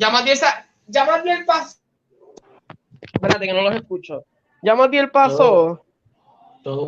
[0.00, 0.38] Ya Matiel,
[0.86, 1.78] ya Matiel pasó.
[3.12, 4.24] Espérate que no los escucho.
[4.62, 5.84] Ya Matiel pasó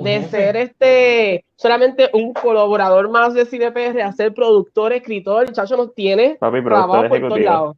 [0.02, 5.44] de ser este solamente un colaborador más de CDPR a ser productor, escritor.
[5.44, 7.76] El chacho nos tiene Papi, trabajo por todos lados.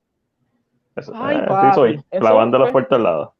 [1.14, 3.34] Ay, eh, papi, soy, clavando los puertos al lado.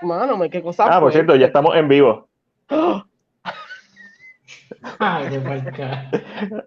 [0.00, 0.86] Mano, qué cosa.
[0.88, 2.26] Ah, por cierto, ya estamos en vivo.
[4.98, 5.40] Ay,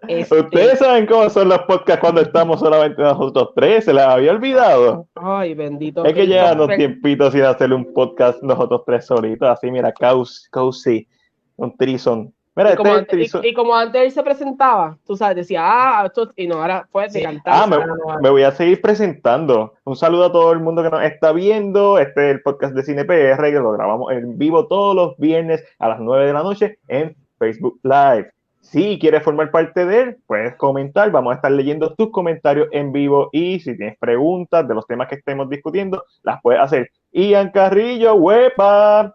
[0.08, 0.40] este...
[0.40, 5.06] Ustedes saben cómo son los podcasts cuando estamos solamente nosotros tres, se les había olvidado.
[5.14, 6.04] Ay, bendito.
[6.04, 9.92] Es que llevan unos tiempitos sin hacer un podcast nosotros tres solitos, así mira,
[10.50, 11.06] cozy,
[11.56, 12.32] un trison.
[12.56, 16.06] Mira, y, como este antes, y, como antes él se presentaba, tú sabes, decía, ah,
[16.06, 17.54] esto, y no, ahora fue de cantar.
[17.56, 17.76] Ah, me,
[18.20, 19.74] me, voy a seguir presentando.
[19.84, 22.00] Un saludo a todo el mundo que nos está viendo.
[22.00, 25.64] Este es el podcast de Cine PR, que lo grabamos en vivo todos los viernes
[25.78, 28.30] a las 9 de la noche en Facebook Live.
[28.60, 31.10] Si quieres formar parte de él, puedes comentar.
[31.10, 35.08] Vamos a estar leyendo tus comentarios en vivo y si tienes preguntas de los temas
[35.08, 36.90] que estemos discutiendo, las puedes hacer.
[37.12, 39.14] Ian Carrillo, huepa.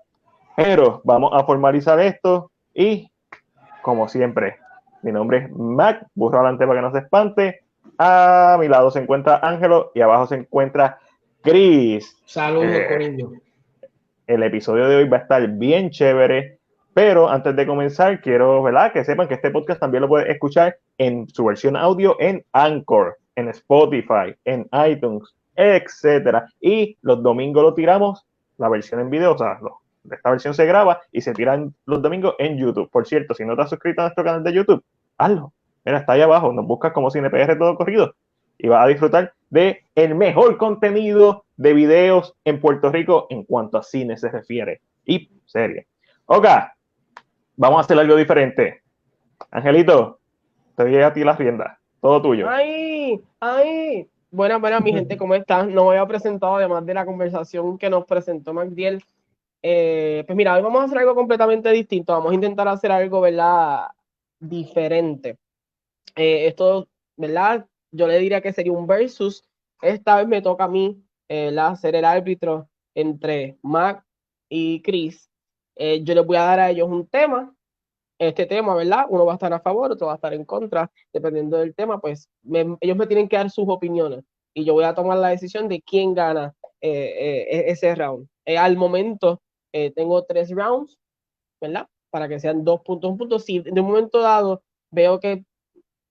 [0.55, 3.11] Pero vamos a formalizar esto y,
[3.81, 4.57] como siempre,
[5.01, 7.61] mi nombre es Mac, burro adelante para que no se espante.
[7.97, 10.99] A mi lado se encuentra Ángelo y abajo se encuentra
[11.41, 12.17] Chris.
[12.25, 13.17] Saludos, eh,
[14.27, 16.59] El episodio de hoy va a estar bien chévere.
[16.93, 18.93] Pero antes de comenzar, quiero ¿verdad?
[18.93, 23.17] que sepan que este podcast también lo pueden escuchar en su versión audio en Anchor,
[23.35, 26.47] en Spotify, en iTunes, etcétera.
[26.61, 28.25] Y los domingos lo tiramos
[28.57, 29.59] la versión en video, o sea,
[30.11, 32.89] esta versión se graba y se tiran los domingos en YouTube.
[32.91, 34.83] Por cierto, si no te has suscrito a nuestro canal de YouTube,
[35.17, 35.53] hazlo.
[35.85, 38.13] Mira, está ahí abajo, nos buscas como CinePR todo corrido
[38.57, 43.77] y vas a disfrutar de el mejor contenido de videos en Puerto Rico en cuanto
[43.77, 45.87] a cine se refiere y serie.
[46.25, 46.47] Ok,
[47.55, 48.81] vamos a hacer algo diferente.
[49.51, 50.19] Angelito,
[50.75, 51.79] te doy a ti la rienda.
[52.01, 52.49] Todo tuyo.
[52.49, 53.21] ¡Ay!
[53.39, 54.07] ¡Ay!
[54.31, 55.73] Buenas, buenas, mi gente, ¿cómo están?
[55.73, 59.03] No me había presentado, además de la conversación que nos presentó Magdiel.
[59.61, 62.13] Eh, pues mira, hoy vamos a hacer algo completamente distinto.
[62.13, 63.87] Vamos a intentar hacer algo, ¿verdad?
[64.39, 65.37] Diferente.
[66.15, 67.67] Eh, esto, ¿verdad?
[67.91, 69.47] Yo le diría que sería un versus.
[69.81, 74.03] Esta vez me toca a mí, eh, ser el árbitro entre Mac
[74.49, 75.29] y Chris.
[75.75, 77.53] Eh, yo les voy a dar a ellos un tema,
[78.19, 79.05] este tema, ¿verdad?
[79.09, 81.99] Uno va a estar a favor, otro va a estar en contra, dependiendo del tema,
[81.99, 82.29] pues
[82.81, 84.23] ellos me tienen que dar sus opiniones
[84.53, 88.27] y yo voy a tomar la decisión de quién gana eh, eh, e-, ese round.
[88.45, 89.41] al momento
[89.95, 90.99] tengo tres rounds,
[91.59, 91.87] ¿verdad?
[92.11, 93.39] Para que sean dos puntos, un punto.
[93.39, 94.61] Si de un momento dado
[94.91, 95.43] veo que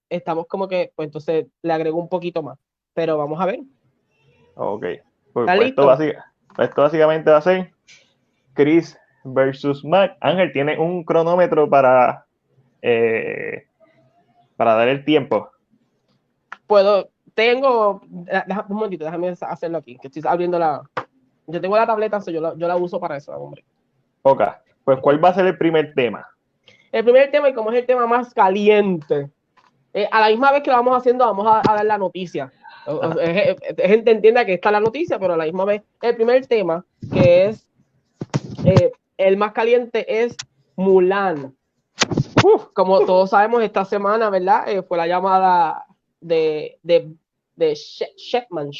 [0.09, 2.59] estamos como que, pues entonces le agrego un poquito más.
[2.93, 3.61] Pero vamos a ver.
[4.55, 4.81] Ok.
[5.31, 5.91] Pues, pues esto,
[6.59, 7.71] esto, básicamente va a ser
[8.53, 10.17] Chris versus Mac.
[10.19, 12.25] Ángel tiene un cronómetro para,
[12.81, 13.67] eh,
[14.55, 15.49] para dar el tiempo.
[16.67, 20.81] Puedo, tengo, un momentito, déjame hacerlo aquí, que estoy abriendo la,
[21.47, 23.63] yo tengo la tableta, yo la, yo la uso para eso, hombre.
[24.21, 24.41] Ok,
[24.83, 26.25] pues ¿cuál va a ser el primer tema?
[26.91, 29.29] El primer tema, y como es el tema más caliente,
[29.93, 32.51] eh, a la misma vez que lo vamos haciendo, vamos a, dar la noticia.
[33.77, 37.45] Gente entienda que está la noticia, pero a la misma vez, el primer tema, que
[37.45, 37.67] es
[38.65, 40.35] eh, el más caliente es
[40.75, 41.55] Mulan.
[42.73, 44.67] como todos sabemos, esta semana, ¿verdad?
[44.67, 45.85] Eh, fue la llamada
[46.19, 47.13] de, de,
[47.55, 48.71] de Shepman,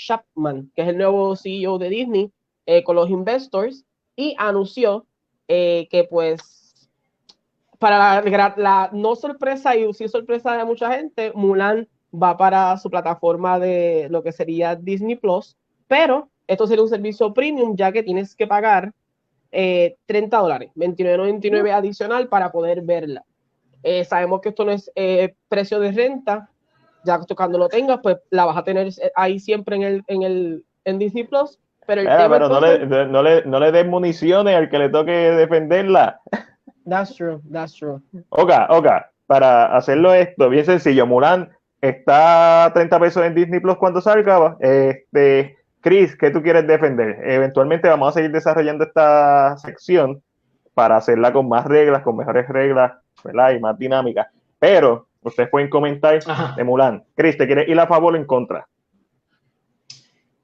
[0.76, 2.32] que es el nuevo CEO de Disney,
[2.66, 3.86] eh, con los investors,
[4.16, 5.06] y anunció
[5.48, 6.90] eh, que pues
[7.80, 8.22] para
[8.56, 14.08] la, no sorpresa y sí sorpresa de mucha gente, Mulan va para su plataforma de
[14.10, 15.58] lo que sería Disney Plus,
[15.88, 18.94] pero esto sería un servicio premium ya que tienes que pagar
[19.54, 23.24] 30 eh, dólares, 29.99 adicional para poder verla.
[23.84, 26.50] Eh, sabemos que esto no es eh, precio de renta,
[27.04, 30.24] ya que cuando lo tengas, pues la vas a tener ahí siempre en el, en
[30.24, 31.60] el en Disney Plus.
[31.86, 36.22] Pero, no, le, no, le, no le des municiones al que le toque defenderla.
[36.86, 38.02] That's true, that's true.
[38.30, 38.88] Ok, ok,
[39.26, 41.50] para hacerlo esto, bien sencillo, Mulan
[41.80, 44.58] está a 30 pesos en Disney Plus cuando salga.
[44.60, 47.20] Este, Chris, ¿qué tú quieres defender?
[47.26, 50.24] Eventualmente vamos a seguir desarrollando esta sección
[50.74, 53.52] para hacerla con más reglas, con mejores reglas, ¿verdad?
[53.52, 54.32] Y más dinámica.
[54.60, 56.18] Pero ustedes pueden comentar
[56.56, 57.04] de Mulan.
[57.18, 58.66] Chris, ¿te quieres ir a favor o en contra?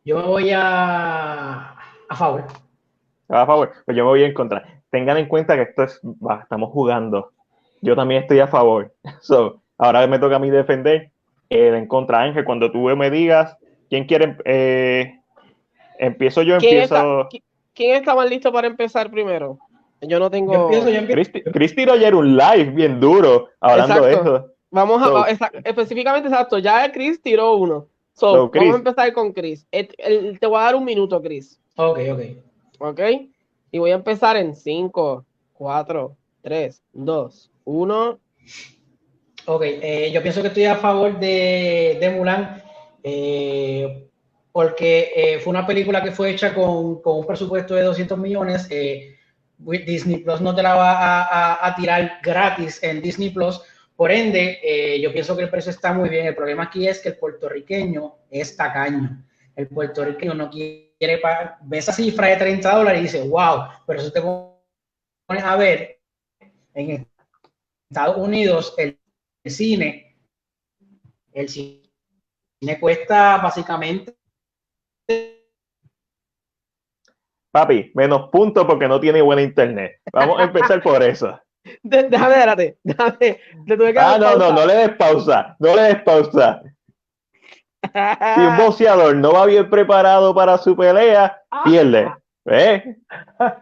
[0.03, 1.73] Yo me voy a,
[2.09, 2.43] a favor.
[3.29, 4.81] A favor, pues yo me voy en contra.
[4.89, 6.01] Tengan en cuenta que esto es,
[6.41, 7.31] estamos jugando.
[7.81, 8.93] Yo también estoy a favor.
[9.21, 11.11] So, ahora me toca a mí defender
[11.47, 12.23] el en contra.
[12.23, 13.55] Ángel, cuando tú me digas
[13.89, 15.18] quién quiere eh,
[15.99, 17.27] Empiezo yo, empiezo.
[17.75, 19.59] ¿Quién está más listo para empezar primero?
[20.01, 20.69] Yo no tengo.
[21.51, 24.47] Chris, tiró ayer un live bien duro hablando de eso.
[24.71, 25.29] Vamos a.
[25.63, 26.57] específicamente, exacto.
[26.57, 27.87] Ya Chris tiró uno.
[28.13, 28.61] So, So, Chris.
[28.63, 29.67] vamos a empezar con Chris.
[29.71, 31.59] Et- el- te voy a dar un minuto, Chris.
[31.75, 32.21] Ok, ok.
[32.79, 32.99] ¿Ok?
[33.71, 38.19] Y voy a empezar en 5, 4, 3, 2, 1.
[39.45, 42.61] Ok, eh, yo pienso que estoy a favor de, de Mulan
[43.03, 44.08] eh,
[44.51, 48.67] porque eh, fue una película que fue hecha con, con un presupuesto de 200 millones.
[48.69, 49.15] eh,
[49.59, 53.61] Disney Plus no te la va a, tirar gratis en Disney Plus.
[53.95, 56.25] Por ende, eh, yo pienso que el precio está muy bien.
[56.25, 59.21] El problema aquí es que el puertorriqueño es tacaño.
[59.55, 61.57] El puertorriqueño no quiere pagar.
[61.63, 65.99] Ve esa cifra de 30 dólares y dice, wow, pero eso te pones a ver
[66.73, 67.05] en
[67.89, 68.97] Estados Unidos el
[69.45, 70.15] cine,
[71.33, 74.18] el cine cuesta básicamente
[77.51, 79.99] Papi, menos punto porque no tiene buena internet.
[80.13, 81.39] Vamos a empezar por eso.
[81.83, 82.77] De- déjame, espérate.
[82.83, 83.39] Déjame.
[83.65, 84.53] Le tuve que Ah, no, no, pausa.
[84.53, 85.55] no le des pausa.
[85.59, 86.61] No le des pausa.
[87.81, 92.11] Si un boxeador no va bien preparado para su pelea, pierde.
[92.45, 92.83] ¿Ves?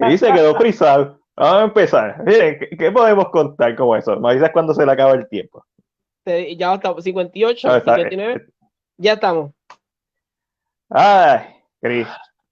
[0.09, 1.19] Y se quedó frisado.
[1.35, 2.23] Vamos a empezar.
[2.25, 4.19] Miren, ¿qué, qué podemos contar como eso?
[4.19, 5.63] Me avisas cuando se le acaba el tiempo.
[6.25, 7.03] Ya estamos.
[7.03, 8.47] 58, Ah, está- 59.
[8.97, 9.51] Ya estamos.
[10.89, 11.39] Ay,
[11.81, 12.07] Chris,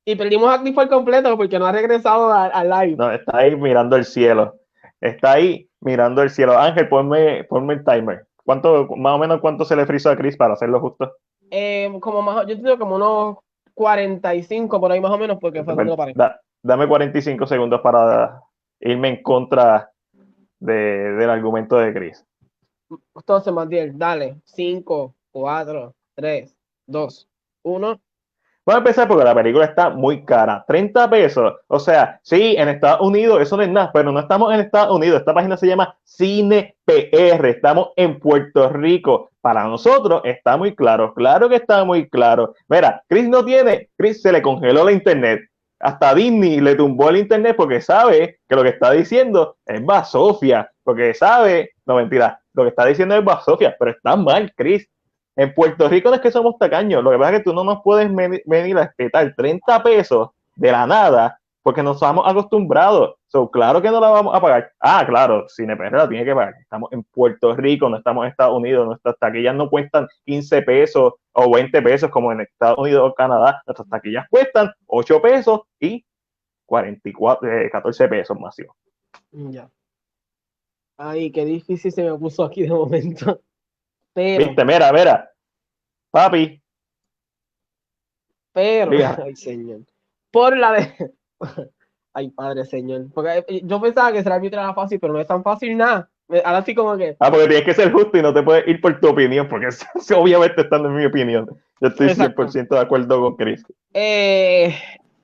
[0.05, 2.95] Y perdimos a por completo porque no ha regresado al live.
[2.97, 4.55] no, está ahí mirando el cielo.
[5.01, 6.57] Está ahí mirando el cielo.
[6.57, 8.25] Ángel, ponme, ponme el timer.
[8.43, 11.13] ¿Cuánto, más o menos cuánto se le frizó a Chris para hacerlo justo?
[11.49, 13.37] Eh, como más, yo entiendo como unos
[13.73, 16.13] 45 por ahí más o menos porque fue cuando lo paré.
[16.15, 18.41] Da- dame 45 segundos para
[18.79, 19.89] irme en contra
[20.59, 22.25] de- del argumento de Chris.
[23.15, 24.37] Entonces, Matiel, dale.
[24.45, 26.55] 5, 4, 3,
[26.87, 27.27] 2,
[27.63, 27.99] 1.
[28.67, 30.65] Vamos a empezar porque la película está muy cara.
[30.67, 31.53] 30 pesos.
[31.67, 34.95] O sea, sí, en Estados Unidos eso no es nada, pero no estamos en Estados
[34.95, 35.19] Unidos.
[35.19, 37.47] Esta página se llama Cine PR.
[37.47, 39.29] Estamos en Puerto Rico.
[39.39, 41.13] Para nosotros está muy claro.
[41.13, 42.55] Claro que está muy claro.
[42.67, 45.41] Mira, Chris no tiene, Chris se le congeló la internet.
[45.79, 50.71] Hasta Disney le tumbó el internet porque sabe que lo que está diciendo es basofia.
[50.83, 54.89] Porque sabe, no mentira, lo que está diciendo es basofia, pero está mal, Chris.
[55.35, 57.63] En Puerto Rico no es que somos tacaños, lo que pasa es que tú no
[57.63, 58.09] nos puedes
[58.45, 63.15] venir a respetar 30 pesos de la nada porque nos estamos acostumbrados.
[63.25, 64.71] So, claro que no la vamos a pagar.
[64.79, 66.53] Ah, claro, CinePR la tiene que pagar.
[66.61, 71.13] Estamos en Puerto Rico, no estamos en Estados Unidos, nuestras taquillas no cuestan 15 pesos
[71.33, 73.63] o 20 pesos como en Estados Unidos o Canadá.
[73.65, 76.05] Nuestras taquillas cuestan 8 pesos y
[76.67, 78.75] 44, eh, 14 pesos máximo.
[79.31, 79.67] Ya.
[80.97, 83.41] Ay, qué difícil se me puso aquí de momento.
[84.15, 85.31] Pero, Viste, mira, mira.
[86.09, 86.63] Papi,
[88.55, 88.91] pero,
[89.23, 89.81] ay, señor.
[90.31, 91.11] Por la de.
[92.13, 93.07] Ay, padre, señor.
[93.13, 96.09] Porque eh, yo pensaba que será era fácil, pero no es tan fácil nada.
[96.45, 97.17] Ahora sí, como que.
[97.19, 99.67] Ah, porque tienes que ser justo y no te puedes ir por tu opinión, porque
[100.15, 101.45] obviamente estando en mi opinión.
[101.81, 102.47] Yo estoy Exacto.
[102.47, 103.65] 100% de acuerdo con Chris.
[103.93, 104.73] Eh,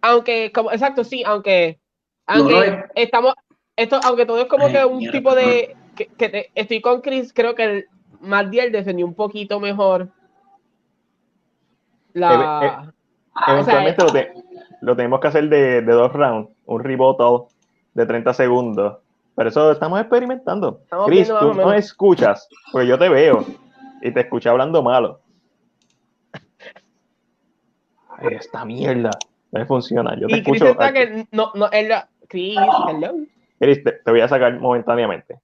[0.01, 1.79] aunque, como, exacto, sí, aunque,
[2.27, 3.35] aunque No, no, estamos,
[3.77, 6.81] esto, aunque todo es como Ay, que un mierda, tipo de, que, que te- estoy
[6.81, 7.85] con Chris, creo que el
[8.21, 10.09] Mardiel defendió un poquito mejor
[12.13, 12.93] la,
[13.35, 14.33] o sea, Eventualmente lo, te-
[14.81, 17.47] lo tenemos que hacer de, de dos rounds, un rebuttal
[17.93, 18.97] de 30 segundos.
[19.35, 20.79] Pero eso estamos experimentando.
[20.83, 23.45] Estamos Chris, tú no escuchas, porque yo te veo
[24.01, 25.21] y te escuché hablando malo.
[28.09, 29.09] Ay, esta mierda.
[29.51, 30.15] No me funciona.
[30.19, 30.71] Yo te y Chris escucho.
[30.71, 31.91] está que no, no, él,
[32.27, 32.57] Chris,
[32.89, 33.13] hello.
[33.59, 35.39] Chris, te, te voy a sacar momentáneamente.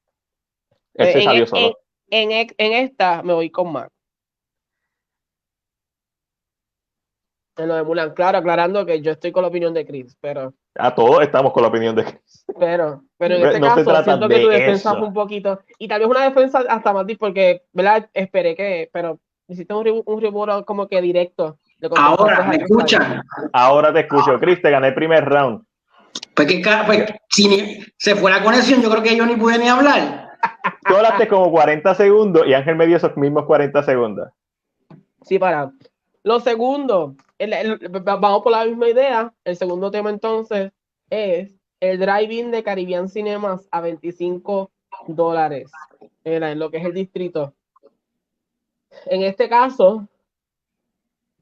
[0.96, 1.78] Él se Eh, salió en, solo.
[2.10, 3.90] En, en, en esta me voy con Mac.
[7.58, 10.54] En lo de Mulan, claro, aclarando que yo estoy con la opinión de Chris, pero
[10.76, 12.46] A todos estamos con la opinión de Chris.
[12.60, 14.98] Pero, pero en No este se caso trata siento que de tu defensa eso.
[15.00, 18.08] fue un poquito, y tal vez una defensa hasta más porque, ¿verdad?
[18.14, 21.58] Esperé que, pero hiciste un, un rebuttal como que directo.
[21.96, 23.22] Ahora, ¿me escuchan?
[23.54, 24.40] Ahora te escucho.
[24.40, 25.64] Chris, te gané el primer round.
[26.36, 29.58] Pues que pues, si ni- se fue la conexión, yo creo que yo ni pude
[29.58, 30.27] ni hablar.
[30.88, 34.30] Tú hablaste como 40 segundos y Ángel me dio esos mismos 40 segundos.
[35.24, 35.72] Sí, para.
[36.24, 39.34] Lo segundo, el- el- vamos por la misma idea.
[39.44, 40.72] El segundo tema entonces
[41.10, 44.72] es el drive-in de Caribbean Cinemas a 25
[45.08, 45.72] dólares
[46.24, 47.54] en lo que es el distrito.
[49.06, 50.08] En este caso,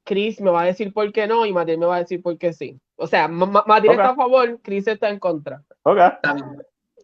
[0.04, 2.38] Chris me va a decir por qué no y Matías me va a decir por
[2.38, 2.80] qué sí.
[2.96, 5.64] O sea, Ma- Ma- Matías está a favor, Chris está en contra.
[5.84, 5.98] Ok.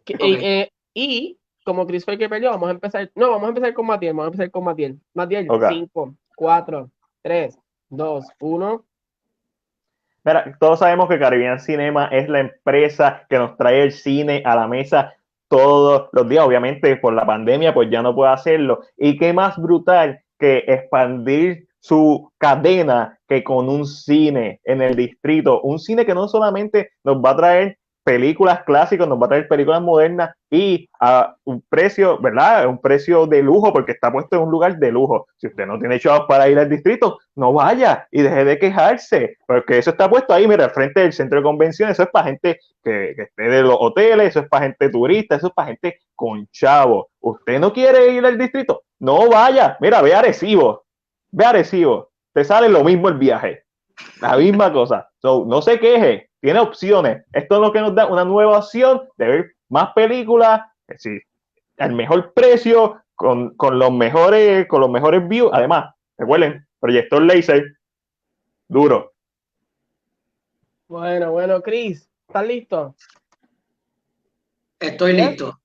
[0.04, 0.20] Que- Ok.
[0.20, 3.10] eh, eh, y como Chris fue el que perdió, vamos a empezar.
[3.14, 4.12] No, vamos a empezar con Matiel.
[4.12, 5.00] Vamos a empezar con Matiel.
[5.14, 5.64] Matiel, Ok.
[5.68, 6.90] 5, 4,
[7.22, 7.58] 3,
[7.90, 8.84] 2, 1.
[10.24, 14.54] Mira, todos sabemos que Caribbean Cinema es la empresa que nos trae el cine a
[14.54, 15.14] la mesa
[15.48, 16.44] todos los días.
[16.44, 18.82] Obviamente, por la pandemia, pues ya no puede hacerlo.
[18.96, 25.60] Y qué más brutal que expandir su cadena que con un cine en el distrito,
[25.62, 29.48] un cine que no solamente nos va a traer películas clásicas, nos va a traer
[29.48, 32.66] películas modernas y a un precio, ¿verdad?
[32.66, 35.26] Un precio de lujo porque está puesto en un lugar de lujo.
[35.36, 39.36] Si usted no tiene chavos para ir al distrito, no vaya y deje de quejarse,
[39.46, 42.26] porque eso está puesto ahí, mira, al frente del centro de convenciones, eso es para
[42.26, 45.98] gente que, esté de los hoteles, eso es para gente turista, eso es para gente
[46.14, 47.06] con chavos.
[47.20, 48.82] ¿Usted no quiere ir al distrito?
[48.98, 50.84] No vaya, mira, ve a Arecibo,
[51.30, 53.64] ve a Arecibo, te sale lo mismo el viaje,
[54.20, 55.08] la misma cosa.
[55.18, 57.24] So, no se queje, tiene opciones.
[57.32, 61.22] Esto es lo que nos da una nueva opción de ver más películas, es decir,
[61.78, 65.50] al mejor precio, con, con, los mejores, con los mejores views.
[65.52, 67.78] Además, recuerden, proyector laser,
[68.66, 69.12] duro.
[70.88, 72.96] Bueno, bueno, Chris, ¿estás listo?
[74.80, 75.60] Estoy listo.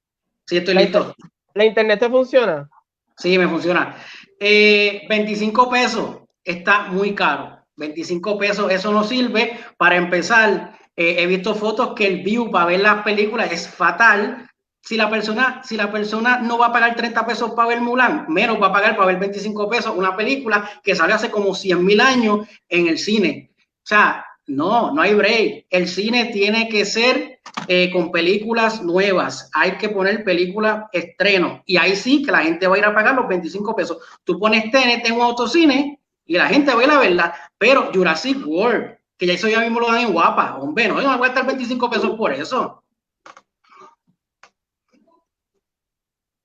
[0.45, 1.15] Sí, estoy ¿La, listo.
[1.55, 2.69] ¿La internet te funciona?
[3.17, 3.95] Sí, me funciona.
[4.39, 7.56] Eh, 25 pesos está muy caro.
[7.77, 9.57] 25 pesos, eso no sirve.
[9.77, 14.49] Para empezar, eh, he visto fotos que el view para ver las películas es fatal.
[14.81, 18.25] Si la persona, si la persona no va a pagar 30 pesos para ver Mulan,
[18.29, 21.83] menos va a pagar para ver 25 pesos una película que salió hace como 100
[21.85, 23.51] mil años en el cine.
[23.59, 25.65] O sea, no, no hay break.
[25.69, 29.49] El cine tiene que ser eh, con películas nuevas.
[29.53, 31.61] Hay que poner películas estreno.
[31.65, 33.97] Y ahí sí que la gente va a ir a pagar los 25 pesos.
[34.23, 35.96] Tú pones TNT en un autocine
[36.27, 37.33] y la gente ve la verdad.
[37.57, 40.57] Pero Jurassic World, que ya eso ya mismo lo dan en guapa.
[40.57, 42.83] Hombre, no, yo no voy a gastar 25 pesos por eso.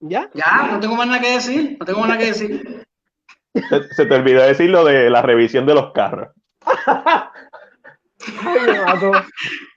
[0.01, 0.31] ¿Ya?
[0.35, 1.77] Ya, no tengo más nada que decir.
[1.79, 2.87] No tengo más nada que decir.
[3.55, 6.31] Se, se te olvidó decir lo de la revisión de los carros.
[8.45, 8.79] Ay, me.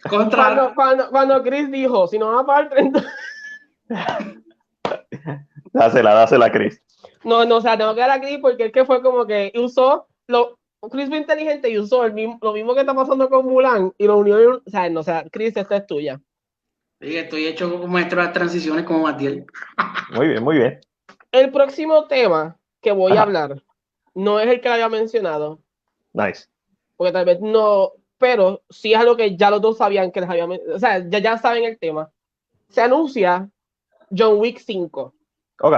[0.09, 0.43] Contra.
[0.43, 3.03] Cuando, cuando, cuando Chris dijo, si no va a pagar 30...
[5.73, 6.81] Dásela, dásela, Chris.
[7.25, 9.51] No, no, o sea, tengo que dar a Chris porque es que fue como que
[9.55, 10.57] usó lo...
[10.91, 14.05] Chris fue inteligente y usó el mismo, lo mismo que está pasando con Mulan y
[14.05, 16.21] lo unió, en un- o sea, no, o sea, Chris, esta es tuya.
[17.01, 19.45] Sí, estoy hecho como maestro de las transiciones como Matiel.
[20.13, 20.79] Muy bien, muy bien.
[21.31, 23.21] El próximo tema que voy Ajá.
[23.21, 23.63] a hablar
[24.13, 25.59] no es el que había mencionado,
[26.13, 26.45] Nice.
[26.95, 30.29] porque tal vez no, pero sí es algo que ya los dos sabían que les
[30.29, 32.11] había, men- o sea, ya, ya saben el tema.
[32.69, 33.49] Se anuncia
[34.15, 35.13] John Wick 5.
[35.61, 35.75] Ok.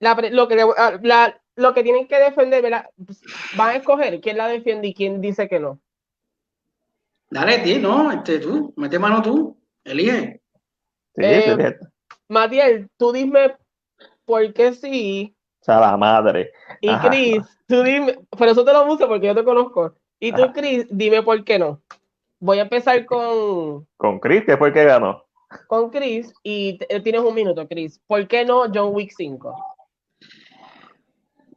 [0.00, 0.56] La lo, que
[1.02, 2.90] la- lo que tienen que defender, ¿verdad?
[3.04, 3.20] Pues,
[3.56, 5.78] van a escoger quién la defiende y quién dice que no.
[7.30, 10.40] Dale, tío, no, este, tú, mete mano tú, elige.
[11.16, 11.76] Sí, Eh.
[12.28, 13.56] Matiel, tú dime
[14.24, 16.52] por qué sí, O sea, la madre.
[16.80, 17.08] y Ajá.
[17.08, 19.94] Chris, tú dime, por eso te lo puse porque yo te conozco.
[20.20, 20.52] Y tú, Ajá.
[20.52, 21.82] Chris, dime por qué no.
[22.40, 25.24] Voy a empezar con, Con Chris, que fue el que ganó.
[25.68, 28.00] con Chris y tienes un minuto, Chris.
[28.06, 29.73] ¿Por qué no John Wick 5?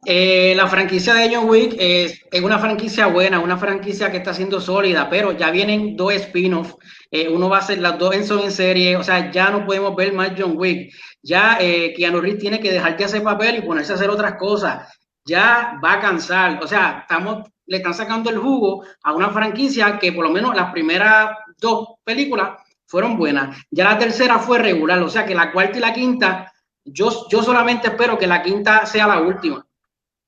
[0.04, 4.60] Eh, la franquicia de John Wick es, una franquicia buena, una franquicia que está siendo
[4.60, 6.76] sólida, pero ya vienen dos spin-offs.
[7.10, 9.66] Eh, uno va a ser, las dos en son en serie, o sea, ya no
[9.66, 10.92] podemos ver más John Wick.
[11.22, 14.34] Ya eh, Keanu Reeves tiene que dejar de hacer papel y ponerse a hacer otras
[14.34, 14.88] cosas.
[15.24, 19.98] Ya va a cansar, o sea, estamos, le están sacando el jugo a una franquicia
[19.98, 22.52] que por lo menos las primeras dos películas
[22.86, 23.58] fueron buenas.
[23.70, 26.52] Ya la tercera fue regular, o sea que la cuarta y la quinta,
[26.84, 29.67] yo, yo solamente espero que la quinta sea la última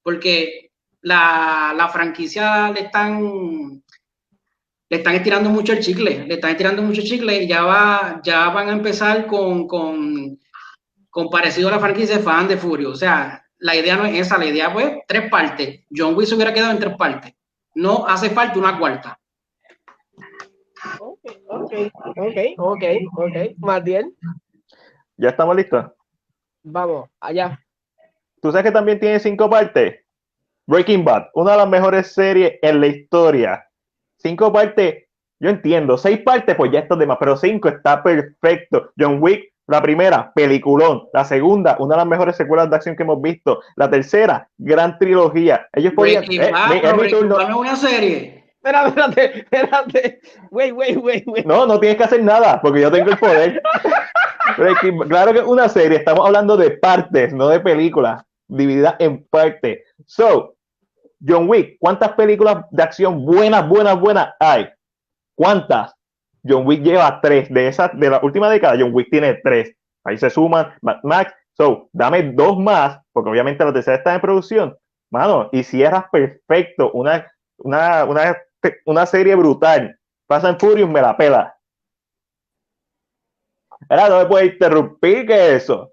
[0.02, 0.70] porque
[1.02, 3.82] la, la franquicia le están
[4.90, 8.20] le están estirando mucho el chicle, le están estirando mucho el chicle y ya va,
[8.24, 10.36] ya van a empezar con, con,
[11.08, 12.90] con parecido a la franquicia de Fan de Furio.
[12.90, 15.84] O sea, la idea no es esa, la idea pues tres partes.
[15.94, 17.32] John Wick se hubiera quedado en tres partes.
[17.76, 19.16] No hace falta una cuarta.
[20.98, 21.72] Ok, ok,
[22.16, 22.84] ok, ok,
[23.16, 23.36] ok.
[23.58, 24.12] Matiel,
[25.16, 25.84] ¿Ya estamos listos?
[26.62, 27.60] vamos, allá.
[28.40, 30.00] ¿Tú sabes que también tiene cinco partes?
[30.66, 33.66] Breaking Bad, una de las mejores series en la historia.
[34.18, 35.04] Cinco partes,
[35.38, 35.98] yo entiendo.
[35.98, 38.92] Seis partes, pues ya está de más, pero cinco está perfecto.
[38.98, 41.08] John Wick, la primera, peliculón.
[41.12, 43.60] La segunda, una de las mejores secuelas de acción que hemos visto.
[43.76, 45.66] La tercera, gran trilogía.
[45.72, 46.24] Ellos podían.
[46.24, 48.44] Breaking eh, Bad, mi Breaking no es una serie.
[48.62, 50.20] Espérate, espérate, espérate.
[50.50, 51.46] Wait, wait, wait, wait.
[51.46, 53.62] No, no tienes que hacer nada, porque yo tengo el poder.
[54.56, 59.26] Breaking claro que es una serie, estamos hablando de partes, no de películas, divididas en
[59.28, 59.80] partes.
[60.06, 60.54] So,
[61.26, 64.68] John Wick, ¿cuántas películas de acción buenas, buenas, buenas hay?
[65.34, 65.94] ¿Cuántas?
[66.46, 67.52] John Wick lleva tres.
[67.52, 69.74] De esas, de la última década, John Wick tiene tres.
[70.04, 71.34] Ahí se suman Max.
[71.52, 74.76] So, dame dos más, porque obviamente la tercera está en producción.
[75.10, 76.90] Mano, y cierras perfecto.
[76.92, 77.26] Una,
[77.58, 78.36] una, una,
[78.86, 79.98] una serie brutal.
[80.28, 81.54] Fast and Furious me la pela.
[83.88, 85.92] Ahora no me puede interrumpir que eso.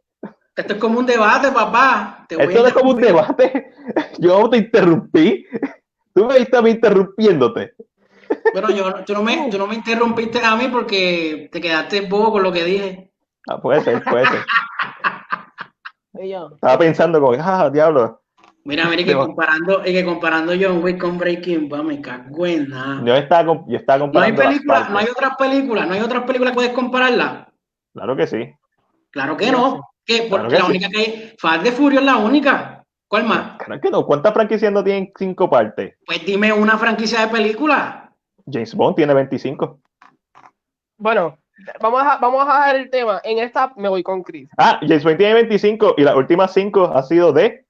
[0.57, 2.25] Esto es como un debate, papá.
[2.27, 3.71] Te Esto no es como un debate.
[4.17, 5.45] Yo te interrumpí.
[6.15, 7.73] Tú me viste a mí interrumpiéndote.
[8.51, 12.33] Bueno, yo, tú, no me, tú no me interrumpiste a mí porque te quedaste bobo
[12.33, 13.11] con lo que dije.
[13.47, 14.43] Ah, puede ser, puede ser.
[16.55, 18.21] Estaba pensando como, ah, diablo.
[18.65, 22.69] Mira, mira, que comparando, y que comparando John Wick con Breaking Bad, me cago en
[22.69, 23.01] nada.
[23.05, 24.43] Yo estaba, yo estaba comparando.
[24.43, 27.53] No hay película, no hay otras películas, no hay otras películas que puedes compararla.
[27.93, 28.53] Claro que sí.
[29.11, 29.81] Claro que no.
[30.07, 30.25] ¿Qué?
[30.29, 32.85] Porque la única que hay, Fast de Furio es la única.
[33.09, 33.57] ¿Cuál más?
[33.57, 34.05] Claro que no.
[34.05, 35.95] ¿Cuántas franquicias no tienen cinco partes?
[36.05, 38.13] Pues dime una franquicia de película.
[38.49, 39.79] James Bond tiene 25.
[40.97, 41.37] Bueno,
[41.81, 43.21] vamos a, vamos a dejar el tema.
[43.23, 44.49] En esta me voy con Chris.
[44.57, 47.65] Ah, James Bond tiene 25 y las últimas 5 ha sido de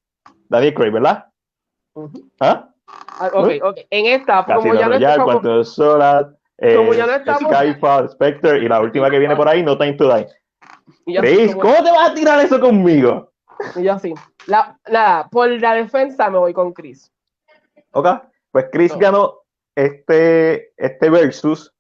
[0.48, 1.26] Daniel Craig, ¿verdad?
[2.40, 2.70] ¿Ah?
[3.20, 3.32] ¿Ah?
[3.34, 3.78] Ok, ok.
[3.90, 5.74] En esta, como ya, no estamos...
[5.74, 7.52] Solar, eh, como ya no estamos...
[7.52, 10.28] Skyfall, Spectre y la última que viene por ahí, No Time to Die.
[11.06, 13.32] Chris, ¿cómo te vas a tirar eso conmigo?
[13.76, 14.14] Y yo sí.
[14.46, 17.12] La, nada, por la defensa me voy con Chris.
[17.92, 18.08] Ok,
[18.52, 19.42] pues Chris ganó
[19.76, 21.74] este, este versus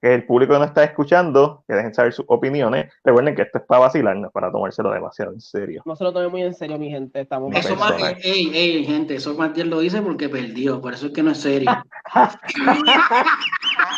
[0.00, 2.92] que el público no está escuchando, que dejen saber sus opiniones.
[3.02, 5.82] Recuerden que esto es para vacilarnos, para tomárselo demasiado en serio.
[5.86, 7.20] No se lo tomen muy en serio, mi gente.
[7.20, 11.12] Estamos eso más, ey, ey, gente, eso Martín lo dice porque perdió, por eso es
[11.12, 11.70] que no es serio.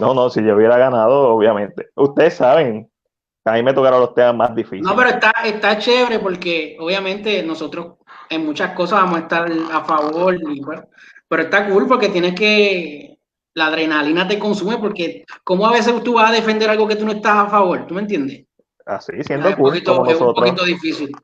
[0.00, 1.88] no, no, si yo hubiera ganado, obviamente.
[1.94, 2.90] Ustedes saben,
[3.44, 4.84] a mí me tocaron los temas más difíciles.
[4.84, 7.94] No, pero está, está chévere porque obviamente nosotros
[8.30, 10.36] en muchas cosas vamos a estar a favor,
[11.28, 13.16] pero está cool porque tienes que,
[13.56, 17.06] la adrenalina te consume porque como a veces tú vas a defender algo que tú
[17.06, 18.44] no estás a favor, ¿tú me entiendes?
[18.84, 19.70] Así, siendo cool.
[19.70, 21.16] Poquito, es un poquito difícil.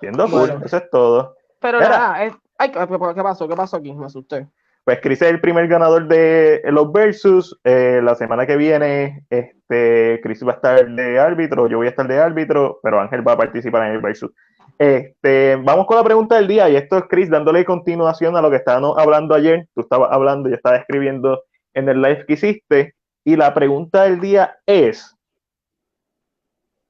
[0.00, 1.36] Siendo cool, eso es todo.
[1.60, 2.14] Pero nada,
[2.58, 3.46] ay, ¿qué pasó?
[3.46, 3.92] ¿Qué pasó aquí?
[3.92, 4.48] Me asusté.
[4.84, 7.58] Pues Chris es el primer ganador de los versus.
[7.64, 11.90] Eh, la semana que viene, este, Chris va a estar de árbitro, yo voy a
[11.90, 14.30] estar de árbitro, pero Ángel va a participar en el versus.
[14.78, 18.50] Este, vamos con la pregunta del día, y esto es Chris dándole continuación a lo
[18.50, 19.66] que estábamos hablando ayer.
[19.74, 22.94] Tú estabas hablando, yo estaba escribiendo en el live que hiciste.
[23.24, 25.16] Y la pregunta del día es: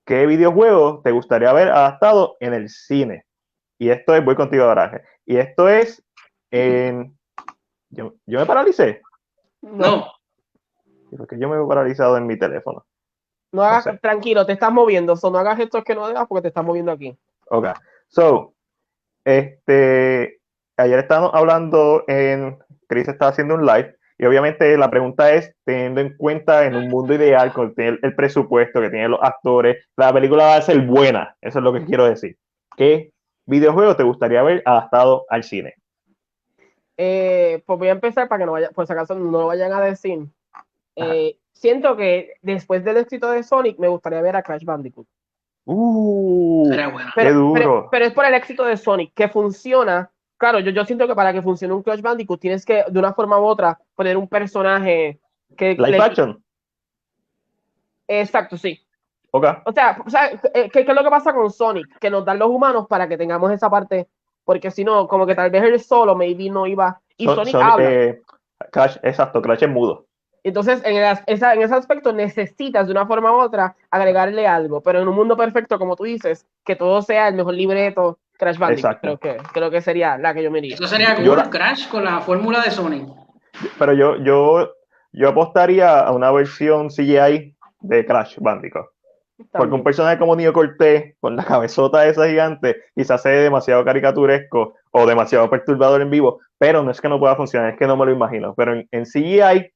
[0.04, 3.24] ¿Qué videojuego te gustaría haber adaptado en el cine?
[3.78, 6.04] Y esto es, voy contigo ahora, Y esto es
[6.50, 7.16] en
[7.94, 9.02] yo, me paralicé.
[9.62, 10.06] No.
[11.16, 12.84] Porque yo me he paralizado en mi teléfono.
[13.52, 15.14] No hagas, tranquilo, te estás moviendo.
[15.22, 17.16] no hagas esto que no debas porque te estás moviendo aquí.
[17.48, 17.68] Ok.
[18.08, 18.54] So,
[19.24, 20.40] este,
[20.76, 26.00] ayer estábamos hablando en, Chris estaba haciendo un live y obviamente la pregunta es, teniendo
[26.00, 30.12] en cuenta en un mundo ideal, con el, el presupuesto que tienen los actores, la
[30.12, 31.36] película va a ser buena.
[31.40, 32.36] Eso es lo que quiero decir.
[32.76, 33.12] ¿Qué
[33.46, 35.74] videojuego te gustaría ver adaptado al cine?
[36.96, 39.80] Eh, pues voy a empezar para que no vaya, pues acaso no lo vayan a
[39.80, 40.26] decir.
[40.96, 45.06] Eh, siento que después del éxito de Sonic me gustaría ver a Crash Bandicoot.
[45.66, 46.68] Uh,
[47.16, 50.10] pero, Pero, es por el éxito de Sonic que funciona.
[50.36, 53.14] Claro, yo, yo siento que para que funcione un Crash Bandicoot tienes que de una
[53.14, 55.18] forma u otra poner un personaje
[55.56, 56.42] que live action.
[58.06, 58.80] Exacto, sí.
[59.30, 59.50] Okay.
[59.64, 61.98] O sea, o sea ¿qué, ¿qué, es lo que pasa con Sonic?
[61.98, 64.06] Que nos dan los humanos para que tengamos esa parte
[64.44, 67.00] porque si no, como que tal vez él solo, maybe no iba.
[67.16, 67.90] Y Sonic, habla.
[67.90, 68.22] Eh,
[68.70, 70.06] Crash, exacto, Crash es mudo.
[70.42, 70.96] Entonces, en,
[71.28, 75.14] esa, en ese aspecto necesitas de una forma u otra agregarle algo, pero en un
[75.14, 79.36] mundo perfecto, como tú dices, que todo sea el mejor libreto, Crash Bandicoot, creo que,
[79.52, 80.74] creo que sería la que yo me iría.
[80.74, 83.08] Eso sería como Crash con la fórmula de Sonic.
[83.78, 84.74] Pero yo, yo,
[85.12, 88.86] yo apostaría a una versión CGI de Crash Bandicoot.
[89.52, 94.74] Porque un personaje como Nio Cortés, con la cabezota esa gigante, quizás sea demasiado caricaturesco
[94.92, 97.96] o demasiado perturbador en vivo, pero no es que no pueda funcionar, es que no
[97.96, 98.54] me lo imagino.
[98.54, 99.72] Pero en, en CGI.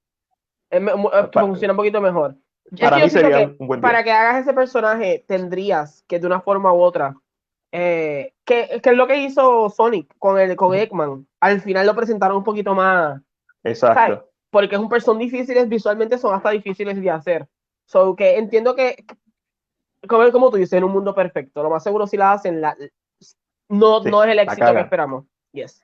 [1.32, 2.36] funciona un poquito mejor.
[2.78, 6.72] Para mí sería un buen Para que hagas ese personaje, tendrías que de una forma
[6.72, 7.14] u otra.
[7.72, 11.26] Eh, que, es lo que hizo Sonic con, el, con Eggman.
[11.40, 13.20] Al final lo presentaron un poquito más.
[13.64, 14.28] Exacto.
[14.50, 17.46] Porque es un personaje difíciles, visualmente son hasta difíciles de hacer.
[17.86, 19.04] So que entiendo que
[20.08, 21.62] como, como tú dices, en un mundo perfecto.
[21.62, 22.76] Lo más seguro si la hacen, la,
[23.68, 25.24] no, no es el éxito que esperamos.
[25.52, 25.80] Yes.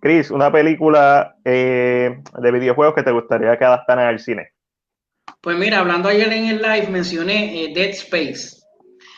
[0.00, 4.50] Chris, una película eh, de videojuegos que te gustaría que adaptaran al cine.
[5.40, 8.60] Pues mira, hablando ayer en el live, mencioné eh, Dead Space.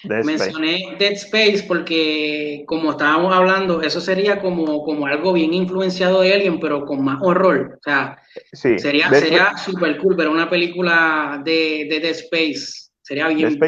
[0.05, 6.33] mencioné Dead Space porque, como estábamos hablando, eso sería como, como algo bien influenciado de
[6.33, 7.79] Alien, pero con más horror.
[7.79, 8.19] O sea,
[8.53, 13.61] sería, sería super cool ver una película de, de Dead Space Sería bien.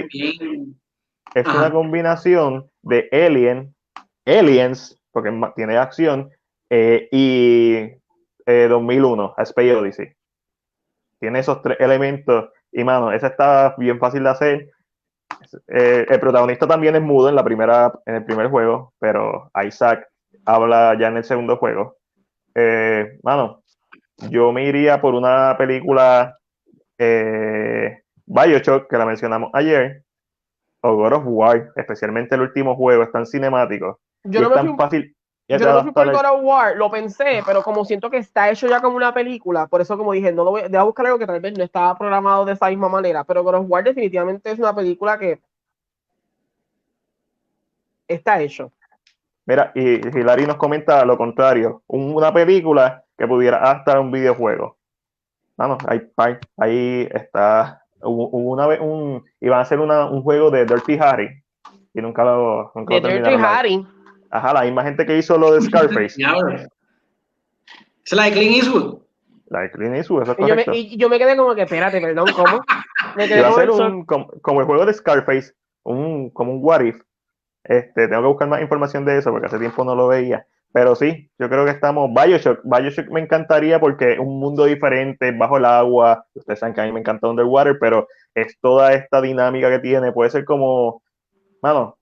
[1.35, 3.75] Es una combinación de Alien,
[4.25, 6.31] Aliens, porque tiene acción,
[6.71, 7.91] eh, y
[8.47, 10.13] 2001, eh, A Space Odyssey.
[11.21, 12.51] Tiene esos tres elementos.
[12.73, 14.71] Y mano, esa está bien fácil de hacer.
[15.69, 20.09] eh, el protagonista también es mudo en la primera, en el primer juego, pero Isaac
[20.47, 21.97] habla ya en el segundo juego.
[22.55, 23.63] Eh, mano,
[24.31, 26.39] yo me iría por una película
[26.99, 30.03] eh, Bioshock, que la mencionamos ayer,
[30.83, 34.01] o God of War, especialmente el último juego, es tan cinemático.
[34.25, 35.17] Yo y no es tan fui- fácil.
[35.49, 38.51] Yo no me fui por God of War, lo pensé, pero como siento que está
[38.51, 41.07] hecho ya como una película, por eso como dije, no lo voy, voy a buscar
[41.07, 43.85] algo que tal vez no estaba programado de esa misma manera, pero God of War
[43.85, 45.41] definitivamente es una película que
[48.09, 48.73] está hecho.
[49.47, 54.11] Mira, y Hilary nos comenta lo contrario, un- una película que pudiera adaptar a un
[54.11, 54.77] videojuego.
[55.57, 56.03] Vamos, ahí,
[56.57, 57.86] ahí está.
[58.03, 59.25] Hubo, hubo una vez un.
[59.41, 61.43] Iban a hacer una- un juego de Dirty Harry
[61.95, 63.87] y nunca lo, nunca De lo Dirty Harry.
[64.31, 66.21] Ajá, la misma gente que hizo lo de Scarface.
[68.05, 68.99] Es la de Clint Eastwood.
[69.49, 70.73] la de Clint Eastwood, eso es Y yo, me, correcto.
[70.75, 72.61] y yo me quedé como que, espérate, perdón, ¿cómo?
[73.17, 75.53] Me quedé Iba a como un, como, como el juego de Scarface,
[75.85, 77.01] un, como un what if.
[77.65, 80.47] Este, tengo que buscar más información de eso porque hace tiempo no lo veía.
[80.77, 82.11] Pero sí, yo creo que estamos.
[82.13, 82.61] Bioshock.
[82.65, 86.27] Bioshock me encantaría porque es un mundo diferente, bajo el agua.
[86.35, 90.13] Ustedes saben que a mí me encanta Underwater, pero es toda esta dinámica que tiene.
[90.13, 91.03] Puede ser como.
[91.63, 91.97] Mano,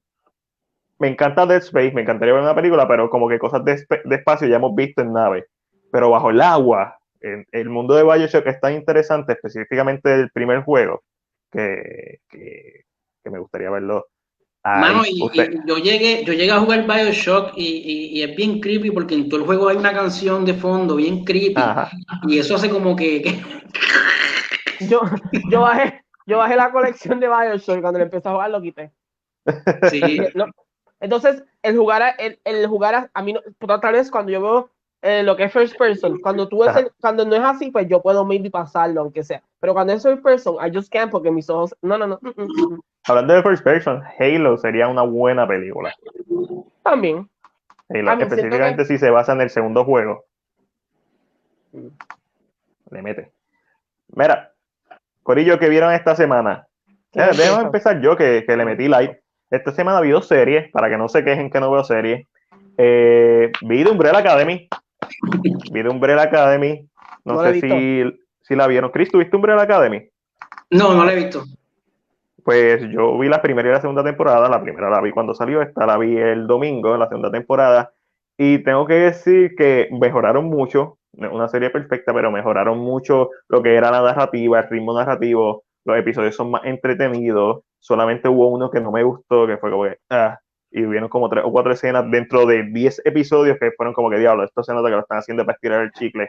[0.98, 4.16] me encanta Dead Space, me encantaría ver una película, pero como que cosas de, de
[4.16, 5.46] espacio ya hemos visto en nave.
[5.92, 11.04] Pero bajo el agua, el, mundo de Bioshock es tan interesante, específicamente el primer juego,
[11.52, 14.08] que, que me gustaría verlo.
[14.64, 18.34] Mano, y, Usted- y yo llegué, yo llegué a jugar Bioshock y, y- y es
[18.34, 21.90] bien creepy porque en todo el juego hay una canción de fondo bien creepy Ajá.
[22.26, 23.42] y eso hace como que, que-
[24.88, 25.02] Yo,
[25.50, 28.92] yo, bajé, yo bajé la colección de Bioshock cuando le empecé a jugar, lo quité.
[29.90, 30.00] sí,
[30.34, 30.46] No.
[31.00, 33.40] Entonces, el jugar, a, el, el jugar a, a mí, no,
[33.80, 34.70] tal vez cuando yo veo
[35.06, 37.86] eh, lo que es first person, cuando tú es el- cuando no es así, pues
[37.88, 39.42] yo puedo maybe pasarlo, aunque sea.
[39.60, 42.18] Pero cuando es first person, I just can't porque mis ojos, no, no, no.
[42.22, 42.80] mm, mm, mm.
[43.06, 45.94] Hablando de first person, Halo sería una buena película.
[46.82, 47.28] También.
[47.90, 50.24] Halo, específicamente si se basa en el segundo juego.
[52.90, 53.30] Le mete.
[54.14, 54.52] Mira,
[55.22, 56.66] Corillo, que vieron esta semana?
[57.12, 57.66] ¿Qué Eh, es déjame eso?
[57.66, 59.20] empezar yo, que, que le metí like.
[59.50, 62.26] Esta semana vi dos series, para que no se quejen que no veo series.
[62.76, 64.68] Eh, vi de Umbrella Academy.
[65.72, 66.88] Vi de Umbrella Academy.
[67.24, 68.02] No, la sé si,
[68.42, 68.90] si la vieron.
[68.90, 70.08] Chris, ¿tuviste Umbrella Academy?
[70.70, 71.44] no, no lo he visto.
[72.44, 74.48] Pues yo vi la primera y la segunda temporada.
[74.48, 77.92] La primera la vi cuando salió, esta la vi el domingo, la segunda temporada.
[78.36, 80.98] Y tengo que decir que mejoraron mucho.
[81.12, 84.92] No es una serie perfecta, pero mejoraron mucho lo que era la narrativa, el ritmo
[84.92, 85.64] narrativo.
[85.84, 87.62] Los episodios son más entretenidos.
[87.78, 89.98] Solamente hubo uno que no me gustó, que fue como que.
[90.10, 90.38] ah,
[90.74, 94.18] y hubieron como tres o cuatro escenas dentro de 10 episodios que fueron como que
[94.18, 96.28] diablo, esto se nota que lo están haciendo para estirar el chicle.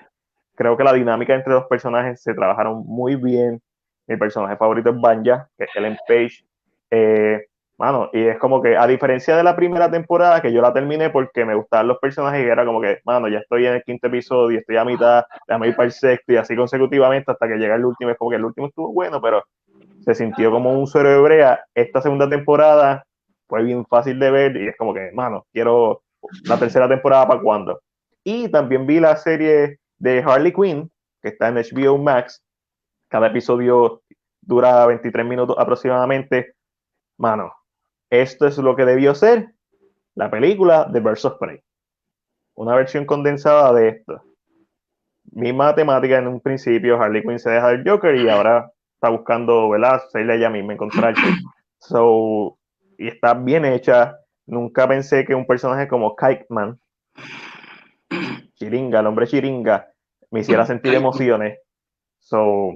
[0.54, 3.60] Creo que la dinámica entre los personajes se trabajaron muy bien.
[4.06, 6.46] Mi personaje favorito es Banja, que es Ellen Page.
[6.92, 7.44] Eh,
[7.80, 11.10] mano, y es como que, a diferencia de la primera temporada, que yo la terminé
[11.10, 14.06] porque me gustaban los personajes y era como que, mano, ya estoy en el quinto
[14.06, 17.74] episodio, estoy a mitad, déjame ir para el sexto y así consecutivamente hasta que llega
[17.74, 18.12] el último.
[18.12, 19.44] Es como que el último estuvo bueno, pero
[20.02, 21.66] se sintió como un suero de brea.
[21.74, 23.04] Esta segunda temporada
[23.48, 26.04] fue bien fácil de ver y es como que, mano, quiero
[26.44, 27.82] la tercera temporada para cuándo.
[28.24, 32.44] Y también vi la serie de Harley Quinn, que está en HBO Max.
[33.08, 34.02] Cada episodio
[34.42, 36.56] dura 23 minutos aproximadamente.
[37.18, 37.54] Mano,
[38.10, 39.54] esto es lo que debió ser
[40.16, 41.60] la película de Birds of Prey.
[42.56, 44.22] Una versión condensada de esto.
[45.32, 49.70] Misma temática en un principio, Harley Quinn se deja del Joker y ahora está buscando,
[49.70, 50.02] ¿verdad?
[50.12, 51.22] Serle ella misma, encontrarse.
[51.78, 52.58] So,
[52.98, 54.18] y está bien hecha.
[54.48, 56.80] Nunca pensé que un personaje como Kite Man,
[58.56, 59.88] Chiringa, el hombre Chiringa,
[60.32, 61.60] me hiciera sentir emociones.
[62.20, 62.74] So,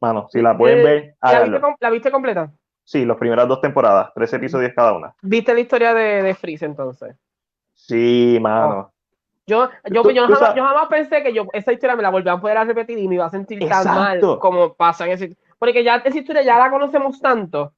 [0.00, 1.60] mano, si la pueden Eh, ver, ¿La viste, háganlo.
[1.60, 2.52] com- ¿La viste completa?
[2.84, 5.14] Sí, las primeras dos temporadas, tres episodios cada una.
[5.22, 7.16] ¿Viste la historia de, de Freeze entonces?
[7.74, 8.92] Sí, mano.
[9.48, 12.02] Yo, yo, Tú- yo, tú jamás, sabes- yo jamás pensé que yo esa historia me
[12.02, 15.12] la volvían a poder repetir y me iba a sentir tan mal como pasa en
[15.12, 15.36] ese.
[15.58, 17.74] Porque ya esa historia ya la conocemos tanto.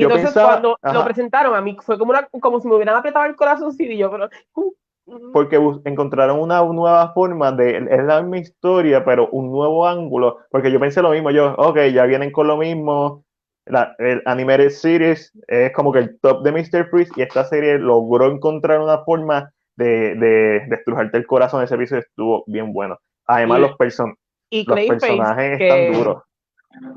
[0.00, 0.94] Y Yo entonces pensaba- cuando ajá.
[0.94, 3.96] lo presentaron a mí fue como, una, como si me hubieran apretado el corazón y
[3.98, 4.28] yo, pero.
[4.54, 4.72] uh,
[5.06, 10.38] uh, Porque encontraron una nueva forma de, es la misma historia, pero un nuevo ángulo.
[10.50, 13.24] Porque yo pensé lo mismo, yo, ok, ya vienen con lo mismo.
[13.66, 16.88] La, el Animated Series es como que el top de Mr.
[16.90, 21.62] Freeze y esta serie logró encontrar una forma de, de destrujarte el corazón.
[21.62, 22.96] Ese episodio estuvo bien bueno.
[23.26, 24.14] Además, Y- los, person
[24.50, 26.22] y los personajes que, están duros.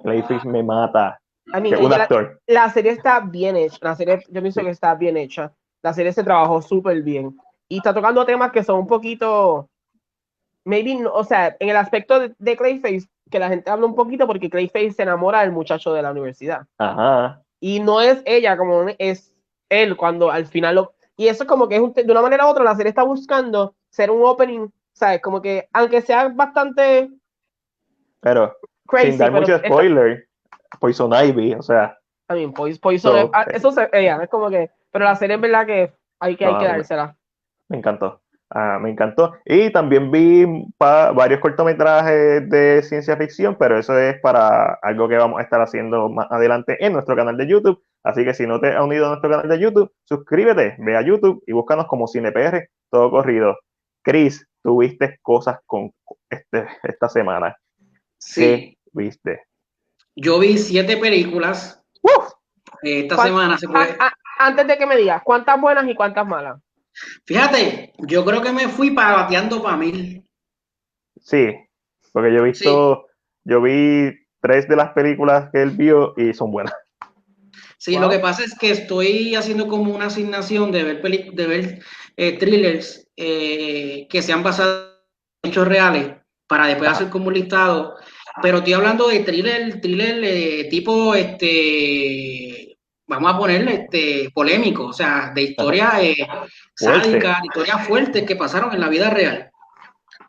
[0.04, 1.20] Clayface me mata.
[1.54, 2.42] I mean, Que un la, actor.
[2.48, 3.78] la serie está bien hecha.
[3.82, 5.54] La serie, yo pienso que está bien hecha.
[5.82, 7.38] La serie se trabajó súper bien.
[7.70, 9.70] Y está tocando temas que son un poquito.
[10.66, 14.26] Maybe, o sea, en el aspecto de, de Clayface, que la gente habla un poquito
[14.28, 16.66] porque Clayface se enamora del muchacho de la universidad.
[16.78, 17.42] Ajá.
[17.60, 19.34] y no es ella, como es
[19.70, 20.94] él cuando al final lo...
[21.18, 23.04] Y eso es como que es un, de una manera u otra, la serie está
[23.04, 25.22] buscando ser un opening, ¿sabes?
[25.22, 27.10] Como que, aunque sea bastante...
[28.22, 28.56] Pero,
[29.02, 30.28] sin dar mucho spoiler,
[30.80, 31.98] Poison Ivy, o sea...
[32.30, 34.72] I Poison, ah, eso se, ella, es como que...
[34.92, 37.16] Pero la serie es verdad que hay que, hay que dársela.
[37.70, 38.22] Me encantó.
[38.50, 39.34] Ah, me encantó.
[39.46, 40.46] Y también vi
[40.78, 46.08] varios cortometrajes de ciencia ficción, pero eso es para algo que vamos a estar haciendo
[46.08, 47.84] más adelante en nuestro canal de YouTube.
[48.04, 51.02] Así que si no te has unido a nuestro canal de YouTube, suscríbete, ve a
[51.02, 53.58] YouTube y búscanos como CinePR, todo corrido.
[54.04, 55.92] Chris, tuviste cosas con
[56.30, 57.58] este, esta semana.
[58.20, 58.78] Sí.
[58.92, 59.48] viste?
[60.16, 61.84] Yo vi siete películas.
[62.82, 63.98] Esta semana se puede...
[64.38, 66.60] antes de que me digas, ¿cuántas buenas y cuántas malas?
[67.26, 70.26] Fíjate, yo creo que me fui para bateando para mil.
[71.20, 71.56] Sí,
[72.12, 73.06] porque yo he visto,
[73.44, 76.74] yo vi tres de las películas que él vio y son buenas.
[77.78, 81.80] Sí, lo que pasa es que estoy haciendo como una asignación de ver, de ver
[82.16, 84.90] eh, thrillers eh, que se han basado
[85.42, 86.14] en hechos reales
[86.48, 87.96] para después hacer como un listado.
[88.42, 92.74] Pero estoy hablando de thriller, thriller eh, tipo este
[93.06, 96.28] vamos a ponerle este, polémico, o sea, de historia eh,
[96.76, 99.50] sádica, historias fuertes que pasaron en la vida real.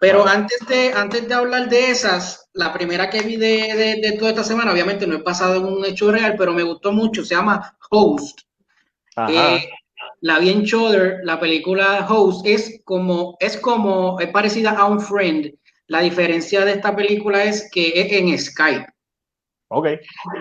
[0.01, 4.31] Pero antes, de, antes de hablar de esas, la primera que vi de, de, toda
[4.31, 7.35] esta semana, obviamente no he pasado en un hecho real, pero me gustó mucho, se
[7.35, 8.40] llama Host.
[9.29, 9.67] Eh,
[10.21, 15.01] la vi en Shudder, la película Host es como, es como, es parecida a un
[15.01, 15.55] friend.
[15.87, 18.87] La diferencia de esta película es que es en Skype.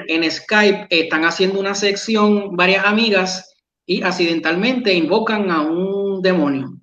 [0.07, 3.53] En Skype están haciendo una sección varias amigas
[3.85, 6.73] y accidentalmente invocan a un demonio.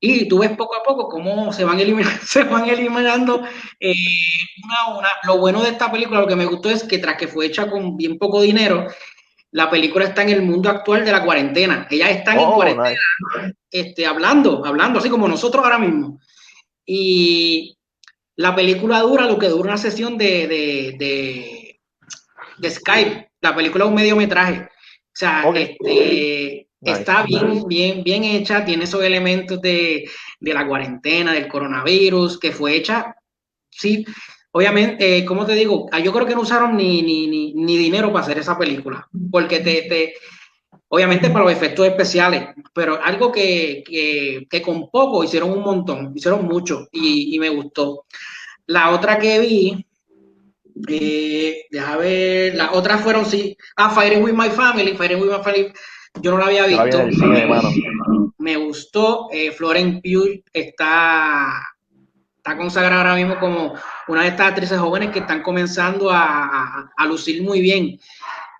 [0.00, 3.42] y tú ves poco a poco cómo se van eliminando, se van eliminando
[3.78, 3.94] eh,
[4.64, 5.08] una una.
[5.24, 7.70] Lo bueno de esta película, lo que me gustó es que tras que fue hecha
[7.70, 8.86] con bien poco dinero,
[9.52, 11.86] la película está en el mundo actual de la cuarentena.
[11.90, 12.98] Ellas están en oh, cuarentena,
[13.70, 16.18] este, hablando, hablando, así como nosotros ahora mismo.
[16.94, 17.78] Y
[18.36, 21.80] la película dura lo que dura una sesión de, de,
[22.58, 23.30] de, Skype.
[23.40, 24.60] La película es un mediometraje.
[24.60, 30.04] O sea, este, está bien, bien, bien hecha, tiene esos elementos de,
[30.38, 33.16] de, la cuarentena, del coronavirus, que fue hecha,
[33.70, 34.04] sí,
[34.50, 37.78] obviamente, eh, como te digo, ah, yo creo que no usaron ni, ni, ni, ni
[37.78, 40.14] dinero para hacer esa película, porque te, te,
[40.94, 46.12] obviamente para los efectos especiales, pero algo que, que, que, con poco hicieron un montón,
[46.14, 48.04] hicieron mucho y, y me gustó.
[48.66, 49.86] La otra que vi,
[50.88, 55.42] eh, deja ver, las otras fueron, sí, ah, Fighting with My Family, Fighting with My
[55.42, 55.72] Family,
[56.20, 57.06] yo no la había visto.
[58.36, 61.54] me gustó, eh, Florence Pugh está,
[62.36, 63.72] está consagrada ahora mismo como
[64.08, 67.98] una de estas actrices jóvenes que están comenzando a, a, lucir muy bien.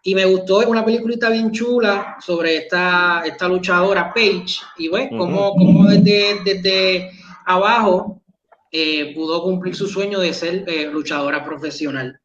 [0.05, 5.17] Y me gustó, es una peliculita bien chula sobre esta, esta luchadora Paige, y bueno,
[5.17, 7.13] como, como desde, desde
[7.47, 8.21] abajo
[8.73, 12.19] eh, pudo cumplir su sueño de ser eh, luchadora profesional.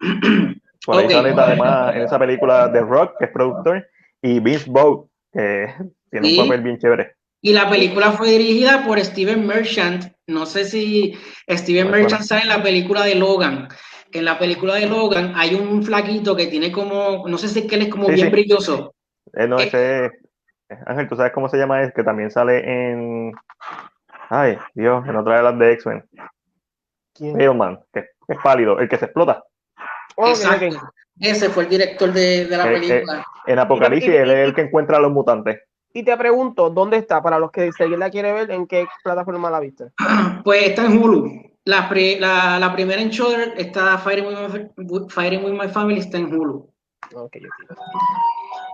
[0.86, 3.86] Por ahí sale además en esa película de Rock, que es productor,
[4.22, 5.74] y Vince Vaughn, que
[6.10, 7.16] tiene un papel bien chévere.
[7.42, 10.12] Y la película fue dirigida por Steven Merchant.
[10.26, 11.14] No sé si
[11.48, 13.68] Steven Merchant sale en la película de Logan.
[14.12, 17.66] En la película de Logan hay un flaquito que tiene como, no sé si es
[17.66, 18.94] que él es como bien brilloso.
[19.34, 20.10] Eh, no, ese
[20.86, 21.82] Ángel, ¿tú sabes cómo se llama?
[21.82, 23.32] Es que también sale en
[24.32, 26.04] Ay, Dios, en otra de las de X-Men.
[27.18, 29.42] Hellman, que, es pálido, el que se explota.
[30.16, 30.78] Exacto.
[31.18, 33.24] Ese fue el director de, la eh, eh, película.
[33.46, 35.58] en Apocalipsis, él es el que encuentra a los mutantes.
[35.92, 37.20] Y te pregunto, ¿dónde está?
[37.20, 39.86] Para los que si alguien la quiere ver, ¿en qué plataforma la viste?
[40.44, 41.42] Pues está en Hulu.
[41.70, 44.26] La, la, primera en Shudder está Fighting
[45.44, 46.68] with, My, Family, está en Hulu.
[47.12, 47.42] Okay,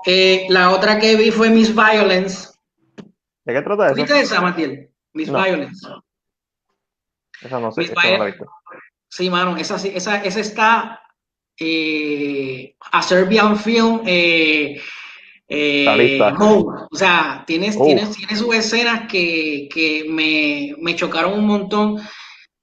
[0.06, 2.50] eh, la otra que vi fue Miss Violence.
[3.44, 3.94] ¿De qué trata eso?
[3.94, 4.90] ¿Viste esa, Matiel?
[5.12, 5.86] Miss Violence.
[7.42, 8.46] Esa no sé, esa no la visto.
[9.08, 11.02] Sí, mano, esa, esa, esa está
[11.58, 14.80] eh, a Serbian Film eh,
[15.48, 21.98] eh, o sea, tienes, tienes, tienes sus escenas que, que me, me, chocaron un montón.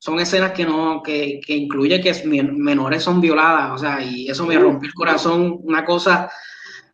[0.03, 4.45] Son escenas que no, que, que incluye que menores son violadas, o sea, y eso
[4.45, 5.59] me rompió el corazón.
[5.63, 6.29] Una cosa,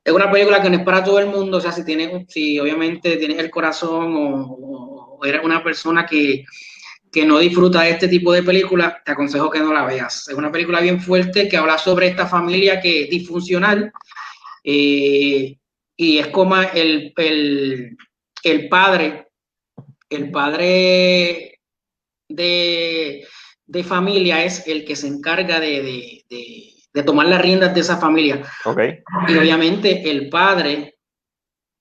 [0.03, 2.59] es una película que no es para todo el mundo, o sea, si tienes, si
[2.59, 6.45] obviamente tienes el corazón o eres una persona que,
[7.25, 10.27] no disfruta de este tipo de películas, te aconsejo que no la veas.
[10.27, 13.91] Es una película bien fuerte que habla sobre esta familia que es disfuncional
[14.63, 15.57] eh,
[15.97, 19.29] y es como el, el, padre,
[20.11, 21.58] el padre
[22.29, 23.25] de,
[23.83, 26.23] familia es el que se encarga de,
[26.93, 28.41] de tomar las riendas de esa familia.
[28.65, 28.79] Ok.
[29.27, 30.95] Y obviamente el padre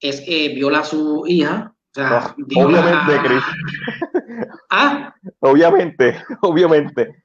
[0.00, 1.74] es eh, viola a su hija.
[1.90, 3.42] O sea, viola obviamente, a- Chris.
[4.70, 7.24] Ah, Obviamente, obviamente.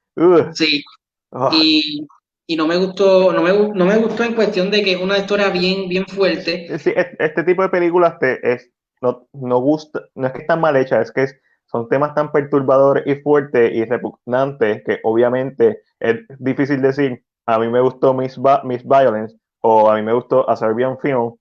[0.54, 0.84] Sí.
[1.32, 2.08] Oh, Y,
[2.48, 5.18] y no me gustó, no me, no me gustó en cuestión de que es una
[5.18, 6.78] historia bien, bien fuerte.
[6.80, 8.70] sí, este tipo de películas te, es,
[9.02, 11.36] no, no gusta, no es que están mal hechas, es que es-
[11.74, 17.68] son temas tan perturbadores y fuertes y repugnantes que obviamente es difícil decir, a mí
[17.68, 21.34] me gustó Miss, Miss Violence o a mí me gustó A Serbian Film,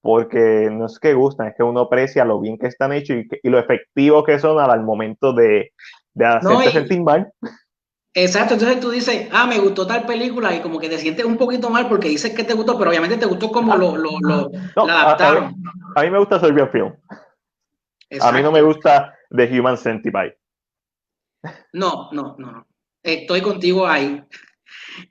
[0.00, 3.26] porque no es que gustan, es que uno aprecia lo bien que están hechos y,
[3.42, 5.72] y lo efectivo que son al, al momento de,
[6.14, 7.32] de hacerte y- sentir mal.
[8.16, 11.36] Exacto, entonces tú dices, ah, me gustó tal película y como que te sientes un
[11.36, 14.50] poquito mal porque dices que te gustó, pero obviamente te gustó como lo, lo, lo,
[14.76, 15.56] No, la a- a- adaptaron.
[15.96, 16.92] A mí me gusta Serbian Film,
[18.20, 20.38] a mí no me gusta The Human Centipede.
[21.72, 22.66] No, no, no, no.
[23.02, 24.22] Estoy contigo ahí.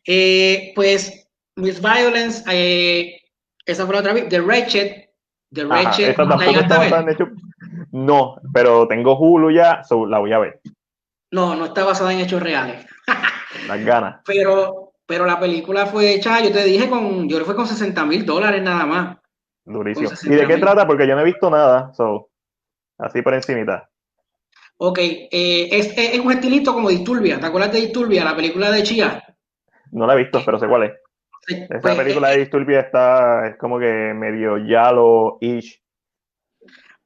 [0.05, 3.21] Eh, pues, Miss Violence, eh,
[3.65, 4.29] esa fue la otra vez.
[4.29, 5.09] The Wretched.
[5.53, 7.09] The Ajá, Wretched.
[7.09, 7.29] hechos.
[7.91, 10.61] No, pero tengo Hulu ya, so la voy a ver.
[11.31, 12.85] No, no está basada en hechos reales.
[13.67, 14.21] Las ganas.
[14.25, 17.67] Pero, pero la película fue hecha, yo te dije, con, yo creo que fue con
[17.67, 19.17] 60 mil dólares nada más.
[19.65, 20.09] Durísimo.
[20.23, 20.59] ¿Y de qué 60.000.
[20.59, 20.87] trata?
[20.87, 22.29] Porque yo no he visto nada, so,
[22.97, 23.89] así por encimita.
[24.77, 27.39] Ok, eh, es, es un estilito como Disturbia.
[27.39, 29.23] ¿Te acuerdas de Disturbia, la película de Chia?
[29.91, 30.91] No la he visto, pero sé cuál es.
[31.47, 35.81] Esa Pues, película de eh, Disturbia está, es como que medio yalo-ish.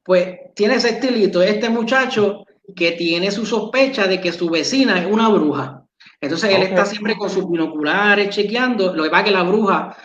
[0.03, 1.41] Pues tiene ese estilito.
[1.41, 5.83] Este muchacho que tiene su sospecha de que su vecina es una bruja.
[6.21, 8.93] Entonces él está siempre con sus binoculares chequeando.
[8.95, 9.97] Lo que pasa es que la bruja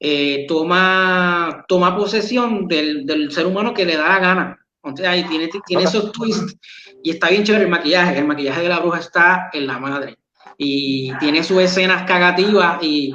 [0.00, 4.66] eh, toma, toma posesión del, del ser humano que le da la gana.
[4.82, 6.56] Entonces ahí tiene, tiene esos twists
[7.02, 8.18] y está bien chévere el maquillaje.
[8.18, 10.16] El maquillaje de la bruja está en la madre.
[10.56, 13.14] Y tiene sus escenas cagativas y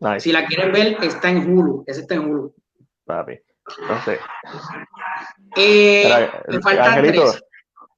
[0.00, 1.84] Nice, si la quieren ver está en Hulu.
[1.86, 2.54] Ese está en Hulu.
[3.04, 3.38] papi.
[3.82, 4.18] Entonces,
[5.56, 7.44] Eh, Espera, me faltan Angelito, tres.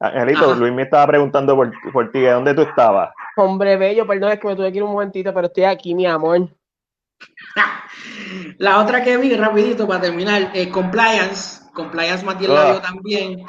[0.01, 0.55] Angelito.
[0.55, 3.11] Luis me estaba preguntando por, por ti, ¿de dónde tú estabas?
[3.37, 6.07] Hombre bello, perdón, es que me tuve que ir un momentito, pero estoy aquí, mi
[6.07, 6.49] amor.
[8.59, 11.60] La otra que vi, rapidito para terminar, eh, Compliance.
[11.75, 12.71] Compliance Matías la Ah.
[12.73, 13.45] vio también.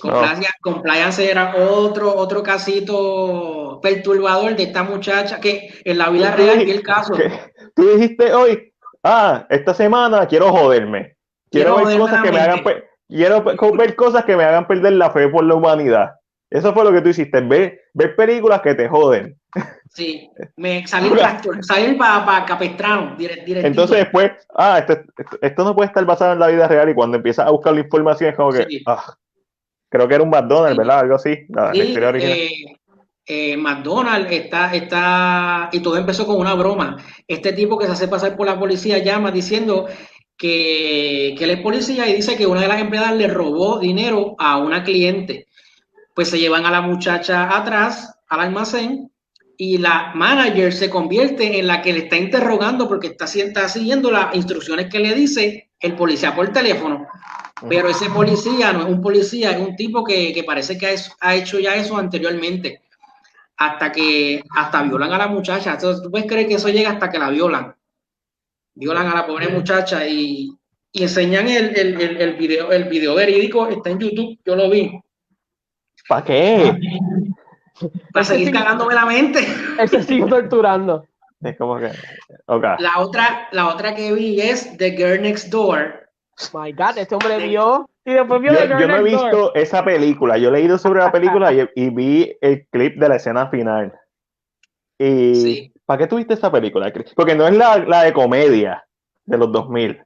[0.00, 6.64] Compliance, Compliance era otro, otro casito perturbador de esta muchacha que en la vida real
[6.64, 7.14] vi el caso.
[7.14, 7.30] que-
[7.74, 8.72] Tú dijiste hoy,
[9.04, 11.16] ah, esta semana quiero joderme.
[11.50, 12.64] Quiero, Quiero ver joderme cosas la que me hagan
[13.08, 16.10] quiero ver cosas que me hagan perder la fe por la humanidad.
[16.50, 19.36] Eso fue lo que tú hiciste, ver, ver películas que te joden.
[19.92, 23.66] Sí, me salí tractor, salí para Capestrano, dire- directito.
[23.66, 26.94] Entonces después, ah, esto, esto, esto no puede estar basado en la vida real y
[26.94, 28.82] cuando empiezas a buscar la información es como que, Sí.
[28.86, 29.14] ah,
[29.88, 30.78] creo que era un McDonald's, Sí.
[30.78, 30.98] ¿verdad?
[31.00, 32.36] Algo así, la, la Sí, original.
[32.38, 32.50] eh,
[33.26, 36.96] eh, McDonald's está, está, y todo empezó con una broma.
[37.26, 39.86] Este tipo que se hace pasar por la policía llama diciendo
[40.36, 44.36] que, que él es policía y dice que una de las empleadas le robó dinero
[44.38, 45.46] a una cliente.
[46.16, 49.12] Pues se llevan a la muchacha atrás al almacén
[49.58, 53.68] y la manager se convierte en la que le está interrogando porque está, si- está
[53.68, 57.06] siguiendo las instrucciones que le dice el policía por teléfono.
[57.68, 61.34] Pero ese policía no es un policía, es un tipo que, que parece que ha,
[61.34, 62.82] hecho ya eso anteriormente.
[63.58, 65.74] Hasta que hasta violan a la muchacha.
[65.74, 67.74] Entonces, tú puedes creer que eso llega hasta que la violan.
[68.74, 70.50] Violan a la pobre muchacha y,
[70.92, 74.68] y enseñan el, el, el, el video, el video verídico, está en YouTube, yo lo
[74.70, 74.92] vi.
[76.08, 76.72] ¿Para qué?
[78.12, 79.40] Para seguir cagándome la mente.
[79.78, 81.04] Él se sigue torturando.
[81.42, 81.90] Es como que,
[82.46, 82.64] ok.
[82.78, 86.08] La otra, la otra que vi es The Girl Next Door.
[86.54, 89.12] My God, este hombre vio y después vio Yo, The Girl yo no he Next
[89.20, 89.30] Door.
[89.30, 93.08] visto esa película, yo he leído sobre la película y, y vi el clip de
[93.08, 93.92] la escena final.
[94.98, 95.72] Y Sí.
[95.84, 96.90] ¿para qué tuviste esa película?
[97.14, 98.84] Porque no es la, la de comedia
[99.26, 100.02] de los 2000.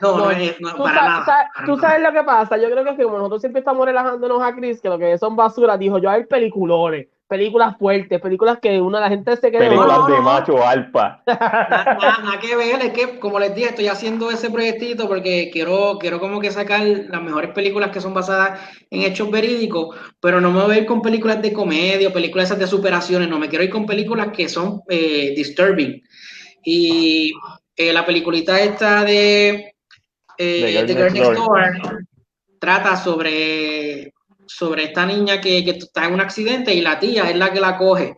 [0.00, 1.24] No, no, No, es no, Tú, para sa- nada.
[1.24, 1.88] sa- para tú nada.
[1.88, 2.56] sabes lo que pasa.
[2.56, 5.18] Yo creo que es que como nosotros siempre estamos relajándonos a Chris, que lo que
[5.18, 9.50] son basuras, dijo yo a ver peliculones, películas fuertes, películas que uno la gente se
[9.50, 9.68] quede.
[9.68, 10.22] Películas no, de no.
[10.22, 11.22] macho alfa.
[11.26, 16.18] Nada, que ver, es que como les dije, estoy haciendo ese proyectito porque quiero, quiero
[16.20, 18.60] como que sacar las mejores películas que son basadas
[18.90, 22.58] en hechos verídicos, pero no me voy a ir con películas de comedia películas esas
[22.58, 26.02] de superaciones, no, me quiero ir con películas que son eh, disturbing.
[26.64, 27.32] Y
[27.76, 29.71] eh, la peliculita esta de
[30.42, 32.06] eh, The Girl Next Next Door
[32.58, 34.12] trata sobre,
[34.46, 37.60] sobre esta niña que, que está en un accidente y la tía es la que
[37.60, 38.16] la coge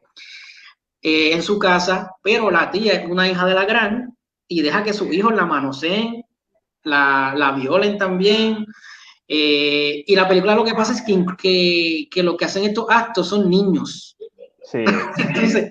[1.02, 4.16] eh, en su casa, pero la tía es una hija de la gran
[4.48, 6.22] y deja que sus hijos la manoseen,
[6.82, 8.66] la, la violen también.
[9.26, 12.86] eh, y la película lo que pasa es que, que, que lo que hacen estos
[12.90, 14.16] actos son niños.
[14.70, 14.84] Sí.
[15.18, 15.70] Entonces,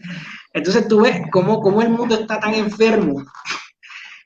[0.53, 3.23] Entonces tú ves cómo, cómo el mundo está tan enfermo.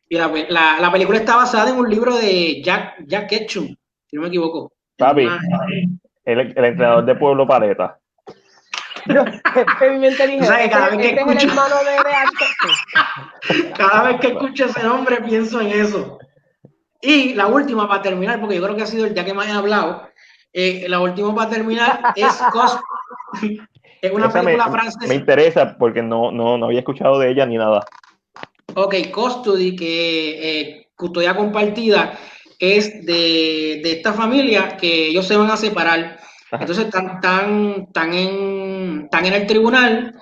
[0.09, 4.15] Y la, la, la, película está basada en un libro de Jack, Jack Ketchum, si
[4.15, 4.71] no me equivoco.
[4.97, 5.27] Papi,
[6.25, 7.99] el, el entrenador de Pueblo Paleta.
[9.05, 11.47] Yo, o sea, que cada vez que escucho...
[13.77, 16.19] cada vez que escucho ese nombre pienso en eso.
[17.01, 19.47] Y la última para terminar, porque yo creo que ha sido el día que más
[19.47, 20.09] he hablado,
[20.51, 22.79] eh, la última para terminar es Cost
[24.01, 25.07] es una película me, francesa.
[25.07, 27.85] Me interesa porque no, no, no había escuchado de ella ni nada.
[28.79, 32.15] Ok, Custody, que eh, custodia compartida,
[32.59, 36.19] es de, de, esta familia que ellos se van a separar.
[36.51, 40.13] Entonces están, tan, tan, en, tan en el tribunal.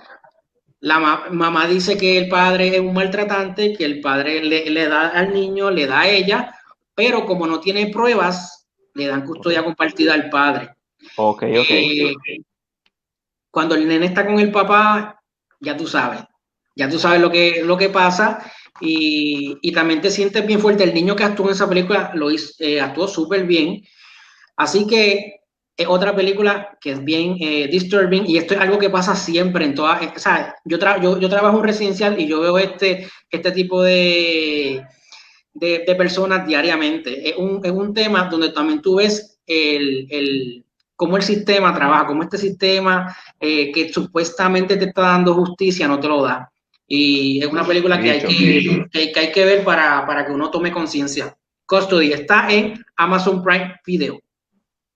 [0.80, 4.88] La ma mamá dice que el padre es un maltratante, que el padre le, le,
[4.88, 6.56] da al niño, le da a ella,
[6.94, 10.70] pero como no tiene pruebas, le dan custodia compartida al padre.
[11.18, 11.72] Ok, ok.
[11.72, 12.16] Eh,
[13.52, 15.22] cuando el nene está con el papá,
[15.60, 16.22] ya tú sabes,
[16.76, 18.40] ya tú sabes lo que, lo que pasa
[18.82, 20.84] y, y también te sientes bien fuerte.
[20.84, 23.84] El niño que actuó en esa película lo hizo, eh, actuó súper bien.
[24.58, 25.42] Así que
[25.78, 29.66] es otra película que es bien eh, disturbing y esto es algo que pasa siempre
[29.66, 33.10] en todas, o sea, yo, tra yo, yo, trabajo en residencial y yo veo este,
[33.30, 34.86] este tipo de,
[35.54, 37.30] de, de personas diariamente.
[37.30, 40.66] Es un, es un, tema donde también tú ves el, el,
[40.96, 46.00] cómo el sistema trabaja, cómo este sistema eh, que supuestamente te está dando justicia no
[46.00, 46.50] te lo da.
[46.88, 50.32] Y es una película que hay que, que, que hay que ver para, para que
[50.32, 51.36] uno tome conciencia.
[51.66, 54.20] Custody está en Amazon Prime Video.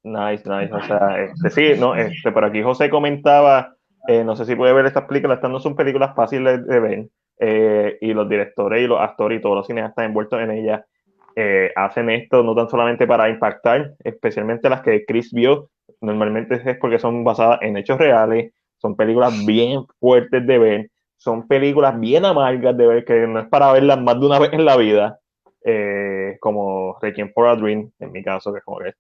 [0.04, 0.74] Nice, nice.
[0.74, 3.76] O sea, este, sí, no, este, por aquí José comentaba,
[4.08, 7.08] eh, no sé si puede ver estas películas, estas no son películas fáciles de ver,
[7.40, 10.82] eh, y los directores y los actores y todos los cineastas envueltos en ellas
[11.36, 15.70] eh, hacen esto no tan solamente para impactar, especialmente las que Chris vio,
[16.02, 20.90] normalmente es porque son basadas en hechos reales, son películas bien fuertes de ver,
[21.20, 24.54] son películas bien amargas de ver, que no es para verlas más de una vez
[24.54, 25.20] en la vida,
[25.64, 28.94] eh, como Requiem for a Dream, en mi caso, que es como que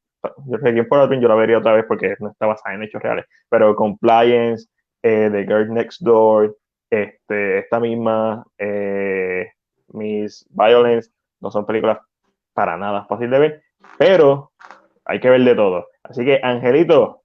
[0.62, 3.02] Requiem for a Dream yo la vería otra vez porque no está basada en hechos
[3.02, 4.68] reales, pero Compliance,
[5.02, 6.58] eh, The Girl Next Door,
[6.90, 9.48] este, esta misma, eh,
[9.94, 11.10] Miss Violence,
[11.40, 12.00] no son películas
[12.54, 13.64] para nada fácil de ver,
[13.98, 14.52] pero
[15.06, 15.88] hay que ver de todo.
[16.04, 17.22] Así que, Angelito,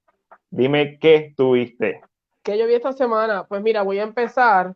[0.50, 2.00] dime qué tuviste.
[2.44, 3.44] ¿Qué yo vi esta semana?
[3.48, 4.74] Pues mira, voy a empezar.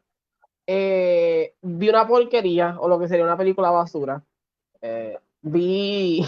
[0.71, 4.23] Eh, vi una porquería, o lo que sería una película basura.
[4.83, 6.23] Eh, vi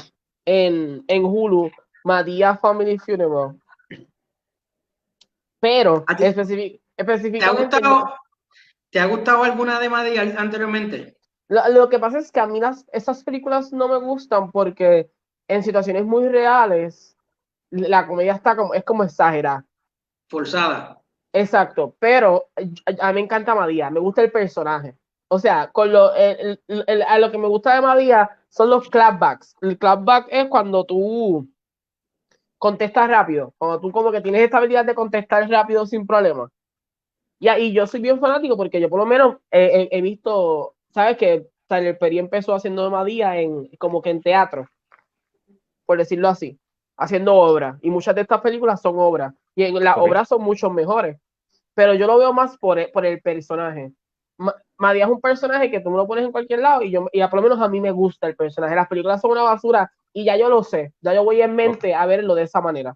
[0.47, 1.71] en, en Hulu
[2.05, 3.61] Madia Family Funeral.
[5.61, 7.79] Pero específic, específicamente.
[7.79, 8.15] ¿Te ha, gustado,
[8.89, 11.19] ¿Te ha gustado alguna de Madia anteriormente?
[11.49, 15.11] Lo, lo, que pasa es que a mí las, esas películas no me gustan porque
[15.49, 17.15] en situaciones muy reales
[17.71, 19.67] la comedia está como, es como exagerada.
[20.31, 21.00] Forzada.
[21.33, 24.97] Exacto, pero a, a mí me encanta Madia, me gusta el personaje.
[25.29, 28.71] O sea, con lo, el, el, el, a lo que me gusta de Madia son
[28.71, 29.55] los clapbacks.
[29.61, 31.49] El clapback es cuando tú
[32.59, 36.51] contestas rápido, cuando tú como que tienes esta habilidad de contestar rápido sin problema.
[37.39, 41.17] Y, y yo soy bien fanático porque yo por lo menos he, visto, ¿sabes?
[41.17, 44.69] Que Tyler Perry empezó haciendo Madia en, como que en teatro,
[45.87, 46.59] por decirlo así,
[46.97, 47.79] haciendo obras.
[47.83, 49.33] Y muchas de estas películas son obras.
[49.61, 50.09] Y en las okay.
[50.09, 51.19] obras son mucho mejores.
[51.75, 53.93] Pero yo lo veo más por el, por el personaje.
[54.79, 57.21] Madia es un personaje que tú me lo pones en cualquier lado y yo y
[57.21, 58.75] por lo menos a mí me gusta el personaje.
[58.75, 61.95] Las películas son una basura y ya yo lo sé, ya yo voy en mente
[61.95, 62.95] a verlo de esa manera.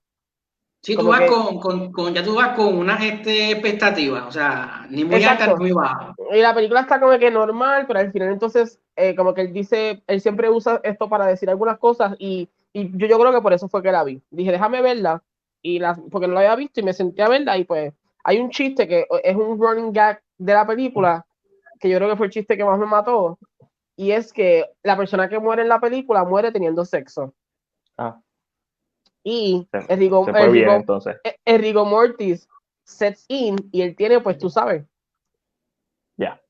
[0.83, 4.33] Sí, tú vas que, con, con, con, ya tú vas con una este, expectativa, o
[4.33, 6.15] sea, ni muy alta ni muy baja.
[6.33, 9.53] Y la película está como que normal, pero al final entonces, eh, como que él
[9.53, 13.43] dice, él siempre usa esto para decir algunas cosas y, y yo, yo creo que
[13.43, 14.23] por eso fue que la vi.
[14.31, 15.23] Dije, déjame verla,
[15.65, 18.39] y la, porque no la había visto y me senté a verla y pues hay
[18.39, 21.27] un chiste que es un running gag de la película,
[21.81, 23.39] que yo creo que fue el chiste que más me mató,
[23.97, 27.35] y es que la persona que muere en la película muere teniendo sexo.
[27.97, 28.21] Ah.
[29.23, 31.17] Y se, el Rigo, se fue el bien, entonces.
[31.45, 32.47] el Mortis
[32.85, 34.85] sets in y él tiene, pues tú sabes.
[36.17, 36.35] Ya.
[36.35, 36.41] Yeah.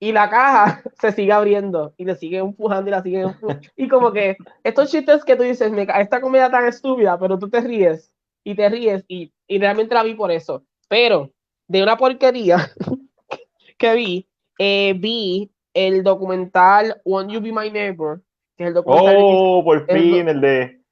[0.00, 3.68] Y la caja se sigue abriendo y le sigue empujando y la sigue empujando.
[3.76, 7.50] y como que estos chistes que tú dices, me, esta comedia tan estúpida, pero tú
[7.50, 8.11] te ríes
[8.44, 10.64] y te ríes y, y realmente la vi por eso.
[10.88, 11.30] Pero
[11.68, 12.70] de una porquería
[13.78, 14.28] que vi,
[14.58, 18.22] eh, vi el documental Won't You Be My Neighbor,
[18.56, 19.16] que es el documental.
[19.18, 20.82] Oh, por fin, el, el de.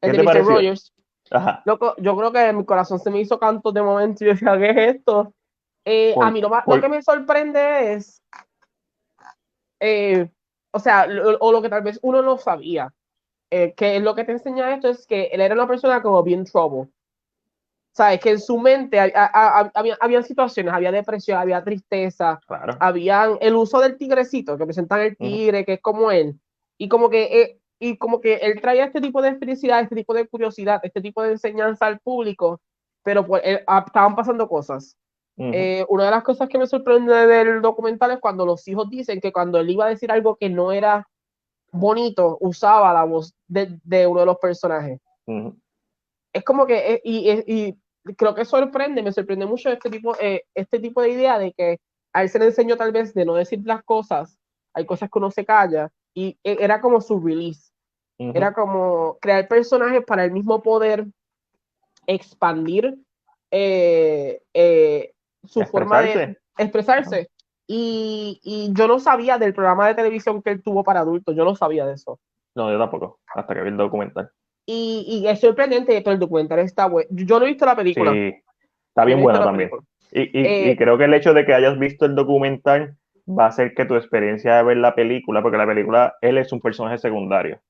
[0.00, 0.44] El de Mr.
[0.44, 0.92] Rogers.
[1.30, 1.62] Ajá.
[1.66, 4.56] Loco, yo creo que mi corazón se me hizo canto de momento y yo decía,
[4.58, 5.34] ¿qué es esto?
[5.84, 6.76] Eh, por, a mí lo, por...
[6.76, 8.22] lo, que me sorprende es.
[9.80, 10.28] Eh,
[10.70, 12.92] o sea, lo, o lo que tal vez uno no sabía.
[13.50, 16.44] Eh, que lo que te enseña esto es que él era una persona como bien
[16.44, 16.88] trouble.
[17.92, 22.76] sabes que en su mente había, había, situaciones, había depresión, había tristeza, claro.
[22.78, 26.38] habían el uso del tigrecito, que presentan el tigre, que es como él,
[26.76, 30.12] y como que eh, y como que él traía este tipo de felicidad, este tipo
[30.12, 32.60] de curiosidad, este tipo de enseñanza al público,
[33.02, 34.96] pero pues, eh, ah, estaban pasando cosas.
[35.40, 39.20] Eh, una de las cosas que me sorprende del documental es cuando los hijos dicen
[39.20, 41.08] que cuando él iba a decir algo que no era
[41.72, 45.00] bonito, usaba la voz de, de uno de los personajes.
[46.32, 47.78] Es como que, eh, y, y,
[48.16, 50.16] creo que sorprende, me sorprende mucho este tipo,
[50.54, 51.78] este tipo de idea de que
[52.12, 54.38] a él se le enseñó tal vez de no decir las cosas,
[54.72, 57.70] hay cosas que uno se calla, y era como su release.
[58.18, 61.06] Era como crear personajes para el mismo poder
[62.04, 62.98] expandir
[63.52, 65.12] eh, eh,
[65.44, 67.30] su forma de expresarse.
[67.70, 71.44] Y, y, yo no sabía del programa de televisión que él tuvo para adultos, yo
[71.44, 72.18] no sabía de eso.
[72.54, 74.30] No, yo tampoco, hasta que vi el documental.
[74.64, 77.08] Y, y es sorprendente, pero el documental está bueno.
[77.12, 78.12] Yo no he visto la película.
[78.12, 78.34] Sí,
[78.88, 79.70] está bien bueno también.
[80.10, 82.96] Y, y, y, eh, creo que el hecho de que hayas visto el documental
[83.28, 86.50] va a hacer que tu experiencia de ver la película, porque la película, él es
[86.54, 87.60] un personaje secundario.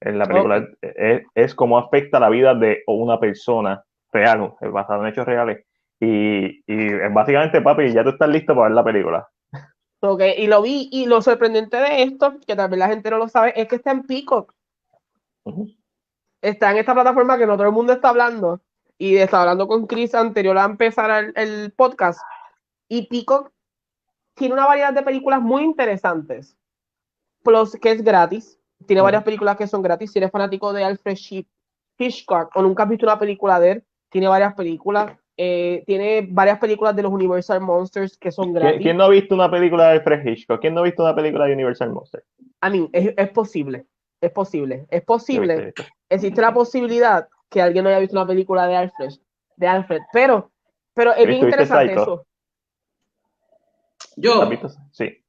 [0.00, 5.12] En la película es, es cómo afecta la vida de una persona real, basado en
[5.12, 5.64] hechos reales.
[6.00, 9.28] Y, y básicamente, papi, ya tú estás listo para ver la película.
[10.36, 13.52] Y lo vi, y lo sorprendente de esto, que también la gente no lo sabe,
[13.54, 14.52] es que está en Peacock.
[16.40, 18.60] Está en esta plataforma que no todo el mundo está hablando.
[18.98, 22.20] Y está hablando con Chris anterior a empezar el, el podcast.
[22.88, 23.52] Y Peacock
[24.34, 26.56] tiene una variedad de películas muy interesantes.
[27.44, 28.58] Plus, que es gratis.
[28.86, 30.10] Tiene varias películas que son gratis.
[30.10, 31.16] Si eres fanático de Alfred
[31.96, 35.16] Hitchcock o nunca has visto una película de él, tiene varias películas.
[35.36, 38.82] Eh, tiene varias películas de los Universal Monsters que son gratis.
[38.82, 40.60] ¿Quién no ha visto una película de Alfred Hitchcock?
[40.60, 42.24] ¿Quién no ha visto una película de Universal Monsters?
[42.60, 43.86] A mí, es, posible.
[44.20, 44.86] Es posible.
[44.90, 45.72] Es posible.
[46.08, 49.10] Existe la posibilidad que alguien no haya visto una película de Alfred.
[49.56, 50.00] De Alfred.
[50.12, 50.50] Pero,
[50.94, 52.26] pero es bien interesante eso.
[54.16, 54.48] Yo.
[54.90, 55.24] Sí.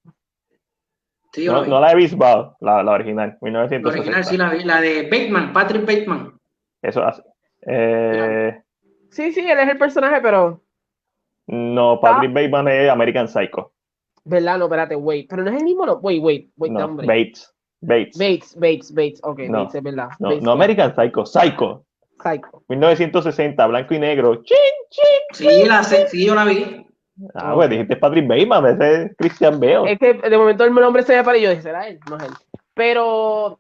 [1.47, 2.17] no, la he visto,
[2.59, 3.87] la, la original, 1960.
[3.87, 6.37] La original sí la vi, la de Bateman, Patrick Bateman.
[6.81, 7.23] Eso hace.
[7.61, 8.61] Eh,
[9.13, 10.61] sí, sí, él es el personaje, pero.
[11.47, 13.71] No, Patrick Bateman es American Psycho.
[14.25, 14.57] ¿Verdad?
[14.57, 15.27] No, espérate, wait.
[15.29, 15.95] Pero no es el mismo, no.
[15.95, 17.07] Wait, wait, wait, no, hombre.
[17.07, 17.53] Bates.
[17.81, 18.17] Bates.
[18.17, 19.21] Bates, Bates, Bates.
[19.23, 20.09] Ok, no, Bates, es verdad.
[20.19, 21.85] No, no American Psycho, Psycho.
[22.21, 22.63] Psycho.
[22.69, 24.41] 1960, blanco y negro.
[24.43, 24.57] ¡Chin,
[24.89, 25.05] chin!
[25.49, 26.85] Sí, la, sí, yo la vi.
[27.35, 29.91] Ah, pues dijiste Patrick Bateman, ese es Christian Bale.
[29.91, 32.17] Es que de momento el nombre se me para y yo dije, será él, no
[32.17, 32.33] es él.
[32.73, 33.59] Pero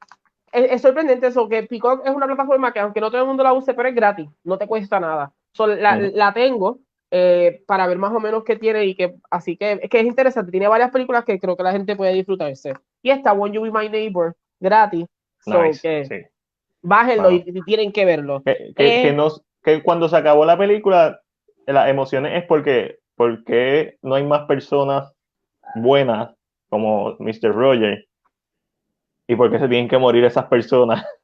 [0.51, 3.53] es, sorprendente eso, que Peacock es una plataforma que aunque no todo el mundo la
[3.53, 5.31] use, pero es gratis, no te cuesta nada.
[5.57, 6.79] La, la, tengo
[7.11, 10.05] eh, para ver más o menos qué tiene y que, así que es que es
[10.05, 12.73] interesante, tiene varias películas que creo que la gente puede disfrutarse.
[13.01, 15.05] Y está When You Be My Neighbor, gratis.
[16.81, 18.41] Bájenlo y, tienen que verlo.
[18.43, 19.17] Que, que, eh,
[19.63, 21.21] que cuando se acabó la película,
[21.65, 25.13] las emociones es porque ¿por qué no hay más personas
[25.75, 26.33] buenas
[26.69, 27.53] como Mr.
[27.53, 28.07] Roger?
[29.27, 31.05] ¿Y por qué se tienen que morir esas personas?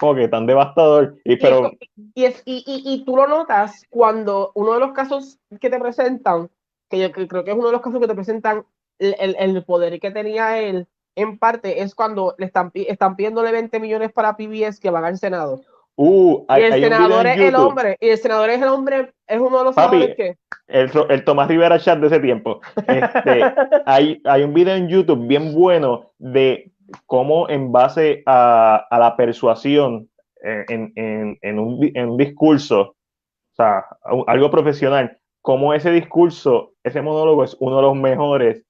[0.00, 1.16] Como que tan devastador.
[1.24, 1.72] Y, pero...
[2.14, 6.50] y, es, y, y, tú lo notas cuando uno de los casos que te presentan,
[6.88, 8.64] que yo creo que es uno de los casos que te presentan
[8.98, 10.86] el, el poder que tenía él,
[11.18, 15.18] en parte es cuando le están, están pidiéndole 20 millones para PBS que van al
[15.18, 15.60] Senado.
[16.00, 19.58] Uh, y el senador es el hombre, y el senador es el hombre, es uno
[19.58, 20.36] de los Papi, que.
[20.68, 22.60] El, el, Tomás Rivera Chat de ese tiempo.
[22.86, 23.42] Este,
[23.84, 26.70] hay, hay un video en YouTube bien bueno de
[27.06, 30.08] cómo, en base a, a la persuasión
[30.42, 33.84] en, en, en, un, en un discurso, o sea,
[34.26, 38.64] algo profesional, cómo ese discurso, ese monólogo es uno de los mejores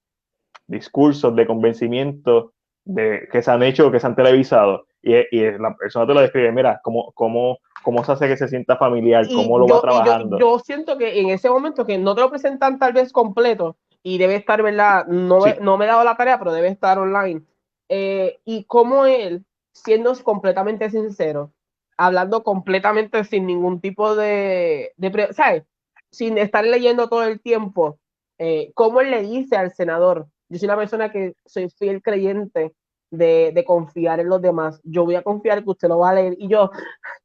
[0.67, 2.53] discursos de convencimiento
[2.85, 6.21] de, que se han hecho, que se han televisado y, y, la persona te lo
[6.21, 10.39] describe, mira, cómo, cómo, cómo se hace que se sienta familiar, cómo lo va trabajando.
[10.39, 14.17] Yo, siento que en ese momento que no te lo presentan tal vez completo y
[14.17, 15.05] debe estar, ¿verdad?
[15.07, 17.43] No, no me he dado la tarea, pero debe estar online.
[17.89, 21.51] Eh, y cómo él, siendo completamente sincero,
[21.97, 25.63] hablando completamente sin ningún tipo de, de ¿sabes?
[26.11, 27.99] Sin estar leyendo todo el tiempo,
[28.37, 32.73] eh, cómo él le dice al senador, yo soy una persona que soy fiel creyente
[33.11, 34.79] de, confiar en los demás.
[34.83, 36.35] Yo voy a confiar que usted lo va a leer.
[36.37, 36.71] Y yo,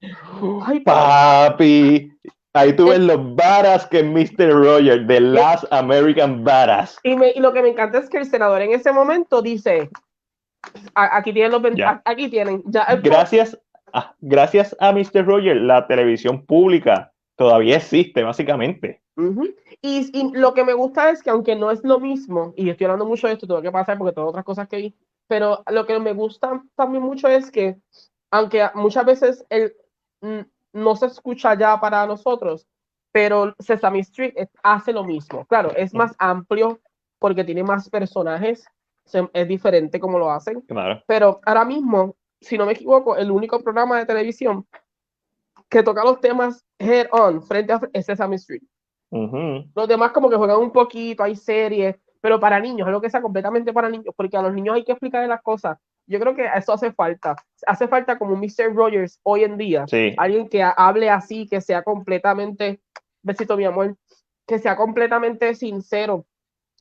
[0.66, 2.10] ay, papi.
[2.52, 4.52] Ahí tú ves los varas que Mr.
[4.52, 6.98] Roger, The Last American Badass.
[7.02, 9.90] Y, y, lo que me encanta es que el senador en ese momento dice,
[10.94, 11.62] aquí tienen los
[12.04, 12.62] aquí tienen.
[12.66, 13.58] Ya, gracias,
[13.92, 15.24] a, gracias a Mr.
[15.24, 19.02] Roger, la televisión pública todavía existe, básicamente.
[19.82, 22.86] y, y, lo que me gusta es que aunque no es lo mismo, y estoy
[22.86, 24.96] hablando mucho de esto, tengo que pasar porque tengo otras cosas que vi,
[25.26, 27.76] pero lo que me gusta también mucho es que,
[28.30, 29.74] aunque muchas veces él
[30.72, 32.66] no se escucha ya para nosotros,
[33.12, 35.46] pero Sesame Street hace lo mismo.
[35.46, 36.80] Claro, es más amplio
[37.18, 38.66] porque tiene más personajes,
[39.04, 41.02] se- es diferente como lo hacen, Claro.
[41.06, 44.66] pero ahora mismo, si no me equivoco, el único programa de televisión
[45.68, 48.62] que toca los temas head on, frente a es Sesame Street.
[49.10, 49.64] Ujú.
[49.74, 53.22] Los demás como que juegan un poquito, hay series, pero para niños, algo que sea
[53.22, 55.78] completamente para niños, porque a los niños hay que explicarles las cosas.
[56.06, 57.34] Yo creo que eso hace falta.
[57.66, 58.74] Hace falta como Mr.
[58.74, 59.86] Rogers hoy en día.
[59.86, 60.14] Sí.
[60.18, 62.80] Alguien que ha- hable así, que sea completamente,
[63.22, 63.96] besito mi amor,
[64.46, 66.26] que sea completamente sincero.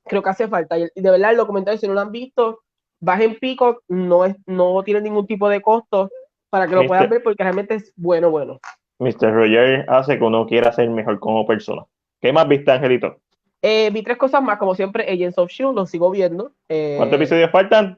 [0.06, 0.78] Creo que hace falta.
[0.78, 2.60] Y de verdad el documental, si no lo han visto,
[3.00, 6.10] bajen pico, no, es, no tiene ningún tipo de costo
[6.50, 7.16] para que lo puedan Viste.
[7.16, 8.60] ver porque realmente es bueno, bueno.
[9.00, 9.34] Mr.
[9.34, 11.84] Roger hace que uno quiera ser mejor como persona.
[12.22, 13.18] ¿Qué más viste, Angelito?
[13.62, 16.52] Eh, vi tres cosas más, como siempre, Agents of Shield, lo sigo viendo.
[16.70, 17.98] Eh, ¿Cuántos episodios faltan?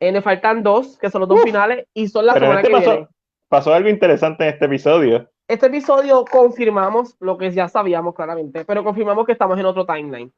[0.00, 2.74] eh, me faltan dos, que son los dos finales, y son la semana este que
[2.74, 3.08] pasó, viene.
[3.48, 5.28] pasó algo interesante en este episodio.
[5.48, 10.32] Este episodio confirmamos lo que ya sabíamos claramente, pero confirmamos que estamos en otro timeline.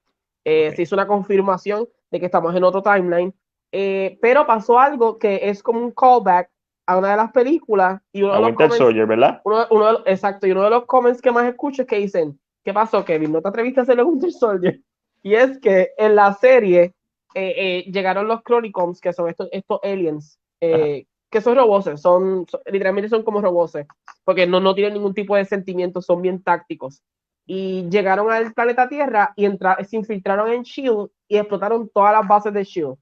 [0.48, 0.76] Eh, Ok.
[0.76, 3.34] Se hizo una confirmación de que estamos en otro timeline,
[3.72, 6.50] eh, pero pasó algo que es como un callback
[6.86, 9.42] a una de las películas y uno A de los comments- Soldier, ¿verdad?
[9.44, 11.96] uno, uno de los- exacto, y uno de los comments que más escucho es que
[11.98, 13.32] dicen, ¿qué pasó, Kevin?
[13.32, 14.80] ¿No te atreviste a hacerle Winter Soldier?
[15.22, 16.94] Y es que en la serie
[17.34, 22.46] eh, eh, llegaron los Chronicons, que son estos, estos aliens, eh, que son roboses, son,
[22.48, 23.86] son- literalmente son como roboses,
[24.24, 27.02] porque no, no tienen ningún tipo de sentimiento, son bien tácticos.
[27.50, 29.48] Y llegaron al planeta Tierra y
[29.84, 32.94] se infiltraron en SHIELD y explotaron todas las bases de SHIELD.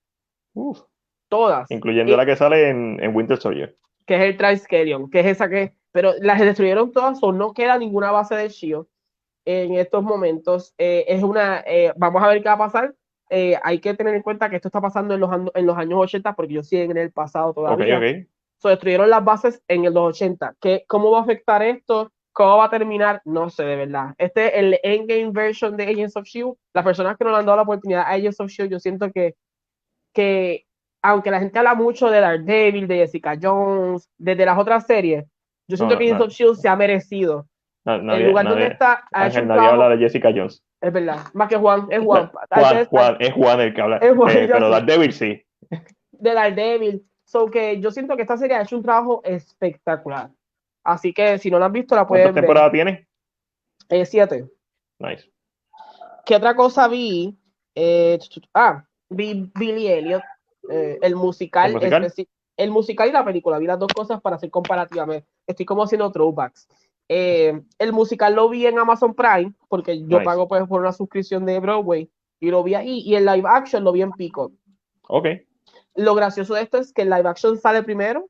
[0.55, 0.81] Uf,
[1.29, 3.77] Todas incluyendo Y- la que sale en, en Winter Soldier.
[4.07, 7.77] que es el Triskelion, que es esa que, pero las destruyeron todas o no queda
[7.77, 8.87] ninguna base de Shield
[9.45, 10.73] en estos momentos.
[10.79, 12.95] Eh, es una, eh, vamos a ver qué va a pasar.
[13.31, 15.99] Eh, hay que tener en cuenta que esto está pasando en los, en los años
[15.99, 17.99] 80 porque yo sí en el pasado todavía.
[17.99, 18.05] ok.
[18.59, 20.55] So, destruyeron las bases en el 80.
[20.61, 22.13] ¿Qué, ¿Cómo va a afectar esto?
[22.37, 23.23] ¿Cómo va a terminar?
[23.25, 24.15] No sé, de verdad.
[24.19, 26.55] Este es el endgame version de Agents of S.H.I.E.L.D.
[26.75, 29.11] Las personas que no le han dado la oportunidad a Agents of S.H.I.E.L.D., yo siento
[29.11, 29.35] que,
[30.13, 30.67] que
[31.03, 35.25] aunque la gente habla mucho de Daredevil, de Jessica Jones, desde las otras series,
[35.67, 36.25] yo siento No, que Agents no.
[36.27, 36.61] of S.H.I.E.L.D.
[36.61, 37.47] se ha merecido.
[37.87, 40.63] Na- nadie- el lugar donde nadie- está ha hecho Ángel, nadie habla de Jessica Jones.
[40.83, 41.19] Es verdad.
[41.33, 42.31] Más que Juan, es Juan.
[42.51, 43.97] Juan, Juan, es Juan el que habla.
[43.97, 44.69] Es Juan, Eh, pero.
[44.69, 45.43] Daredevil sí.
[46.13, 47.03] de Daredevil.
[47.25, 50.31] So que yo siento que esta serie ha hecho un trabajo espectacular.
[50.87, 52.43] Así que si no la han visto, la pueden ¿Cuántas ver.
[52.45, 53.09] temporadas tiene?
[53.89, 54.49] Eh, siete.
[54.99, 55.31] Nice.
[56.25, 57.37] ¿Qué otra cosa vi?
[57.75, 58.19] Eh,
[58.55, 60.23] ah, vi Billy Elliot,
[60.71, 61.71] eh, el musical.
[61.71, 62.05] ¿El musical?
[62.05, 63.59] especi- el musical y la película.
[63.59, 65.29] Vi las dos cosas para hacer comparativamente.
[65.47, 66.69] Estoy como haciendo throwbacks.
[67.09, 70.25] El musical lo vi en Amazon Prime, porque yo Nice.
[70.25, 72.11] pago pues, por una suscripción de Broadway,
[72.41, 73.01] y lo vi ahí.
[73.01, 74.53] Y el live action lo vi en Pico.
[75.09, 75.27] Ok.
[75.95, 78.29] Lo gracioso de esto es que el live action sale primero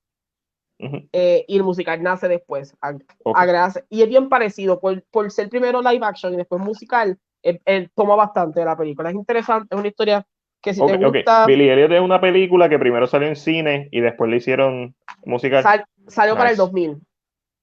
[0.79, 2.77] Eh, y el musical nace después.
[2.81, 3.37] A- ok.
[3.37, 7.19] a gracia- y es bien parecido, por, por ser primero live action y después musical,
[7.43, 9.09] él, él toma bastante de la película.
[9.11, 10.27] Es interesante, es una historia
[10.61, 13.89] que si Ok, te gusta, Billy Elliot es una película que primero salió en cine
[13.93, 15.63] y después le hicieron musical.
[15.63, 16.63] sal- salió para el Nice.
[16.63, 16.99] 2000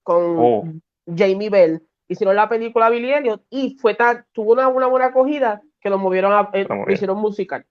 [0.04, 0.64] con Oh.
[1.06, 1.82] Jamie Bell.
[2.08, 5.98] Hicieron la película Billy Elliot y fue tan, tuvo una, una buena acogida que lo
[5.98, 7.66] movieron a, eh, lo hicieron musical.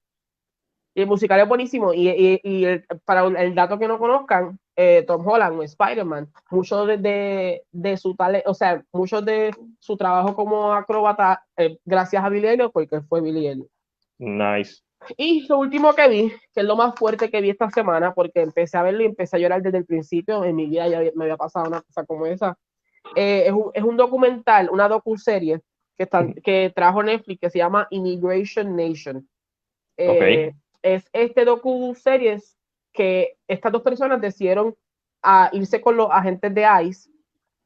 [0.95, 1.93] Y el musical es buenísimo.
[1.95, 6.29] Y, y- y el- para el, dato que no conozcan, eh, Tom Holland o Spider-Man,
[6.51, 11.79] mucho de, de, de su talento, o sea, mucho de su trabajo como acróbata, eh,
[11.85, 13.69] gracias a Billy Elliot, porque fue Billy Elliot.
[14.19, 14.83] Nice.
[15.17, 18.41] Y lo último que vi, que es lo más fuerte que vi esta semana, porque
[18.41, 21.25] empecé a verlo y empecé a llorar desde el principio, en mi vida ya me
[21.25, 22.57] había pasado una cosa como esa.
[23.17, 25.61] Eh, es, un, es un documental, una docuserie
[25.97, 29.29] que, está, que trajo Netflix que se llama Immigration Nation.
[29.97, 32.57] Eh, Es este docuseries
[32.93, 34.75] que estas dos personas decidieron
[35.23, 37.11] a irse con los agentes de ICE,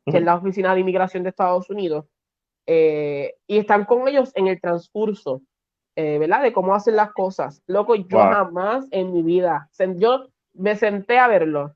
[0.06, 2.06] que es la Oficina de Inmigración de Estados Unidos,
[2.66, 5.42] eh, y están con ellos en el transcurso,
[5.96, 6.42] eh, ¿verdad?
[6.42, 7.62] De cómo hacen las cosas.
[7.66, 8.28] Loco, yo Wow.
[8.30, 11.74] jamás en mi vida, yo me senté a verlo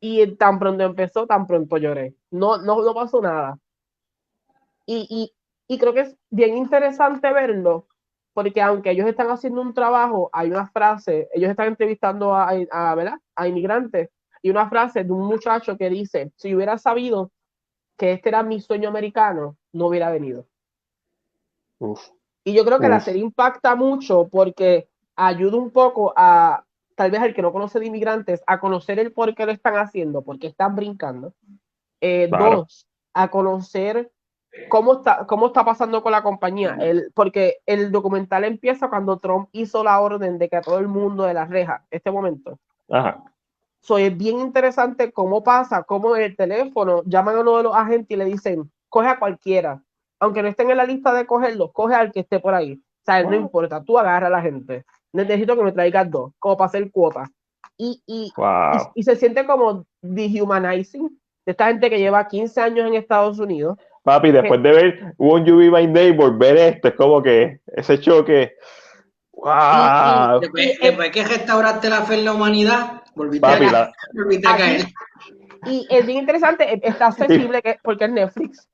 [0.00, 2.14] y tan pronto empezó, tan pronto lloré.
[2.30, 3.58] No, no, no pasó nada.
[4.86, 7.86] Y, y, y creo que es bien interesante verlo,
[8.32, 12.94] porque aunque ellos están haciendo un trabajo, hay una frase, ellos están entrevistando a, a,
[12.94, 13.18] ¿verdad?
[13.34, 14.10] a inmigrantes,
[14.42, 17.30] y una frase de un muchacho que dice, si hubiera sabido
[17.96, 20.46] que este era mi sueño americano, no hubiera venido.
[21.78, 22.08] Uf.
[22.44, 26.64] Y yo creo que la serie impacta mucho porque ayuda un poco a,
[26.94, 29.74] tal vez al que no conoce de inmigrantes, a conocer el por qué lo están
[29.74, 31.34] haciendo, por qué están brincando.
[32.00, 32.56] Eh, Claro.
[32.56, 34.10] Dos, a conocer
[34.68, 36.76] cómo está, cómo está pasando con la compañía.
[36.80, 40.88] El, porque el documental empieza cuando Trump hizo la orden de que a todo el
[40.88, 42.58] mundo de las rejas, este momento.
[42.90, 43.22] Ajá.
[43.82, 47.74] So, es bien interesante cómo pasa, cómo en el teléfono llaman a uno de los
[47.74, 49.82] agentes y le dicen, coge a cualquiera.
[50.22, 52.74] aunque no estén en la lista de cogerlos, coge al que esté por ahí.
[52.74, 54.84] O sea, no importa, tú agarra a la gente.
[55.12, 57.30] Necesito que me traigas dos, como para hacer cuota.
[57.78, 58.90] Y, y, Wow.
[58.94, 61.08] y, y se siente como dehumanizing
[61.46, 63.78] de esta gente que lleva 15 años en Estados Unidos.
[64.02, 68.00] Papi, después de ver Won't You Be My Neighbor, ver esto, es como que ese
[68.00, 68.54] choque.
[69.32, 70.40] ¡Wow!
[70.40, 74.56] Después, después que restauraste la fe en la humanidad, volviste, Papi, a, la- volviste a
[74.56, 74.86] caer.
[75.66, 78.68] Y es bien interesante, e- está accesible que, porque es Netflix.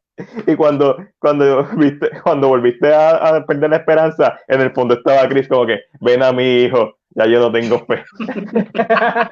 [0.46, 5.28] Y cuando, cuando, viste, cuando volviste a, a perder la esperanza, en el fondo estaba
[5.28, 8.04] Chris como que, ven a mi hijo, ya yo no tengo fe.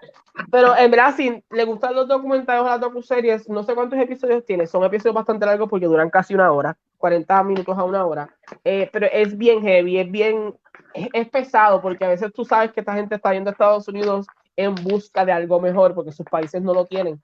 [0.50, 4.44] Pero en verdad, si le gustan los documentales o las docuseries, no sé cuántos episodios
[4.44, 4.66] tiene.
[4.66, 8.28] Son episodios bastante largos porque duran casi una hora, 40 minutos a una hora.
[8.64, 10.54] Eh, pero es bien heavy, es bien,
[10.92, 13.86] es, es pesado porque a veces tú sabes que esta gente está yendo a Estados
[13.86, 14.26] Unidos
[14.56, 17.22] en busca de algo mejor porque sus países no lo tienen.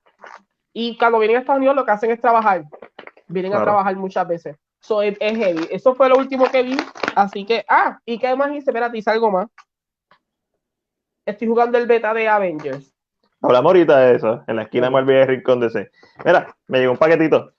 [0.73, 2.65] Y cuando vienen a Estados Unidos lo que hacen es trabajar.
[3.27, 3.65] Vienen a Claro.
[3.73, 4.57] trabajar muchas veces.
[4.81, 5.67] So, es, es heavy.
[5.71, 6.77] Eso fue lo último que vi.
[7.17, 8.71] Así que, ah, ¿y qué más hice?
[8.71, 9.49] Espérate, hice algo más.
[11.27, 12.93] Estoy jugando el beta de Avengers.
[13.43, 15.91] Hablamos ahorita de eso, en la esquina de Rincón de C.
[16.25, 17.53] Mira, me llegó un paquetito.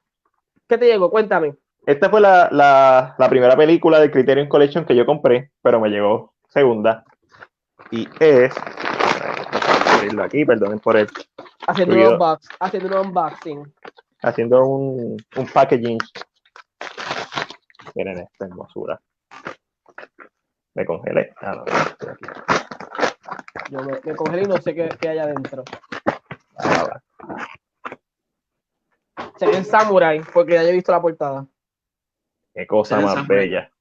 [0.68, 1.10] ¿Qué te llegó?
[1.10, 1.56] Cuéntame.
[1.86, 5.90] Esta fue la, la, la primera película de Criterion Collection que yo compré, pero me
[5.90, 7.04] llegó segunda.
[7.90, 8.54] Y es.
[8.54, 11.08] Voy a abrirlo aquí, perdonen por el.
[11.68, 13.74] Haciendo un, unbox, haciendo un unboxing.
[14.22, 15.98] Haciendo un, un packaging.
[17.96, 19.02] Miren esta hermosura.
[20.76, 21.34] Me congelé.
[21.42, 22.71] Ah, no, estoy aquí.
[23.70, 25.64] Yo me, me congelé y no sé qué, qué hay adentro.
[29.38, 31.48] Se ve en Samurai, porque ya yo he visto la portada.
[32.54, 33.38] Qué cosa más Samurai.
[33.38, 33.72] bella.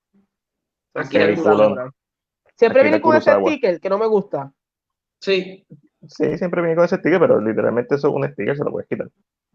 [0.95, 1.37] Aquí hay.
[1.37, 1.91] Samurai.
[2.55, 4.53] Siempre Aquí viene con ese sticker que no me gusta.
[5.21, 5.67] Sí,
[6.09, 8.89] Sí, siempre viene con ese sticker, pero literalmente eso es un sticker, se lo puedes
[8.89, 9.09] quitar.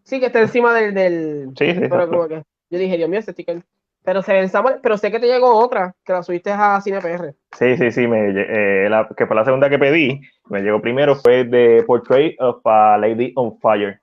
[0.03, 0.93] Sí, que está encima del.
[0.93, 2.43] del Sí, sí, pero como que.
[2.69, 3.63] Yo dije, Dios mío, ese sticker.
[4.05, 4.49] Pero se.
[4.81, 7.33] Pero sé que te llegó otra, que la subiste a CinePR.
[7.57, 11.15] Sí, sí, sí, me, eh, la, que fue la segunda que pedí, me llegó primero,
[11.15, 13.99] fue de Portrait of a Lady on Fire.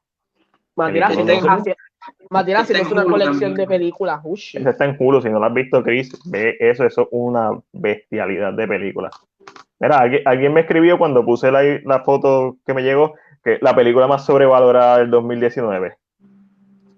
[0.75, 1.23] Matías, si
[2.31, 3.57] Matías, no es una Hulu colección también.
[3.57, 4.21] de películas.
[4.55, 7.51] Esa está en Hulu, si no la has visto, Chris, ve eso, eso es una
[7.73, 9.11] bestialidad de película.
[9.79, 13.75] Mira, alguien, alguien me escribió cuando puse la, la foto que me llegó, que la
[13.75, 15.97] película más sobrevalorada del 2019.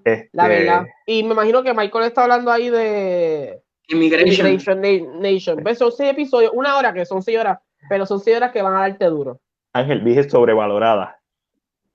[0.05, 0.87] Este, La verdad.
[1.07, 4.47] Y me imagino que Michael está hablando ahí de Immigration.
[4.47, 5.65] Immigration Na- Nation.
[5.65, 5.79] ¿Ves?
[5.79, 8.75] Son seis episodios, una hora que son seis horas, pero son seis horas que van
[8.77, 9.41] a darte duro.
[9.73, 11.19] Ángel, dije sobrevalorada,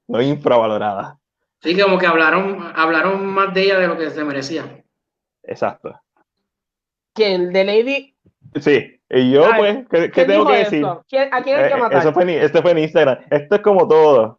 [0.08, 1.18] no infravalorada.
[1.62, 4.84] Sí, como que hablaron, hablaron más de ella de lo que se merecía.
[5.44, 6.00] Exacto.
[7.14, 7.52] ¿Quién?
[7.52, 8.16] ¿De Lady?
[8.60, 10.86] Sí, y yo, Ay, pues, ¿qué, qué ¿Quién tengo que decir?
[10.86, 12.00] ¿A quién hay que Eh, matar?
[12.00, 13.20] Eso fue, en- esto fue en Instagram.
[13.30, 14.39] Esto es como todo.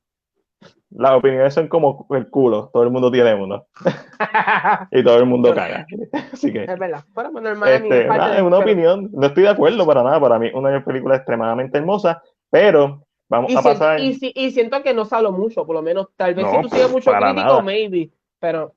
[0.93, 2.69] Las opiniones son como el culo.
[2.73, 3.67] Todo el mundo tiene uno.
[4.91, 5.87] Y todo el mundo caga.
[6.33, 7.05] Así que, es verdad.
[7.15, 9.09] Bueno, pues normal, a mí este, nada, es una pero- opinión.
[9.13, 10.21] No estoy de acuerdo para nada.
[10.21, 12.23] Para mí, una película extremadamente hermosa.
[12.51, 14.01] Pero vamos Y, a pasar.
[14.01, 16.09] y, si- y siento que no se habló mucho, por lo menos.
[16.17, 17.63] Tal vez No, si tú sigues mucho crítico, nada.
[17.63, 18.11] maybe.
[18.41, 18.75] Pero,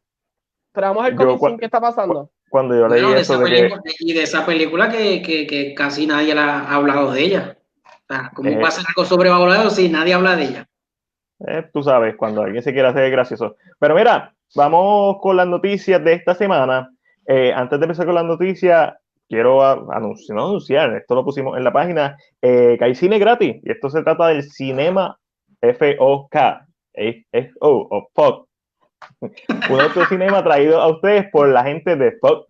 [0.72, 2.30] pero vamos cua- sin qué está pasando.
[2.49, 3.55] Cuando yo leí Bueno, de eso esa de que.
[3.61, 7.57] película- y de esa película que, que, que casi nadie la ha hablado de ella.
[7.86, 8.57] O sea, ¿cómo Eh.
[8.61, 10.68] va a ser algo sobrevalorado si nadie habla de ella?
[11.47, 13.55] Eh, tú sabes, cuando alguien se quiere hacer gracioso.
[13.79, 16.89] Pero mira, vamos con las noticias de esta semana.
[17.25, 18.93] Eh, antes de empezar con las noticias,
[19.27, 23.61] quiero anunciar, esto lo pusimos en la página, eh, que hay cine gratis.
[23.63, 25.17] Y esto se trata del Cinema
[25.61, 26.35] FOK,
[26.93, 28.47] F-O, o.
[29.69, 32.47] Un autocinema traído a ustedes por la gente de FOK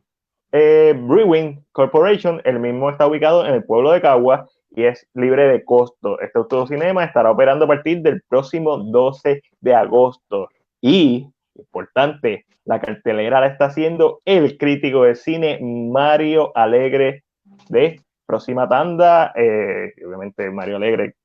[0.52, 2.42] eh, Brewing Corporation.
[2.46, 6.20] El mismo está ubicado en el pueblo de Cagua y es libre de costo.
[6.20, 10.50] Este autocinema estará operando a partir del próximo 12 de agosto.
[10.82, 17.24] Y, importante, la cartelera la está haciendo el crítico de cine Mario Alegre
[17.70, 19.34] de Próxima Tanda.
[19.36, 21.16] eh, obviamente Mario Alegre.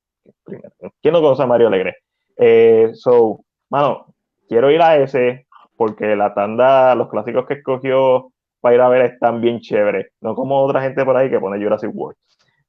[0.44, 0.72] primero.
[1.00, 1.96] ¿Quién no conoce a Mario Alegre?
[2.36, 3.40] Eh, so,
[3.70, 4.14] mano,
[4.48, 5.46] quiero ir a ese
[5.76, 10.08] porque la tanda, los clásicos que escogió para ir a ver están bien chéveres.
[10.20, 12.16] No como otra gente por ahí que pone Jurassic World.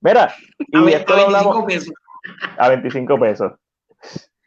[0.01, 1.93] Mira, A, y esto a lo 25 hablamos pesos.
[2.57, 3.51] a 25 pesos.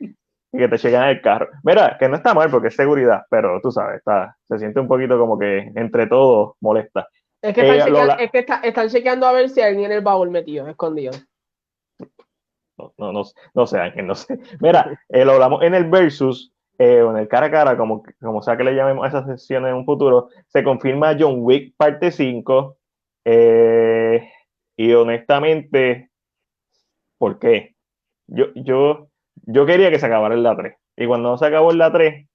[0.01, 1.49] Y que te chequen el carro.
[1.63, 4.89] Mira, que no está mal porque es seguridad, pero tú sabes, está, se siente un
[4.89, 7.09] poquito como que entre todos molesta.
[7.41, 9.91] Es que, están, Eh, chequeando, es que está- están chequeando a ver si hay alguien
[9.91, 11.13] en el baúl metido, escondido.
[12.79, 13.23] No, no, no,
[13.55, 14.39] no sé, Ángel, no sé.
[14.61, 18.03] Mira, eh, lo hablamos en el versus, eh, o en el cara a cara, como,
[18.21, 21.75] como sea que le llamemos a esa sesión en un futuro, se confirma John Wick
[21.77, 22.77] parte 5.
[23.25, 24.29] eh,
[24.77, 26.11] y honestamente,
[27.19, 27.75] ¿por qué?
[28.27, 30.75] Yo, yo, yo quería que se acabara en la 3.
[30.97, 32.29] Y cuando no se acabó en la 3,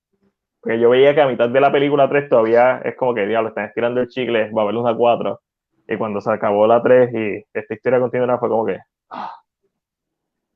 [0.61, 3.49] Porque yo veía que a mitad de la película 3 todavía es como que, diablo,
[3.49, 5.41] están estirando el chicle, va a haber una 4.
[5.87, 8.77] Y cuando se acabó la 3 y esta historia continua fue como que,
[9.09, 9.33] ah,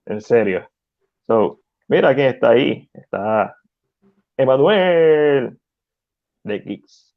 [0.06, 0.68] en serio.
[1.28, 2.90] So, mira quién está ahí.
[2.94, 3.56] Está
[4.38, 5.58] Emanuel
[6.44, 7.16] de Geeks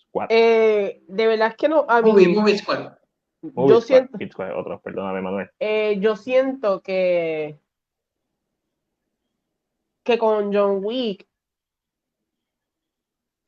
[0.00, 0.26] Squad.
[0.30, 1.84] Eh, de verdad es que no.
[1.88, 2.92] A mí, Movie, movie squad.
[3.54, 5.50] Yo siento- Geeks Squad, otro, perdóname, Emanuel.
[5.60, 7.58] eh, yo siento que.
[10.04, 11.26] que con John Wick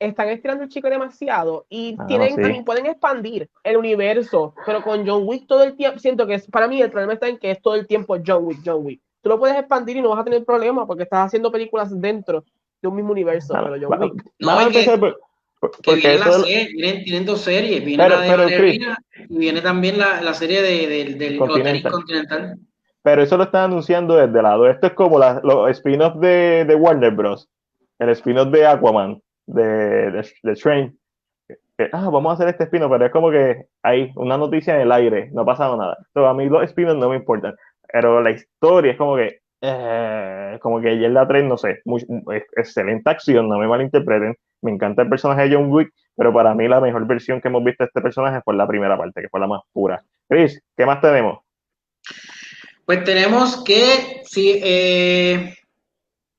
[0.01, 2.41] están estirando el chico demasiado y Ah, tienen, sí.
[2.43, 6.47] también pueden expandir el universo, pero con John Wick todo el tiempo, siento que es,
[6.49, 9.01] para mí el problema está en que es todo el tiempo John Wick, John Wick.
[9.21, 12.45] Tú lo puedes expandir y no vas a tener problema porque estás haciendo películas dentro
[12.81, 14.25] de un mismo universo, Ah, pero John va- Wick.
[14.39, 15.21] No, es que- por-
[15.61, 18.99] porque viene eso la serie, vienen, vienen dos series, viene Pero- la de pero, Ballerina
[19.29, 21.93] y viene también la, la serie de, del- del Continental.
[21.93, 22.57] Continental.
[23.03, 24.69] Pero eso lo están anunciando desde lado.
[24.69, 27.49] Esto es como la- los spin-offs de, de Warner Bros.
[27.99, 29.65] El spin-off de Aquaman, de,
[30.13, 30.99] de, de Train.
[31.77, 34.83] Que, ah, vamos a hacer este spin-off, pero es como que hay una noticia en
[34.83, 35.97] el aire, no ha pasado nada.
[36.13, 37.55] So, a mí los spin-offs no me importan.
[37.93, 42.05] Pero la historia es como que, eh, como que la 3, no sé, muy,
[42.57, 44.37] excelente acción, no me malinterpreten.
[44.63, 47.65] Me encanta el personaje de John Wick, pero para mí la mejor versión que hemos
[47.65, 50.03] visto de este personaje fue la primera parte, que fue la más pura.
[50.29, 51.41] Chris, ¿qué más tenemos?
[52.85, 55.55] Pues tenemos que, sí, eh,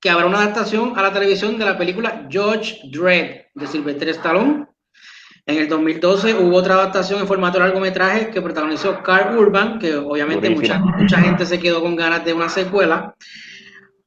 [0.02, 4.66] que habrá una adaptación a la televisión de la película George Dredd de Sylvester Stallone.
[5.50, 10.48] En el 2012 hubo otra adaptación en formato largometraje que protagonizó Carl Urban, que obviamente
[10.52, 13.16] mucha, mucha gente se quedó con ganas de una secuela.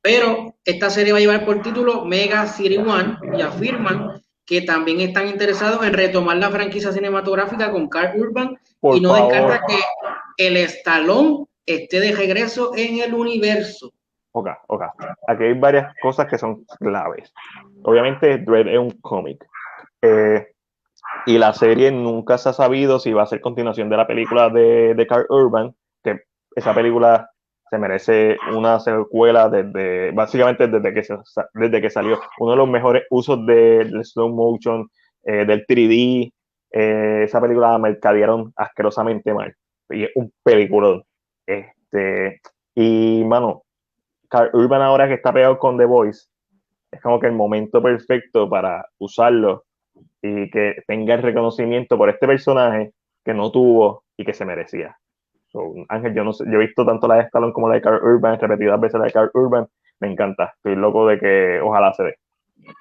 [0.00, 5.00] Pero esta serie va a llevar por título Mega City One y afirman que también
[5.00, 10.46] están interesados en retomar la franquicia cinematográfica con Carl Urban Por y no descarta que
[10.46, 13.92] el Stallone esté de regreso en el universo.
[14.30, 14.82] Ok, ok.
[15.26, 17.34] Aquí hay varias cosas que son claves.
[17.82, 19.44] Obviamente, Dread es un cómic.
[20.00, 20.51] Eh,
[21.26, 24.50] y la serie nunca se ha sabido si va a ser continuación de la película
[24.50, 26.20] de, de Carl Urban, que
[26.54, 27.30] esa película
[27.72, 31.02] se merece una secuela desde, básicamente desde que,
[31.54, 32.20] desde que salió.
[32.38, 34.90] Uno de los mejores usos del slow motion,
[35.24, 36.32] eh, del 3D.
[36.70, 39.54] eh, esa película la mercadearon asquerosamente mal.
[39.88, 41.02] Y es un peliculón.
[41.46, 42.42] Este,
[42.74, 43.62] y, mano,
[44.28, 46.26] Carl Urban ahora que está pegado con The Voice,
[46.90, 49.64] es como que el momento perfecto para usarlo
[50.22, 52.92] y que tenga el reconocimiento por este personaje
[53.24, 54.96] que no tuvo y que se merecía.
[55.48, 57.82] So, Ángel, yo no sé, yo he visto tanto la de Stallone como la de
[57.82, 59.66] Carl Urban, repetidas veces la de Carl Urban,
[60.00, 60.52] me encanta.
[60.56, 62.16] Estoy loco de que ojalá se dé.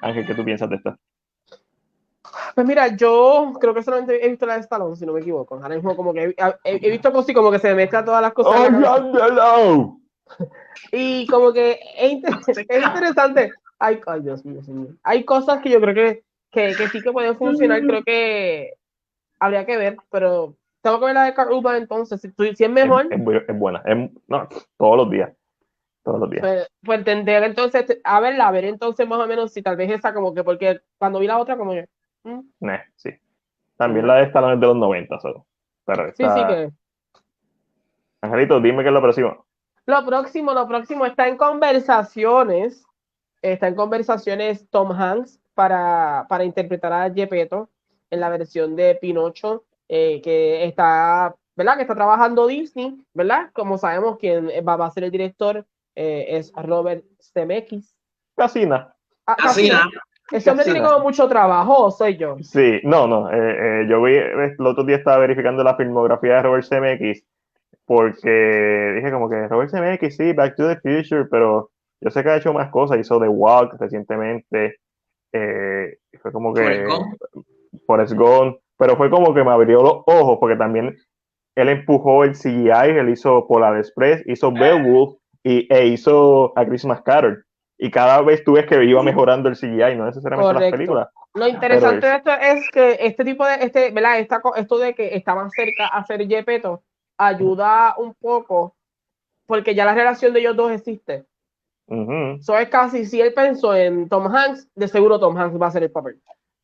[0.02, 0.98] Ángel, ¿qué tú piensas de esta?
[2.56, 5.56] Pues mira, yo creo que solamente he visto la de Stallone, si no me equivoco.
[5.56, 8.06] Ahora mismo como que he, he- he visto cosas y como que se me mezclan
[8.06, 8.54] todas las cosas.
[8.56, 9.98] Ángelo!
[10.94, 12.34] Y como que es, inter-
[12.70, 13.52] es interesante.
[13.80, 14.90] Ay, ay, Dios mío, señor.
[15.04, 17.82] Hay cosas que yo creo que, que, que sí que pueden funcionar.
[17.82, 18.74] Creo que
[19.40, 22.20] habría que ver, pero tengo que ver la de Carl Urban entonces.
[22.22, 23.82] Si, si es mejor, Es, es bu- es buena.
[23.86, 24.48] Es- no,
[24.78, 25.32] todos los días.
[26.04, 26.42] Todos los días.
[26.42, 29.92] pues, pues tendré entonces a verla, a ver entonces más o menos si tal vez
[29.92, 31.88] esa como que, porque cuando vi la otra como que...
[32.24, 33.12] mm, Nah, sí.
[33.78, 35.46] También la de Stallone es de los 90, so.
[35.86, 36.72] Pero Sí, esta- sí que...
[38.22, 39.46] Angelito, dime qué es lo próximo.
[39.86, 42.84] Lo próximo, lo próximo está en conversaciones.
[43.42, 47.70] Está en conversaciones Tom Hanks para, para interpretar a Gepetto
[48.10, 51.76] en la versión de Pinocho eh, que está, ¿verdad?
[51.76, 53.50] Que está trabajando Disney, ¿verdad?
[53.54, 57.96] Como sabemos, quien va, va a ser el director eh, es Robert Zemeckis.
[58.36, 58.96] Casi nada.
[59.26, 59.90] Ah, Así casi, nada.
[60.32, 62.38] Ese hombre tiene como mucho trabajo, ¿o soy yo.
[62.42, 63.30] Sí, no, no.
[63.32, 67.26] eh, eh, yo vi, el otro día estaba verificando la filmografía de Robert Zemeckis
[67.86, 72.30] porque dije como que Robert Zemeckis, sí, Back to the Future, pero yo sé que
[72.30, 72.98] ha hecho más cosas.
[73.00, 74.78] Hizo The Walk recientemente.
[75.34, 76.86] Eh, fue como que
[77.86, 78.58] Forrest Gump.
[78.78, 80.98] Pero fue como que me abrió los ojos porque también
[81.56, 87.02] él empujó el CGI, él hizo Polar Express, hizo Beowulf y, e hizo A Christmas
[87.04, 87.46] Carol.
[87.78, 90.78] Y cada vez tú ves que iba mejorando el CGI, no necesariamente las Correcto.
[90.78, 91.10] películas.
[91.34, 94.20] Lo interesante de esto es que este tipo de, este, ¿verdad?
[94.20, 96.84] Esta, esto de que está más cerca a ser Gepetto
[97.18, 98.76] ayuda un poco
[99.46, 101.26] porque ya la relación de ellos dos existe.
[101.92, 102.38] Ujú.
[102.40, 105.72] Eso es casi, si él pensó en Tom Hanks, de seguro Tom Hanks va a
[105.72, 106.22] ser el papel.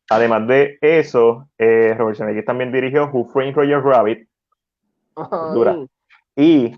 [0.08, 4.26] Además de eso, eh, Robert Zemeckis también dirigió Who Framed Roger Rabbit
[5.52, 5.76] Dura.
[6.34, 6.74] Y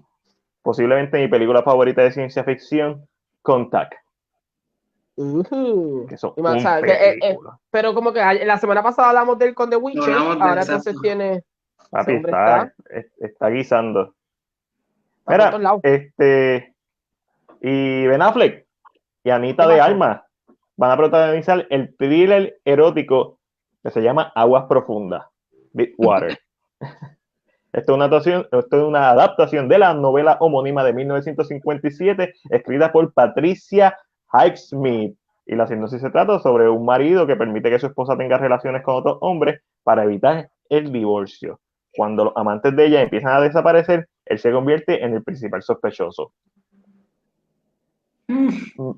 [0.63, 3.07] posiblemente mi película favorita de ciencia ficción,
[3.43, 3.95] Contact,
[6.09, 7.39] que son Y más, un eh, eh.
[7.71, 10.97] Pero como que la semana pasada hablamos del con The Witcher, hablamos de ahora entonces
[11.01, 11.45] tiene
[11.91, 14.15] Papi, está, es- está guisando.
[15.29, 16.75] está Mira, este
[17.61, 18.67] y Ben Affleck
[19.25, 19.81] y Anita ¿Qué de?
[19.81, 20.27] Alma
[20.77, 23.39] van a protagonizar el thriller erótico
[23.83, 25.27] que se llama Aguas Profundas,
[25.73, 26.39] Deep Water.
[27.73, 32.91] Esto es, una adaptación, esto es una adaptación de la novela homónima de 1957, escrita
[32.91, 33.97] por Patricia
[34.33, 35.17] Highsmith.
[35.47, 38.83] Y la sinopsis se trata sobre un marido que permite que su esposa tenga relaciones
[38.83, 41.61] con otros hombres para evitar el divorcio.
[41.93, 46.33] Cuando los amantes de ella empiezan a desaparecer, él se convierte en el principal sospechoso.
[48.31, 48.91] Mm.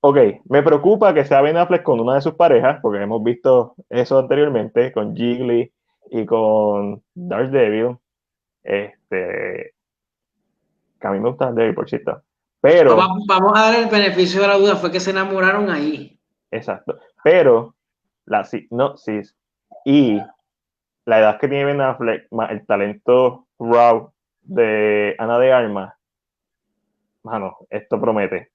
[0.00, 3.76] Ok, me preocupa que sea Ben Affleck con una de sus parejas, porque hemos visto
[3.88, 5.72] eso anteriormente con Jiggly
[6.10, 7.98] y con Daredevil.
[8.64, 9.74] Este,
[11.00, 12.22] que a mí me gusta Daredevil, por cierto.
[12.60, 12.96] Pero.
[12.96, 16.18] Vamos, a dar el beneficio de la duda, fue que se enamoraron ahí.
[16.50, 16.98] Exacto.
[17.22, 17.76] Pero
[18.24, 19.36] la sinopsis
[19.84, 20.20] y
[21.04, 24.10] la edad que tiene Ben Affleck, más el talento raw
[24.42, 25.94] de Ana de Armas,
[27.22, 28.50] mano, esto promete.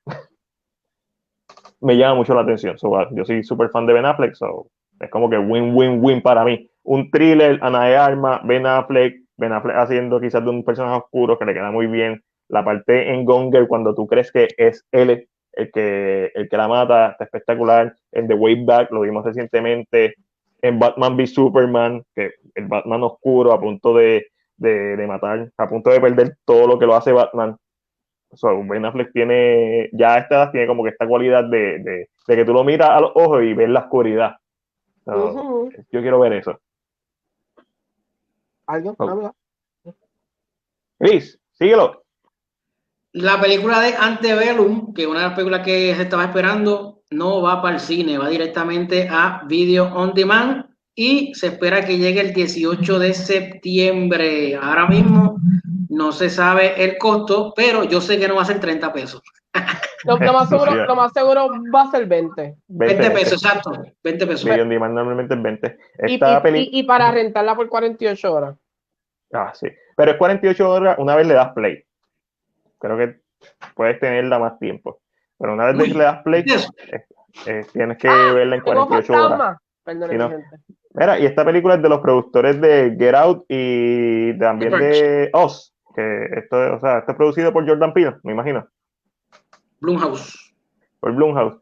[1.81, 2.75] Me llama mucho la atención.
[3.11, 4.67] yo soy súper fan de Ben Affleck, so
[4.99, 6.69] es como que win-win-win para mí.
[6.83, 11.37] Un thriller, Ana de Armas, Ben Affleck, Ben Affleck haciendo quizás de un personaje oscuro
[11.37, 12.23] que le queda muy bien.
[12.47, 16.67] La parte en Gonger, cuando tú crees que es él el que, el que la
[16.67, 17.95] mata, está espectacular.
[18.11, 20.15] En The Way Back, lo vimos recientemente.
[20.61, 25.91] En Batman v Superman, que el Batman oscuro a punto de, de, matar, a punto
[25.91, 27.57] de perder todo lo que lo hace Batman.
[28.37, 32.09] So, ben Affleck tiene, ya a esta edad tiene como que esta cualidad de, de,
[32.27, 34.35] de que tú lo miras a los ojos y ves la oscuridad.
[35.05, 36.59] Yo quiero ver eso.
[38.67, 38.95] ¿Algo?
[40.99, 42.03] Chris, síguelo.
[43.13, 47.41] La película de Antebellum, que es una de las películas que se estaba esperando, no
[47.41, 52.19] va para el cine, va directamente a Video On Demand y se espera que llegue
[52.19, 54.55] el 18 de septiembre.
[54.55, 55.36] Ahora mismo
[55.97, 59.21] no se sabe el costo, pero yo sé que no va a ser 30 pesos.
[60.05, 60.47] Lo, más,
[61.11, 62.55] seguro, va a ser 20.
[62.67, 63.71] 20, pesos, exacto.
[64.03, 64.45] 20 pesos.
[64.45, 65.77] Video On Demand normalmente es 20.
[66.71, 68.55] y, para rentarla por 48 horas.
[69.33, 69.67] Ah, sí.
[69.95, 71.83] Pero es 48 horas una vez le das play.
[72.77, 73.19] Creo que
[73.75, 75.01] puedes tenerla más tiempo.
[75.39, 77.05] Pero una vez le das play, eh,
[77.47, 79.57] eh, tienes que ah, verla en 48 horas.
[80.93, 85.73] Mira, y esta película es de los productores de Get Out y también de Oz,
[85.97, 88.67] que esto, o sea, esto es producido por Jordan Peele, me imagino.
[89.79, 90.53] Blumhouse.
[90.99, 91.59] Por Blumhouse.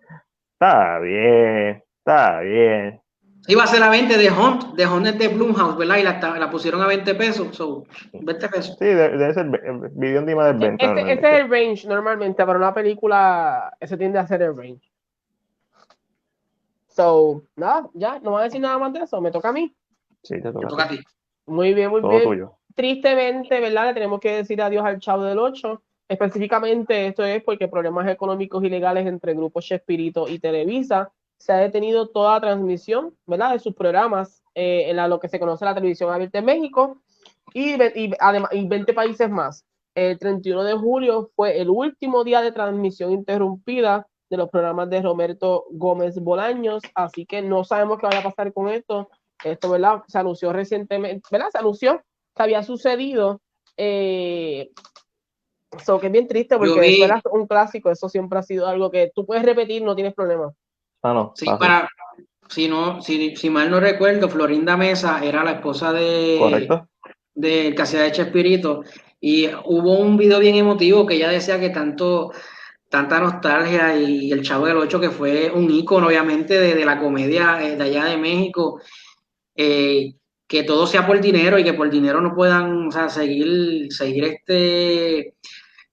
[0.53, 3.01] Está bien, está bien.
[3.47, 5.97] Iba a ser a 20 de Hunt, de Hunt de Blumhouse, ¿verdad?
[5.97, 8.75] Y la, la, pusieron a 20 pesos, so, 20 pesos.
[8.77, 9.45] Sí, debe, ser
[9.93, 10.83] video encima de 20.
[10.83, 14.91] Ese, ese, es el range normalmente, para una película, ese tiende a ser el range.
[16.88, 19.73] So, nada, ya, no voy a decir nada más de eso, me toca a mí.
[20.23, 20.99] Sí, te toca, a ti.
[21.45, 22.49] Muy bien, muy bien.
[22.76, 23.88] Tristemente, ¿verdad?
[23.88, 25.82] Le tenemos que decir adiós al Chavo del 8.
[26.09, 31.57] Específicamente, esto es porque problemas económicos y legales entre Grupo Chespirito y Televisa se ha
[31.57, 33.53] detenido toda transmisión, ¿verdad?
[33.53, 37.01] De sus programas eh, en lo que se conoce la televisión abierta en México
[37.53, 37.76] y,
[38.19, 39.65] además, y 20 países más.
[39.95, 45.01] El 31 de julio fue el último día de transmisión interrumpida de los programas de
[45.01, 49.09] Roberto Gómez Bolaños, así que no sabemos qué vaya a pasar con esto.
[49.43, 50.01] Esto, ¿verdad?
[50.07, 51.49] Se anunció recientemente, ¿verdad?
[51.51, 52.01] Se anunció
[52.36, 53.41] que había sucedido.
[53.77, 54.69] Eh,
[55.77, 59.11] eso que es bien triste porque es un clásico, eso siempre ha sido algo que
[59.13, 60.53] tú puedes repetir, no tienes problema.
[61.01, 61.33] Ah, no.
[61.36, 61.89] Sí, para,
[62.47, 66.38] si, no, si, si, mal no recuerdo, Florinda Mesa era la esposa de.
[66.39, 66.88] Correcto.
[67.33, 68.83] De de Chespirito.
[69.19, 72.31] Y hubo un video bien emotivo que ella decía que tanto
[72.89, 77.61] tanta nostalgia y el Chavo del Ocho que fue un ícono obviamente de, la comedia
[77.61, 78.79] eh, de allá de México,
[79.55, 80.13] eh,
[80.48, 85.36] que todo sea por dinero y que por dinero no puedan seguir, seguir este,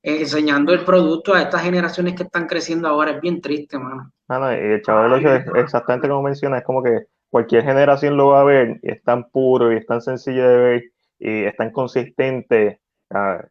[0.03, 4.13] enseñando el producto a estas generaciones que están creciendo ahora, es bien triste, mano.
[4.29, 8.29] Ah, y el Chavo del es exactamente como menciona, es como que cualquier generación lo
[8.29, 10.83] va a ver y es tan puro y es tan sencillo de ver
[11.19, 12.81] y es tan consistente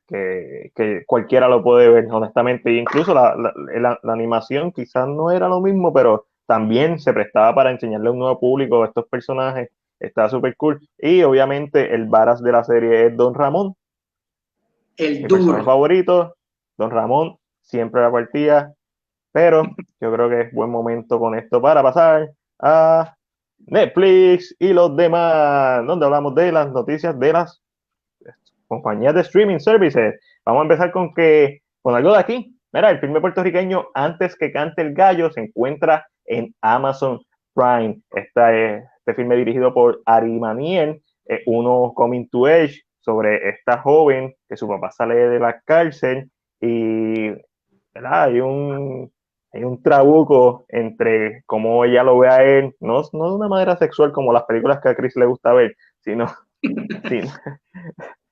[0.07, 2.71] que, cualquiera lo puede ver, honestamente.
[2.71, 8.09] incluso la, la, animación quizás no era lo mismo, pero también se prestaba para enseñarle
[8.09, 9.69] a un nuevo público a estos personajes.
[10.01, 10.81] Está súper cool.
[10.97, 13.75] Y obviamente el varas de la serie es Don Ramón.
[14.97, 16.35] El Mi favorito,
[16.77, 18.73] Don Ramón, siempre la partida.
[19.31, 19.63] Pero
[20.01, 23.15] yo creo que es buen momento con esto para pasar a
[23.59, 27.61] Netflix y los demás, donde hablamos de las noticias de las
[28.67, 30.19] compañías de streaming services.
[30.45, 32.57] Vamos a empezar con que, con algo de aquí.
[32.73, 37.19] Mira, el filme puertorriqueño Antes que cante el gallo se encuentra en Amazon
[37.53, 38.01] Prime.
[38.11, 41.01] Esta es, este filme dirigido por Ari Maniel,
[41.45, 46.29] uno coming to age sobre esta joven que su papá sale de la cárcel
[46.59, 47.31] y
[47.93, 49.11] hay un
[49.53, 53.75] hay un trabuco entre cómo ella lo ve a él, no, no de una manera
[53.75, 56.25] sexual como las películas que a Chris le gusta ver, sino,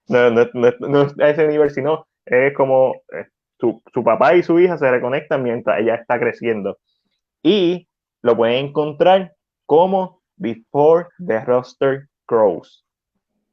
[0.07, 0.45] no, no,
[0.79, 3.25] no, es a ese nivel, sino es como eh,
[3.59, 6.77] su, su, papá y su hija se reconectan mientras ella está creciendo.
[7.43, 7.89] Y
[8.21, 9.33] lo pueden encontrar
[9.65, 12.83] como Before the Roster Crows.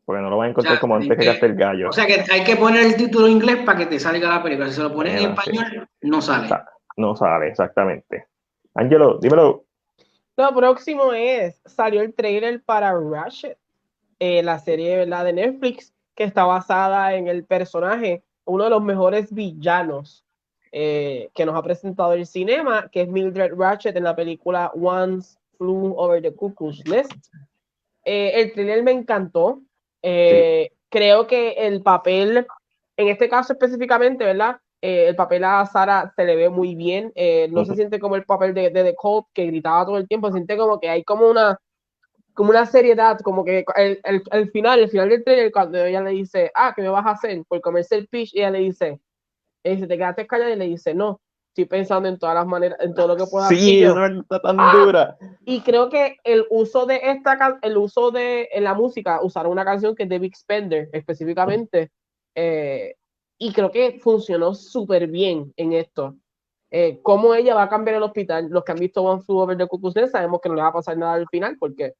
[0.04, 1.90] Porque no lo van a encontrar como antes que el gallo.
[1.90, 4.42] O sea que hay que poner el título en inglés para que te salga la
[4.42, 4.68] película.
[4.68, 6.48] Si se lo pones en español, no sale.
[6.96, 8.28] No sale, exactamente.
[8.74, 9.64] Angelo, dímelo.
[10.36, 13.58] Lo próximo es, salió el trailer para Ratchet,
[14.18, 15.24] eh, la serie ¿verdad?
[15.24, 20.24] de Netflix, que está basada en el personaje, uno de los mejores villanos
[20.72, 25.38] eh, que nos ha presentado el cinema, que es Mildred Ratchet en la película Once
[25.56, 27.12] Flew Over the Cuckoo's Nest.
[28.04, 29.62] Eh, el trailer me encantó.
[30.02, 32.46] Eh, creo que el papel,
[32.96, 34.58] en este caso específicamente, ¿verdad?
[34.80, 37.12] Eh, el papel a Sara se le ve muy bien.
[37.14, 40.06] Eh, no se siente como el papel de, de The Cold que gritaba todo el
[40.06, 40.28] tiempo.
[40.28, 41.58] Se siente como que hay como una,
[42.34, 46.02] como una seriedad, como que el, el, el, final, el final del trailer, cuando ella
[46.02, 47.42] le dice, ah, ¿qué me vas a hacer?
[47.48, 49.00] Por comerse el pitch, ella le dice,
[49.64, 51.20] y dice, te quedaste callada y le dice, no,
[51.56, 53.58] estoy pensando en todas las maneras, en todo lo que pueda hacer.
[53.58, 55.16] Sí, no está tan ah, dura.
[55.46, 59.64] Y creo que el uso de esta el uso de en la música, usar una
[59.64, 61.90] canción que es de Big Spender específicamente,
[62.34, 62.96] eh,
[63.38, 66.16] y creo que funcionó súper bien en esto.
[66.70, 68.48] Eh, cómo ella va a cambiar el hospital.
[68.50, 70.72] Los que han visto One Flew Over the Cuckoo's sabemos que no le va a
[70.74, 71.94] pasar nada al final porque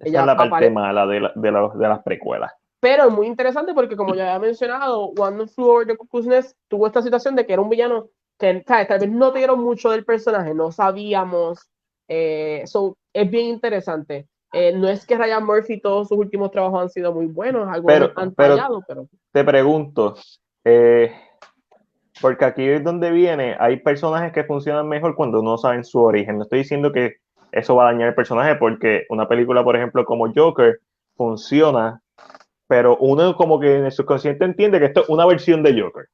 [0.00, 2.52] ella es la parte mala de, de, de las precuelas.
[2.80, 6.88] Pero es muy interesante porque, como ya había mencionado, One Flew Over the Cuckoo's tuvo
[6.88, 10.04] esta situación de que era un villano que tal vez no te dieron mucho del
[10.04, 11.68] personaje, no sabíamos.
[12.08, 12.64] Eh,
[13.12, 14.28] es bien interesante.
[14.52, 18.12] Eh, no es que Ryan Murphy todos sus últimos trabajos han sido muy buenos, algunos
[18.14, 20.14] han fallado, pero, Te pregunto,
[20.64, 21.12] eh,
[22.20, 26.36] porque aquí es donde viene, hay personajes que funcionan mejor cuando no saben su origen.
[26.36, 27.16] No estoy diciendo que
[27.50, 30.78] eso va a dañar el personaje, porque una película, por ejemplo, como Joker,
[31.16, 32.00] funciona,
[32.68, 36.06] pero uno como que en el subconsciente entiende que esto es una versión de Joker.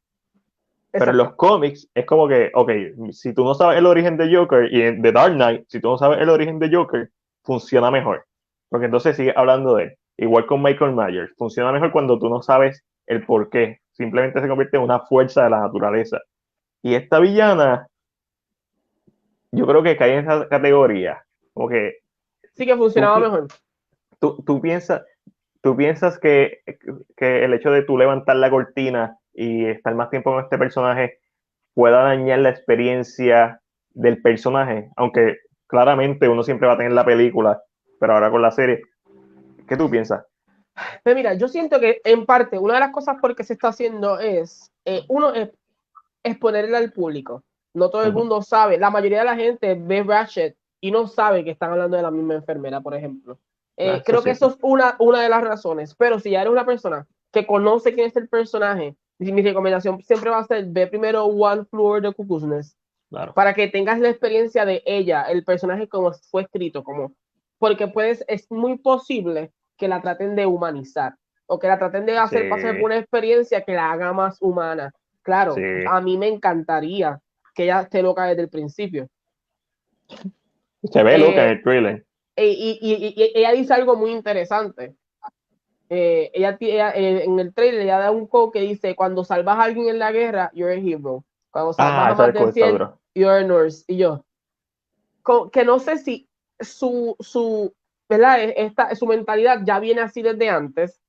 [0.92, 2.70] Pero en los cómics es como que, ok,
[3.12, 5.88] si tú no sabes el origen de Joker y en The Dark Knight, si tú
[5.88, 7.10] no sabes el origen de Joker,
[7.42, 8.26] funciona mejor.
[8.68, 9.96] Porque entonces sigue hablando de él.
[10.16, 13.80] Igual con Michael Myers, funciona mejor cuando tú no sabes el por qué.
[13.92, 16.20] Simplemente se convierte en una fuerza de la naturaleza.
[16.82, 17.86] Y esta villana,
[19.52, 21.24] yo creo que cae en esa categoría.
[21.54, 21.98] Como que.
[22.54, 23.48] Sí, que funcionaba mejor.
[24.18, 25.02] Tú, tú, piensas,
[25.62, 26.60] tú piensas que,
[27.16, 31.18] que el hecho de tú levantar la cortina y estar más tiempo con este personaje
[31.74, 33.60] pueda dañar la experiencia
[33.90, 37.62] del personaje, aunque claramente uno siempre va a tener la película,
[37.98, 38.82] pero ahora con la serie,
[39.68, 40.24] ¿qué tú piensas?
[41.04, 43.68] Pues mira, yo siento que en parte una de las cosas por que se está
[43.68, 45.50] haciendo es, eh, uno, es
[46.22, 47.42] exponerle al público.
[47.74, 51.44] No todo el mundo sabe, la mayoría de la gente ve Ratchet y no sabe
[51.44, 53.38] que están hablando de la misma enfermera, por ejemplo.
[53.76, 56.52] Eh, ah, creo que eso es una, una de las razones, pero si ya eres
[56.52, 60.86] una persona que conoce quién es el personaje mi recomendación siempre va a ser ve
[60.86, 62.74] primero One Floor de Cuckoo's
[63.34, 67.12] para que tengas la experiencia de ella, el personaje como fue escrito, como
[67.58, 71.14] porque puedes, es muy posible que la traten de humanizar
[71.46, 74.92] o que la traten de hacer pasar por una experiencia que la haga más humana.
[75.22, 75.54] Claro,
[75.88, 77.20] a mí me encantaría
[77.54, 79.08] que ella esté loca desde el principio.
[80.84, 82.06] Se ve loca en el trailer.
[82.36, 84.94] Eh, y, y, ella dice algo muy interesante
[85.92, 89.64] eh, ella, eh, en el trailer ella da un quote que dice, cuando salvas a
[89.64, 91.24] alguien en la guerra, you're a hero.
[91.50, 93.84] Cuando salvas ah, a más de you're a nurse.
[93.88, 94.24] Y yo,
[95.52, 96.28] que no sé si
[96.60, 97.74] su, su,
[98.08, 98.40] ¿verdad?
[98.40, 101.00] E, esta, su mentalidad ya viene así desde antes.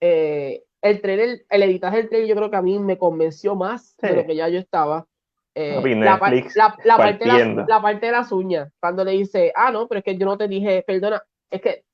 [0.00, 3.96] Eh, el trailer, el editaje del trailer yo creo que a mí me convenció más
[3.96, 5.08] de lo que ya yo estaba.
[5.56, 10.04] la, parte de la parte de las uñas, cuando le dice, ah, no, pero es
[10.04, 11.20] que yo no te dije, perdona,
[11.50, 11.84] es que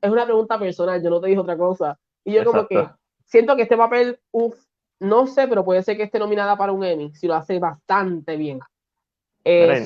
[0.00, 1.98] es una pregunta personal, yo no te dije otra cosa.
[2.24, 2.88] Y yo como que
[3.24, 4.56] siento que este papel, uff,
[5.00, 8.36] no sé, pero puede ser que esté nominada para un Emmy, si lo hace bastante
[8.36, 8.60] bien.
[9.44, 9.82] Eh,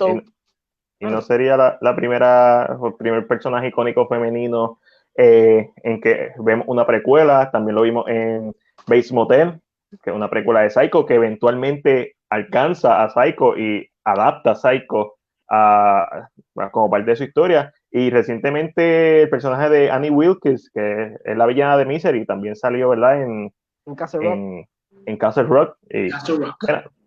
[0.98, 4.78] y, no sería la, la, primera, el primer personaje icónico femenino
[5.16, 8.54] eh, en que vemos una precuela, también lo vimos en
[8.86, 9.60] Bates Motel,
[10.02, 15.14] que es una precuela de Psycho, que eventualmente alcanza a Psycho y adapta a Psycho
[15.48, 16.28] a,
[16.72, 17.72] como parte de su historia.
[17.96, 22.88] Y recientemente el personaje de Annie Wilkes, que es la villana de Misery, también salió,
[22.88, 23.22] ¿verdad?
[23.22, 23.54] En,
[23.86, 24.66] en Castle Rock.
[25.06, 25.76] En, Castle Rock.
[25.90, 26.08] Y,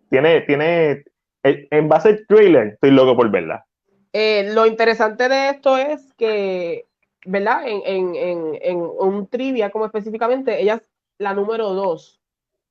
[0.08, 1.04] tiene, tiene,
[1.42, 3.66] en base al trailer, estoy loco por verla.
[4.14, 6.86] Eh, lo interesante de esto es que,
[7.26, 7.68] ¿verdad?
[7.68, 10.88] En, en, en, en, un trivia, como específicamente, ella es
[11.18, 12.22] la número dos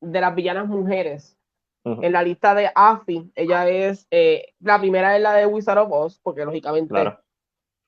[0.02, 1.38] de las villanas mujeres
[2.02, 5.92] en la lista de AFI, ella es, eh, la primera es la de Wizard of
[5.92, 7.20] Oz, porque lógicamente Claro,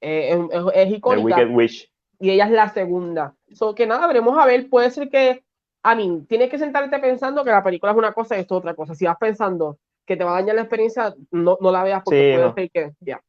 [0.01, 1.91] eh, es, es- es The icónica, Wicked Witch.
[2.19, 3.33] y ella es la segunda.
[3.51, 5.43] So que nada, veremos a ver, puede ser que,
[5.83, 8.59] a mí, tienes que sentarte pensando que la película es una cosa y esto es
[8.59, 8.95] otra cosa.
[8.95, 12.31] Si vas pensando que te va a dañar la experiencia, no, no la veas porque
[12.31, 12.53] Sí, puede no.
[12.53, 13.21] ser que, ya.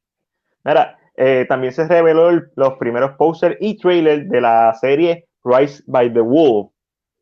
[0.64, 5.82] Mira, eh, también se reveló el- los primeros posters y trailers de la serie Rise
[5.86, 6.70] by the Wolf.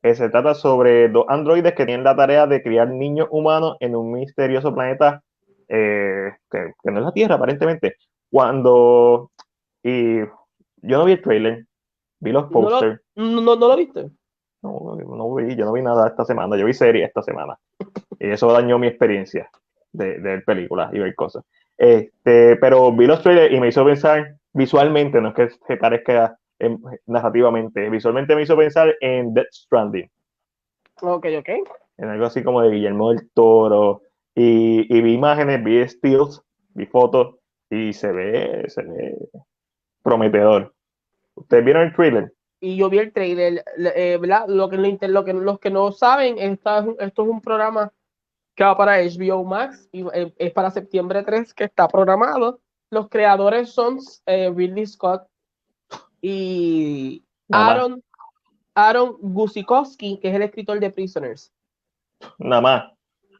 [0.00, 3.96] que se trata sobre dos androides que tienen la tarea de criar niños humanos en
[3.96, 5.22] un misterioso planeta
[5.68, 7.96] eh, que, que no es la Tierra, aparentemente.
[8.30, 9.32] Cuando.
[9.82, 11.66] Y yo no vi el trailer,
[12.20, 13.00] vi los posters.
[13.14, 14.10] No, no, ¿no lo viste.
[14.62, 16.56] No, no vi, yo no vi nada esta semana.
[16.56, 17.58] Yo vi serie esta semana.
[18.18, 19.50] Y eso dañó mi experiencia
[19.92, 21.44] de, de películas y ver cosas.
[21.76, 26.36] Este, pero vi los trailers y me hizo pensar visualmente, no es que se parezca
[26.58, 26.76] em,
[27.06, 30.10] narrativamente, visualmente me hizo pensar en Death Stranding,
[31.00, 31.48] Ok, ok.
[31.98, 34.02] en algo así como de Guillermo del Toro.
[34.34, 36.42] Y, y vi imágenes, vi stills,
[36.74, 37.36] vi fotos
[37.70, 39.16] y se ve, se ve
[40.08, 40.74] prometedor.
[41.34, 42.32] ¿Ustedes vieron el trailer?
[42.60, 44.46] y yo vi el trailer, le- eh, ¿verdad?
[44.48, 44.76] Lo que,
[45.08, 47.92] lo que los que no saben, esta esto es un programa
[48.56, 52.58] que va para HBO Max y eh, es para septiembre 3 que está programado.
[52.90, 55.28] Los creadores son eh, Ridley Scott
[56.20, 57.74] y Nada más.
[57.76, 58.02] Aaron,
[58.74, 61.52] Aaron Gusikowski, que es el escritor de Prisoners.
[62.38, 62.92] Nada más.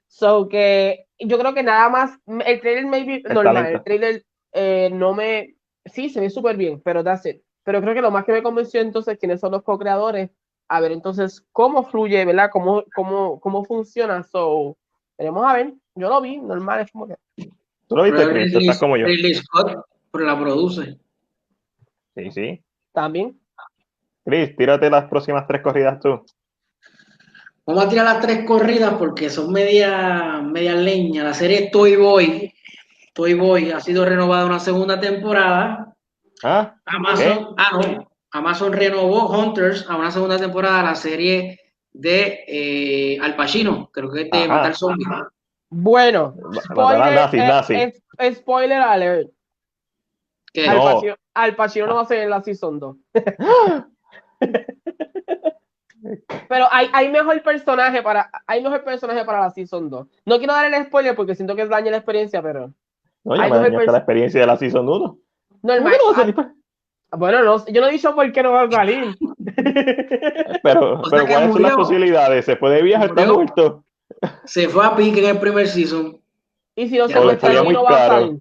[0.06, 5.12] So que yo creo que nada más, el trailer maybe normal, el trailer eh, no
[5.12, 5.56] me,
[5.88, 7.42] sí, se ve súper bien, pero that's it.
[7.64, 10.30] Pero creo que lo más que me convenció entonces quiénes son los co-creadores,
[10.68, 12.50] a ver entonces cómo fluye, ¿verdad?
[12.52, 14.22] Cómo, cómo, cómo funciona.
[14.22, 14.76] So,
[15.16, 15.74] veremos a ver.
[15.94, 17.16] Yo lo vi, normal, es como que.
[17.88, 18.54] ¿Tú lo viste, Chris?
[18.54, 19.06] Estás como yo.
[19.06, 20.98] Ridley Scott, pero la produce.
[22.14, 22.64] Sí, sí.
[22.92, 23.38] También.
[24.24, 26.24] Chris, tírate las próximas tres corridas tú.
[27.66, 31.24] Vamos a tirar las tres corridas porque son media, media leña.
[31.24, 32.54] La serie Toy Boy,
[33.18, 35.92] Toy Boy ha sido renovada una segunda temporada.
[36.44, 36.76] ¿Ah?
[36.86, 41.58] Amazon, ah, no, Amazon renovó Hunters a una segunda temporada la serie
[41.90, 44.46] de eh, Al Pacino, creo que es de Ajá.
[44.46, 45.08] Matar Zombies.
[45.68, 46.36] Bueno,
[46.76, 47.76] nazis, eh, nazis.
[47.76, 49.30] es- es- spoiler alert.
[50.52, 50.84] Que Al, No.
[50.84, 52.96] Pacino, Al Pacino no va a ser en la Season 2.
[56.48, 60.06] Pero hay, hay mejor personaje para hay mejor personaje para la Season 2.
[60.24, 62.72] No quiero dar el spoiler porque siento que daña la experiencia, pero
[63.28, 64.98] No, ya Ay, me dañaste la experiencia de la Season 1.
[64.98, 65.18] ¿Cómo
[65.62, 65.92] normal.
[66.02, 66.34] no a salir?
[67.10, 69.16] Ah, bueno, no, yo no he dicho por qué no va a salir.
[70.62, 72.44] Pero, O sea pero que ¿cuáles son las posibilidades?
[72.44, 73.08] ¿Se puede viajar?
[73.10, 73.84] ¿Está muerto?
[74.44, 76.18] se fue a pique en el primer season.
[76.74, 78.20] y si no se muestra no va a caro.
[78.20, 78.38] salir.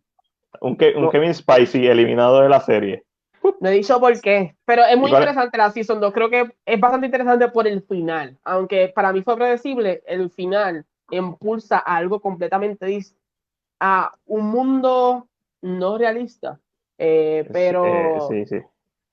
[0.62, 1.10] Un, Ke- un No.
[1.10, 3.04] Kevin Spacey eliminado de la serie.
[3.60, 4.56] No he dicho por qué.
[4.66, 6.14] Pero es muy ¿Y cuál- interesante la Season 2.
[6.14, 8.38] Creo que es bastante interesante por el final.
[8.44, 13.22] Aunque para mí fue predecible, el final impulsa a algo completamente distinto.
[13.80, 15.28] A un mundo
[15.62, 16.60] no realista.
[16.98, 18.66] Eh, pero Eh, sí, sí.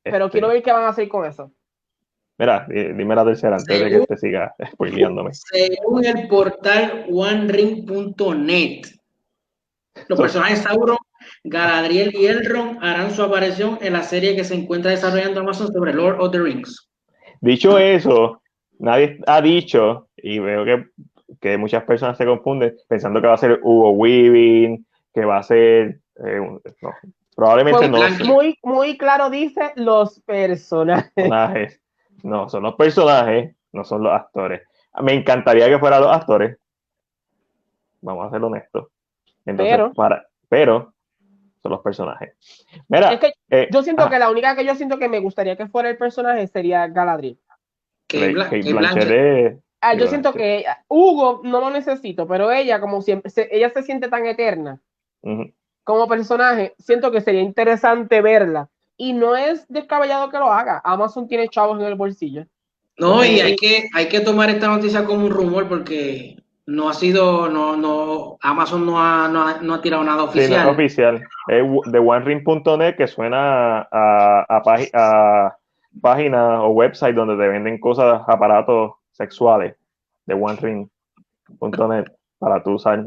[0.03, 1.51] pero Este, quiero ver qué van a hacer con eso.
[2.39, 5.31] Mira, di- dime la tercera antes de que te siga spoileándome.
[5.35, 8.83] Según el portal OneRing.net,
[10.09, 10.97] los So- personajes Sauron,
[11.45, 15.95] Galadriel y Elrond harán su aparición en la serie que se encuentra desarrollando Amazon sobre
[15.95, 16.91] Lord of the Rings.
[17.41, 18.43] Dicho eso,
[18.79, 20.87] nadie ha dicho, y veo que,
[21.41, 25.43] que muchas personas se confunden pensando que va a ser Hugo Weaving, que va a
[25.43, 26.01] ser.
[26.25, 26.41] eh,
[26.83, 26.91] no,
[27.35, 27.99] probablemente no.
[28.27, 31.11] Muy, muy claro dice los personajes.
[31.15, 31.81] personajes.
[32.23, 34.63] No, son los personajes, no son los actores.
[35.03, 36.57] Me encantaría que fueran los actores.
[38.01, 38.87] Vamos a ser honestos.
[39.47, 40.93] Entonces, Pero- para, pero
[41.63, 42.35] son los personajes.
[42.89, 45.21] Mira, Es que eh, yo siento ah, que la única que yo siento que me
[45.21, 47.39] gustaría que fuera el personaje sería Galadriel.
[48.07, 49.11] Que Kate- Blanchett Blanchett.
[49.11, 53.49] es- Ah, yo siento que ella- Hugo no lo necesito, pero ella como siempre, se-
[53.55, 54.81] ella se siente tan eterna
[55.85, 58.69] como personaje, siento que sería interesante verla.
[58.97, 60.81] Y no es descabellado que lo haga.
[60.85, 62.47] Amazon tiene chavos en el bolsillo.
[62.97, 63.45] No, y Ok.
[63.45, 66.37] hay que, hay que tomar esta noticia como un rumor porque
[66.67, 70.25] no ha sido, no, no, Amazon no ha, no ha, no ha tirado nada Sí,
[70.25, 70.67] no oficial.
[70.69, 71.15] es oficial.
[71.49, 75.57] Es w- de OneRing.net que suena a, a, pági- a
[76.01, 79.77] páginas o website donde te venden cosas, aparatos sexuales
[80.27, 82.07] de OneRing.net
[82.39, 83.05] para tú usar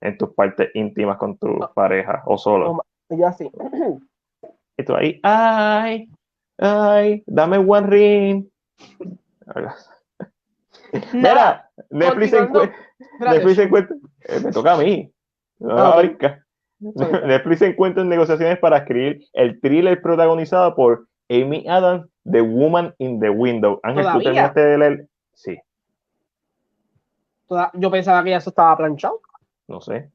[0.00, 2.84] en tus partes íntimas con tu pareja o solo.
[3.08, 3.50] Y yo así.
[4.76, 6.08] Y tú ahí, ay,
[6.58, 8.46] ay, dame One Ring.
[11.12, 12.32] Mira, Netflix,
[13.58, 13.96] encuentra,
[14.28, 15.12] eh, me toca a mí.
[15.58, 15.98] No Ah, va a ok.
[15.98, 16.42] brincar.
[17.26, 22.94] Netflix se encuentra en negociaciones para escribir el thriller protagonizado por Amy Adams, The Woman
[22.98, 23.80] in the Window.
[23.82, 25.06] Ángel, ¿tú terminaste de leer?
[25.42, 25.58] Sí.
[27.46, 29.20] Toda- Yo pensaba que ya eso estaba planchado.
[29.68, 30.10] No sé.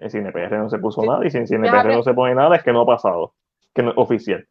[0.00, 1.08] En CinePR no se puso Sí.
[1.08, 3.34] nada y si en CinePR no se pone nada es que no ha pasado.
[3.74, 4.46] Que no es oficial.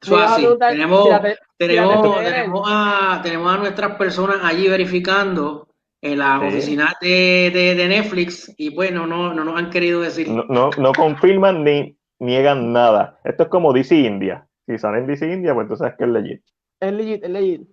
[0.00, 0.46] Así.
[0.58, 1.08] Tenemos,
[1.56, 5.68] tenemos, tenemos, a, tenemos a nuestras personas allí verificando
[6.00, 6.46] en la Sí.
[6.48, 10.28] oficina de, de, de Netflix y bueno, no, no nos han querido decir.
[10.28, 13.20] No, no, no confirman ni niegan nada.
[13.24, 14.44] Esto es como DC India.
[14.66, 16.42] Si sale en DC India, pues entonces es que es legit.
[16.80, 17.68] Es legit, es legit.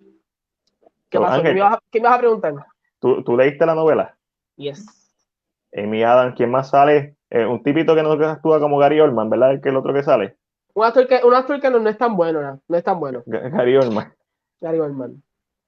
[1.09, 1.41] ¿Qué pasó?
[1.41, 1.53] ¿Qué Ángel.
[1.53, 2.53] me, ibas a, qué me ibas a preguntar?
[2.99, 4.15] ¿Tú, tú leíste la novela?
[4.57, 4.85] Yes.
[5.75, 7.15] Amy Adams, ¿quién más sale?
[7.29, 9.51] Eh, un tipito que no actúa como Gary Oldman, ¿verdad?
[9.51, 10.37] El que el otro que sale.
[10.73, 12.61] Un actor que, un actor que no, no es tan bueno, ¿no?
[12.67, 13.23] No es tan bueno.
[13.25, 14.13] G- Gary Oldman.
[14.61, 15.21] Gary Oldman.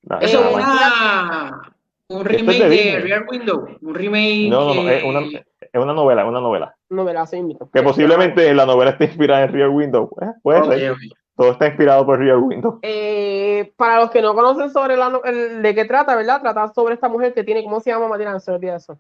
[0.04, 0.68] No, Eh, Eso nada es más.
[0.74, 1.76] una,
[2.10, 3.00] un remake de de.
[3.02, 3.68] Rear Window.
[3.82, 4.48] Un remake.
[4.50, 6.76] no, no, no, es una, es una novela, es una novela.
[6.90, 7.70] No me la hace invito.
[7.72, 10.10] Que posiblemente la novela esté inspirada en Rear Window.
[10.22, 10.96] Eh, puede ser.
[11.36, 12.80] Todo está inspirado por Rear Window.
[12.82, 16.42] Eh, para los que no conocen sobre la, no- el- de qué trata, ¿verdad?
[16.42, 18.08] Trata sobre esta mujer que tiene, ¿cómo se llama?
[18.08, 19.00] Matías, se me olvida eso.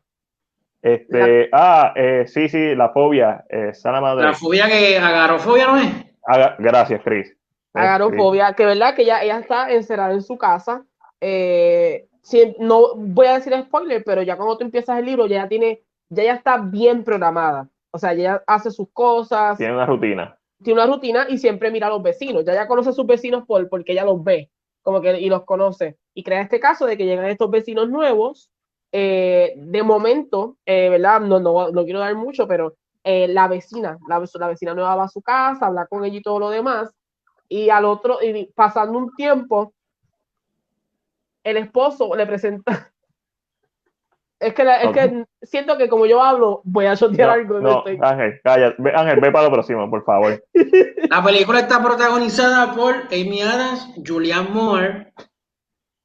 [0.81, 4.23] Este, ah, eh, sí, sí, la fobia, eh, sana madre.
[4.25, 5.93] La fobia que agarofobia no es.
[6.57, 7.29] Gracias, Chris.
[7.29, 7.37] Eh,
[7.73, 10.83] Agarofobia, que verdad que ella, ella está encerrada en su casa.
[11.19, 15.47] Eh, si- no voy a decir spoiler, pero ya cuando tú empiezas el libro, ya
[15.47, 17.67] tiene, ya ella está bien programada.
[17.91, 20.37] O sea, ella hace sus cosas, Tiene una rutina.
[20.63, 22.45] Tiene una rutina y siempre mira a los vecinos.
[22.45, 24.49] Ya ella conoce a sus vecinos por, porque ella los ve,
[24.81, 25.97] como que y los conoce.
[26.13, 28.51] Y crea este caso de que llegan estos vecinos nuevos.
[28.93, 31.21] eh, de momento, eh, ¿verdad?
[31.21, 35.05] No, no, no quiero dar mucho, pero eh, la vecina, la, la vecina nueva va
[35.05, 36.89] a su casa, habla con ella y todo lo demás.
[37.49, 39.73] Y al otro, y pasando un tiempo,
[41.43, 42.90] el esposo le presenta.
[44.41, 47.59] Es que, la- es que siento que como yo hablo, voy a chotear No, algo.
[47.59, 48.73] no, estoy- Ángel, calla.
[48.79, 50.43] Ve- Ángel, ve para lo próximo, por favor.
[51.09, 55.13] La película está protagonizada por Amy Adams, Julianne Moore,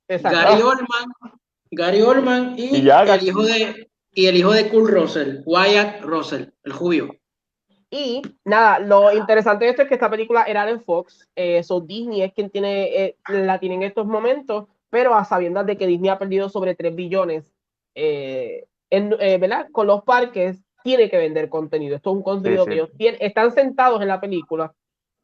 [0.09, 0.39] Exacto.
[0.39, 1.13] Gary Oldman,
[1.71, 6.03] Gary Oldman y, Y ya, el hijo de y el hijo de Kurt Russell, Wyatt
[6.03, 7.09] Russell, el judío.
[7.91, 11.81] Y nada, lo interesante de esto es que esta película era de Fox, eh, so
[11.81, 15.87] Disney es quien tiene, eh, la tiene en estos momentos, pero a sabiendas de que
[15.87, 17.53] Disney ha perdido sobre 3 billones,
[17.97, 19.67] eh, en, eh, ¿verdad?
[19.73, 21.97] Con los parques, tiene que vender contenido.
[21.97, 22.69] Esto es un contenido sí.
[22.69, 24.73] que ellos tienen, están sentados en la película.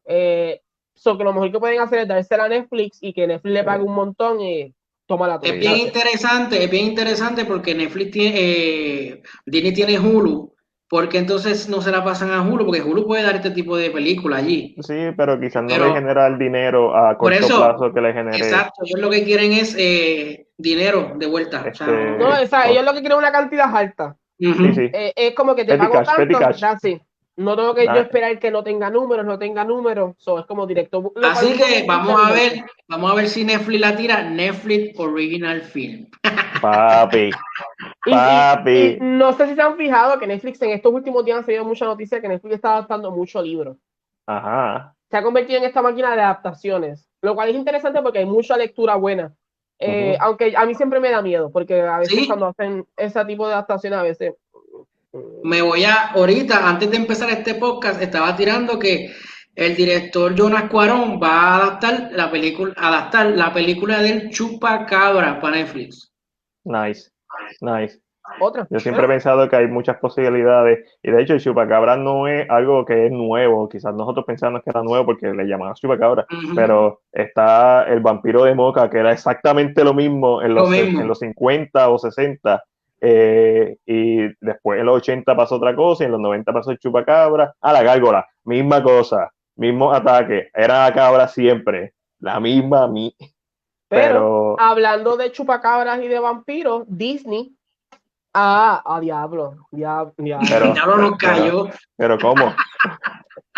[0.06, 0.60] Eh,
[0.94, 3.64] so que lo mejor que pueden hacer es dársela a Netflix y que Netflix le
[3.64, 4.74] pague un montón y
[5.06, 10.51] toma la Es bien interesante, es bien interesante porque Netflix tiene, eh, Disney tiene Hulu,
[10.93, 13.90] porque entonces no se la pasan a Hulu, porque Hulu puede dar este tipo de
[13.90, 14.74] película allí.
[14.81, 18.01] Sí, pero quizás no Pero- le genera el dinero a Por corto eso, plazo que
[18.02, 18.36] le genere.
[18.36, 21.60] Exacto, ellos lo que quieren es eh, dinero de vuelta.
[21.60, 22.70] o sea, Este- No, o sea, Oh.
[22.73, 24.16] ellos lo que quieren es una cantidad alta.
[24.39, 24.90] Sí, sí.
[24.93, 27.01] Eh, es como que te Petty pago cash, tanto, it.
[27.36, 30.14] No tengo que yo esperar que no tenga números, no tenga números.
[30.19, 31.10] So, es como directo.
[31.23, 36.06] Así que vamos a ver, vamos a ver si Netflix la tira, Netflix Original Film.
[36.60, 37.31] Papi.
[38.04, 38.70] Y- y- Papi.
[38.70, 41.64] y no sé si se han fijado que Netflix en estos últimos días ha salido
[41.64, 43.76] mucha noticia que Netflix está adaptando mucho libros.
[44.26, 44.94] Ajá.
[45.10, 48.56] Se ha convertido en esta máquina de adaptaciones, lo cual es interesante porque hay mucha
[48.56, 49.32] lectura buena.
[49.78, 50.16] Eh.
[50.20, 52.26] Aunque a mí siempre me da miedo, porque a veces Sí.
[52.26, 54.34] cuando hacen ese tipo de adaptaciones, a veces.
[55.42, 59.12] Me voy a, ahorita, antes de empezar este podcast, estaba tirando que
[59.54, 65.56] el director Jonas Cuarón va a adaptar la película, adaptar la película del Chupacabra para
[65.56, 66.10] Netflix.
[66.64, 67.10] Nice.
[67.60, 67.98] Nice.
[68.40, 68.66] Otra.
[68.70, 70.88] Yo siempre he pensado que hay muchas posibilidades.
[71.02, 73.68] Y de hecho, el chupacabra no es algo que es nuevo.
[73.68, 76.24] Quizás nosotros pensamos que era nuevo porque le llamaban chupacabra.
[76.30, 76.54] Ujú.
[76.54, 81.00] Pero está el vampiro de Moca, que era exactamente lo mismo en Lo los, mismo.
[81.00, 82.62] en los 50 o 60.
[83.00, 86.78] eh, y después en los 80 pasó otra cosa, y en los 90 pasó el
[86.78, 87.52] chupacabra.
[87.60, 90.48] A la gárgola, misma cosa, mismo ataque.
[90.54, 92.86] Era la cabra siempre, la misma.
[92.86, 93.12] Mi
[93.93, 97.55] Pero, pero hablando de chupacabras y de vampiros, Disney.
[98.35, 99.56] Ah, a diablo.
[99.70, 100.47] Diablo, diablo.
[100.48, 101.69] Pero- diablo nos cayó.
[101.97, 102.55] pero ¿cómo?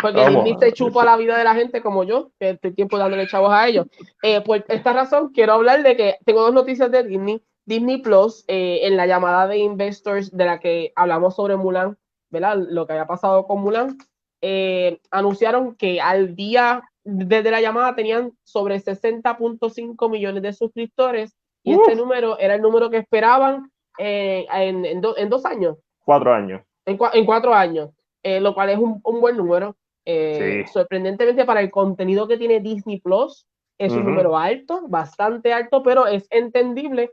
[0.03, 0.43] Porque ¿Cómo?
[0.43, 3.53] Disney se chupa la vida de la gente como yo, que estoy tiempo dándole chavos
[3.53, 3.87] a ellos.
[4.23, 7.43] Eh, por esta razón, quiero hablar de que tengo dos noticias de Disney.
[7.65, 11.97] Disney Plus, eh, en la llamada de investors de la que hablamos sobre Mulan,
[12.29, 12.59] ¿verdad?
[12.69, 13.97] Lo que había pasado con Mulan,
[14.47, 21.73] eh, anunciaron que al día, desde la llamada, tenían sobre 60.5 millones de suscriptores y
[21.73, 26.35] este número era el número que esperaban eh, en, en do- en dos años Cuatro
[26.35, 26.61] años.
[26.85, 27.89] en, cua- en cuatro años,
[28.23, 29.77] eh, lo cual es un, un buen número.
[30.05, 30.73] Eh, Sí.
[30.73, 33.47] Sorprendentemente para el contenido que tiene Disney Plus,
[33.79, 34.11] es un Ujú.
[34.11, 37.13] número alto, bastante alto, pero es entendible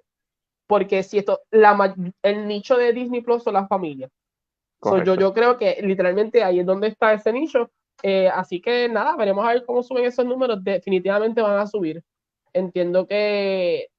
[0.68, 4.12] porque si esto, la, el nicho de Disney Plus son las familias.
[4.82, 7.70] So, yo, yo creo que literalmente ahí es donde está ese nicho.
[8.04, 10.64] Eh, así que nada, veremos a ver cómo suben esos números.
[10.64, 12.04] Definitivamente van a subir.
[12.54, 13.90] Entiendo que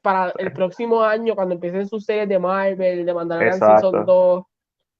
[0.00, 3.58] para el próximo año, cuando empiecen sus series de Marvel, de Mandalorian.
[3.58, 4.44] Season 2,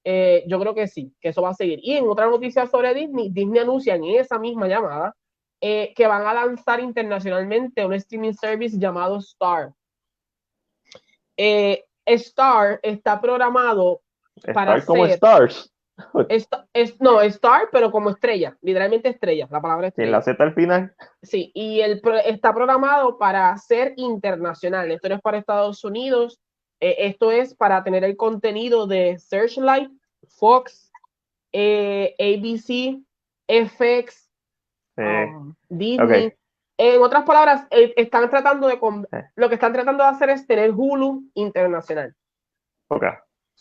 [0.05, 1.81] eh, yo creo que sí, que eso va a seguir.
[1.83, 5.15] Y en otra noticia sobre Disney, Disney anuncia en esa misma llamada
[5.61, 9.73] eh, que van a lanzar internacionalmente un streaming service llamado Star.
[11.37, 14.02] Eh, Star está programado
[14.55, 15.73] para como ser- Stars.
[16.29, 20.11] Esta- es, no, Star, pero como estrella, literalmente estrella, la palabra estrella.
[20.11, 20.95] la Z al final.
[21.23, 24.91] Sí, y el está programado para ser internacional.
[24.91, 26.41] Esto no es para Estados Unidos.
[26.81, 29.91] eh, esto es para tener el contenido de Searchlight,
[30.29, 30.91] Fox,
[31.53, 33.01] eh, ABC,
[33.47, 34.29] FX,
[34.97, 36.33] eh, um, Disney.
[36.79, 38.81] En otras palabras, eh, están tratando de
[39.37, 42.15] lo que están tratando de hacer es tener Hulu internacional.
[42.89, 43.05] ok.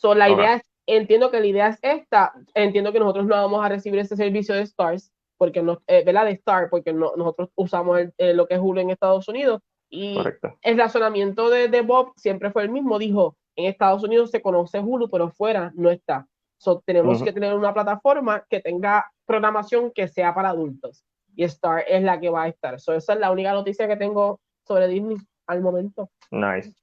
[0.01, 0.37] So, la Ok.
[0.39, 3.99] idea es, entiendo que la idea es esta, entiendo que nosotros no vamos a recibir
[3.99, 6.25] este servicio de Stars, porque no, eh, ¿verdad?
[6.25, 9.61] De Star, porque no- nosotros usamos el- eh, lo que es Hulu en Estados Unidos.
[9.91, 10.57] Y Correcto.
[10.63, 14.79] el razonamiento de, de Bob siempre fue el mismo, dijo, en Estados Unidos se conoce
[14.79, 16.25] Hulu, pero fuera no está.
[16.57, 17.25] So, tenemos Ujú.
[17.25, 21.03] que tener una plataforma que tenga programación que sea para adultos.
[21.35, 22.79] Y Star es la que va a estar.
[22.79, 25.17] So, esa es la única noticia que tengo sobre Disney
[25.47, 26.09] al momento.
[26.31, 26.73] Nice.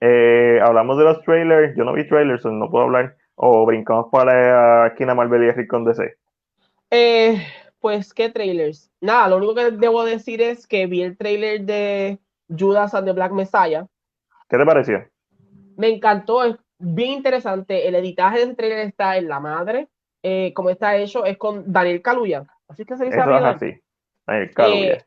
[0.00, 1.76] Eh, hablamos de los trailers.
[1.76, 3.16] Yo no vi trailers, no puedo hablar.
[3.34, 6.16] O brincamos para la esquina Marvel y Rick con DC.
[6.90, 7.40] Eh,
[7.80, 8.90] pues, ¿qué trailers?
[9.00, 12.18] Nada, lo único que debo decir es que vi el trailer de
[12.48, 13.86] Judas and the Black Messiah.
[14.48, 15.04] ¿Qué te pareció?
[15.76, 17.86] Me encantó, es bien interesante.
[17.86, 19.88] El editaje de ese trailer está en la madre.
[20.22, 22.44] Eh, como está hecho, es con Daniel Kaluuya.
[22.66, 23.80] Así que se dice Eso es así.
[24.26, 25.04] Ahí, claro, Eh,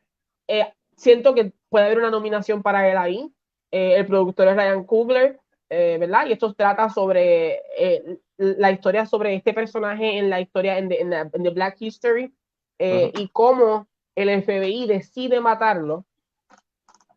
[0.48, 3.32] eh, siento que puede haber una nominación para él ahí.
[3.72, 5.40] Eh, el productor es Ryan Coogler,
[5.70, 6.26] eh, ¿verdad?
[6.26, 11.00] Y esto trata sobre eh, la historia sobre este personaje en la historia en the,
[11.00, 12.32] en the- en the Black History
[12.78, 16.04] eh, y cómo el FBI decide matarlo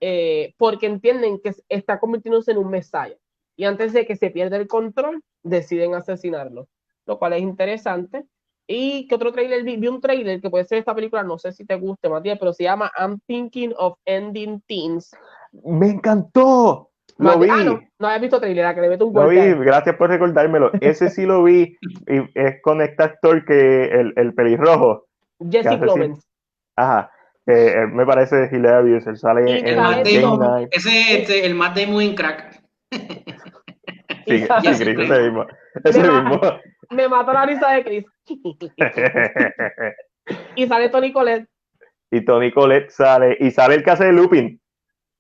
[0.02, 3.18] eh, porque entienden que está convirtiéndose en un Messiah.
[3.58, 6.68] Y antes de que se pierda el control, deciden asesinarlo,
[7.06, 8.26] lo cual es interesante.
[8.68, 9.78] ¿Y qué otro trailer vi?
[9.78, 12.52] Vi un trailer que puede ser esta película, no sé si te guste, Matías, pero
[12.52, 15.12] se llama I'm Thinking of Ending Teens.
[15.64, 16.90] ¡Me encantó!
[17.18, 17.48] Lo vi.
[17.50, 20.72] Ah, no, no habías visto trailer, que le mete un Lo vi, gracias por recordármelo.
[20.82, 21.78] Ese sí lo vi.
[22.08, 25.06] Y es con este actor que el, el pelirrojo.
[25.50, 26.28] Jesse Plemons.
[26.76, 27.10] Ajá.
[27.46, 29.08] él me parece hilarious.
[29.08, 30.40] Él sale Y en El sale Matt Game Damon.
[30.40, 30.70] Night.
[30.72, 32.62] Ese es este, el Matt Damon en crack.
[34.28, 35.46] Sí, sí, Chris, ese mismo.
[35.84, 36.42] Ese Me mismo.
[36.90, 38.06] Me mató la risa de Chris.
[40.56, 41.48] y sale Tony Collette.
[42.12, 43.38] y Tony Colette sale.
[43.40, 44.60] Y sale el que hace de Lupin.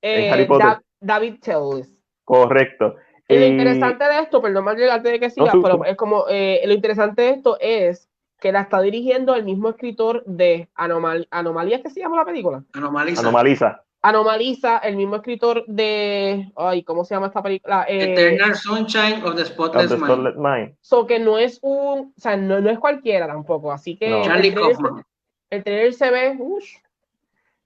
[0.06, 0.68] Eh, Harry Potter.
[0.68, 1.92] Da- David Tellis.
[2.24, 2.96] Correcto.
[3.28, 6.26] Y lo interesante de esto, perdón más antes de que siga, sí, pero es como
[6.30, 8.08] eh, lo interesante de esto es
[8.40, 12.64] que la está dirigiendo el mismo escritor de Anomal Anomalía, que se llama la película.
[12.74, 13.22] Anomaliza.
[13.22, 13.82] Anomaliza.
[14.04, 17.86] Anomaliza, el mismo escritor de, ay, ¿cómo se llama esta película?
[17.90, 20.06] Eh, Eternal Sunshine of the Of Spotless the Mind.
[20.06, 20.76] Spotless Mind.
[20.82, 24.18] so que no es un, o sea, no, no es cualquiera tampoco, así que No.
[24.18, 25.04] el, Charlie trailer, Kaufman.
[25.50, 26.76] el trailer se ve, ush,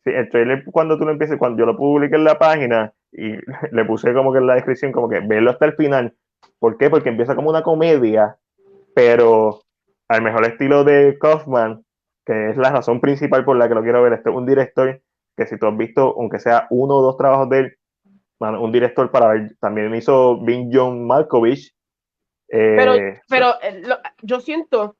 [0.03, 3.33] Sí, el trailer cuando tú lo empieces, cuando yo lo publiqué en la página y
[3.71, 6.15] le puse como que en la descripción, como que verlo hasta el final.
[6.59, 6.89] ¿Por qué?
[6.89, 8.37] Porque empieza como una comedia,
[8.95, 9.61] pero
[10.07, 11.83] al mejor estilo de Kaufman,
[12.25, 14.13] que es la razón principal por la que lo quiero ver.
[14.13, 15.01] Este es un director
[15.37, 17.75] que si tú has visto, aunque sea uno o dos trabajos de él,
[18.39, 21.73] un director para ver, también hizo Bing John Malkovich.
[22.51, 22.93] eh, Pero,
[23.27, 24.95] pero eh, lo- yo siento,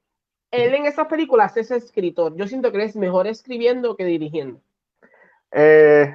[0.50, 2.36] él en esas películas es escritor.
[2.36, 4.60] Yo siento que él es mejor escribiendo que dirigiendo.
[5.52, 6.14] Eh,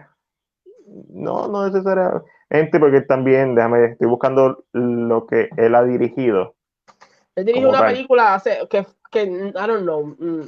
[1.10, 6.56] no, no necesariamente, porque también, déjame, estoy buscando lo que él ha dirigido.
[7.36, 7.94] Él dirigió una tal.
[7.94, 10.06] película hace, que, que, I don't know.
[10.06, 10.44] mm,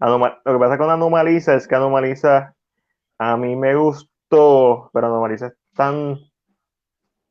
[0.00, 2.54] Anoma- lo que pasa con Anomaliza es que Anomaliza
[3.18, 6.18] a mí me gustó, pero Anomaliza es tan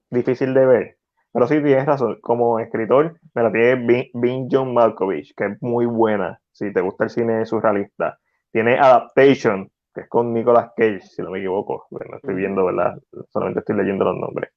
[0.10, 0.98] difícil de ver.
[1.34, 5.62] Pero sí, tienes razón, como escritor, me la tiene Bing, Bing John Malkovich, que es
[5.62, 8.20] muy buena, si te gusta el cine surrealista.
[8.52, 12.96] Tiene Adaptation, que es con Nicolas Cage, si no me equivoco, no estoy viendo, ¿verdad?
[13.30, 14.52] Solamente estoy leyendo los nombres.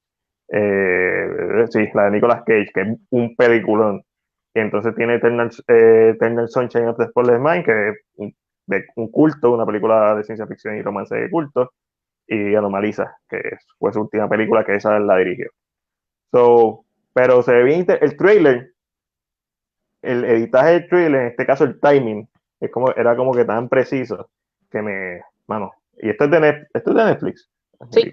[0.49, 1.27] Eh,
[1.71, 4.03] sí, la de Nicolas Cage, que es un peliculón.
[4.53, 8.35] Y entonces tiene Eternal, eh, Eternal Sunshine of the Spotless Mind, que es un,
[8.67, 11.71] de un culto, una película de ciencia ficción y romance de culto.
[12.27, 15.49] Y Anomaliza, que es- fue su última película, que esa la dirigió.
[16.31, 18.71] So, pero se ve bien el trailer,
[20.01, 22.27] el editaje del trailer, en este caso el timing,
[22.59, 24.29] es como, era como que tan preciso
[24.75, 25.71] que me, mano,
[26.01, 27.49] y esto es de, Net- esto es de Netflix.
[27.91, 28.11] Sí.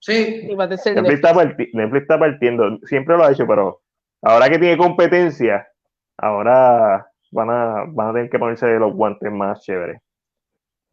[0.00, 3.32] Sí, y va a ser de Netflix está, parti- Netflix está partiendo, siempre lo ha
[3.32, 3.82] hecho, pero
[4.22, 5.68] ahora que tiene competencia,
[6.16, 10.00] ahora van a, van a tener que ponerse los guantes más chéveres.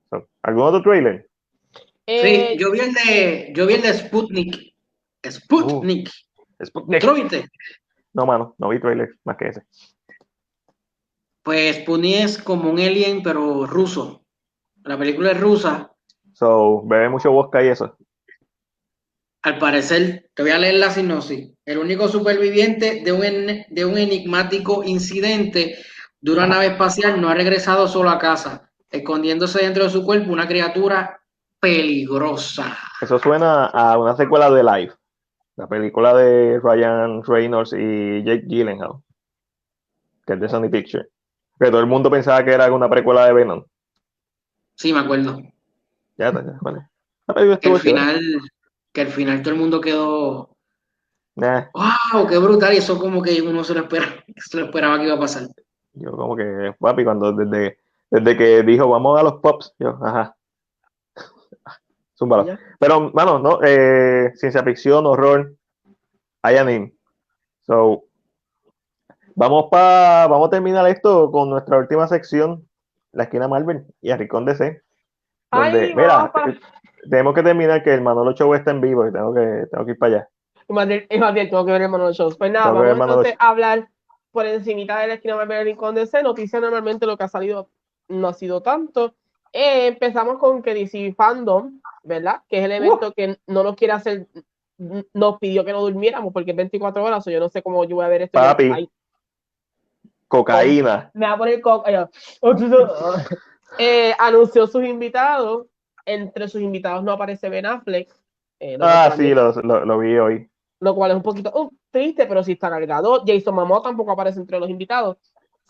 [0.09, 1.29] So, ¿Algún otro trailer?
[2.07, 4.73] Eh, Sí, yo vi el de, yo vi el de Sputnik.
[5.25, 6.09] Sputnik.
[6.63, 6.99] Sputnik.
[7.01, 7.45] ¿Tú lo viste?
[8.13, 9.63] No, mano, no vi trailer más que ese.
[11.43, 14.24] Pues Sputnik es como un alien, pero ruso.
[14.85, 15.91] La película es rusa.
[16.33, 17.97] So, bebe mucho vodka y eso.
[19.41, 21.53] Al parecer, te voy a leer la sinopsis.
[21.65, 25.77] El único superviviente de un, de un enigmático incidente
[26.21, 30.31] de una nave espacial no ha regresado solo a casa, escondiéndose dentro de su cuerpo
[30.31, 31.19] una criatura
[31.59, 32.77] peligrosa.
[33.01, 34.95] Eso suena a una secuela de Life,
[35.55, 39.01] la película de Ryan Reynolds y Jake Gyllenhaal,
[40.27, 41.07] que es de Sony Pictures.
[41.59, 43.63] Que todo el mundo pensaba que era una precuela de Venom.
[44.75, 45.39] Sí, me acuerdo.
[46.17, 46.89] Ya, ya, vale.
[47.27, 48.41] Película Que al final,
[48.93, 50.55] que al final todo el mundo quedó,
[51.35, 52.73] Nah, wow, qué brutal.
[52.73, 55.47] Y eso como que uno se lo esperaba, se lo esperaba que iba a pasar.
[55.93, 57.77] yo como que, papi, cuando desde,
[58.09, 60.35] desde que dijo vamos a los pops, yo, ajá.
[62.17, 62.57] Zúmbalo.
[62.79, 65.53] Pero, mano, no, eh, ciencia ficción, horror,
[66.41, 66.93] hay anime.
[67.63, 68.05] So,
[69.35, 72.65] vamos pa, vamos a terminar esto con nuestra última sección,
[73.15, 74.81] la esquina Marvel y el Rincón DC.
[75.51, 76.31] Donde, Ay, mira,
[77.09, 79.91] tenemos que terminar que el Manolo Show está en vivo y tengo que, tengo que
[79.91, 80.29] ir para allá.
[80.67, 82.37] Y más bien, y más bien, tengo que ver el Manolo Shows.
[82.37, 83.89] Pues nada, Tengo vamos entonces a hablar
[84.31, 86.21] por encimita de la esquina Marvel del Rincón DC.
[86.23, 87.69] Noticias normalmente lo que ha salido
[88.09, 89.15] no ha sido tanto.
[89.53, 92.41] Eh, empezamos con que DC Fandom, ¿verdad?
[92.49, 94.27] Que es el evento que no nos quiere hacer,
[95.13, 97.95] nos pidió que no durmiéramos porque es 24 horas, o yo no sé cómo yo
[97.95, 98.37] voy a ver esto.
[98.37, 98.89] Papi.
[100.37, 101.11] Cocaína.
[101.13, 101.89] me va a poner coca.
[101.89, 102.05] ay,
[103.77, 105.67] eh, anunció sus invitados.
[106.07, 108.09] Entre sus invitados no aparece Ben Affleck.
[108.59, 110.49] eh, Ah, sí, lo, lo, lo vi hoy.
[110.79, 113.23] lo cual es un poquito uh, triste, pero sí está cargado.
[113.25, 115.17] Jason Momoa tampoco aparece entre los invitados.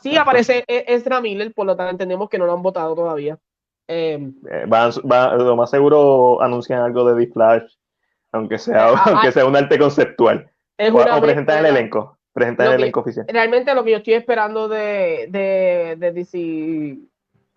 [0.02, 3.38] Sí aparece E- Ezra Miller, por lo tanto entendemos que no lo han votado todavía.
[3.88, 4.20] Eh,
[4.52, 7.72] Eh, van- va- lo más seguro anuncian algo de The Flash,
[8.34, 10.52] aunque sea, Ah, aunque ah, sea un arte conceptual.
[10.78, 12.15] es O, o presentan el elenco.
[12.36, 13.26] Presentan Lo el elenco oficial.
[13.30, 16.98] Realmente lo que yo estoy esperando de, de, de DC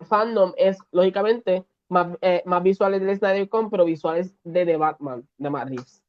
[0.05, 5.27] Fandom es, lógicamente, más, eh, más visuales del Snyder Con, pero visuales de The Batman,
[5.37, 6.01] de Matt Reeves.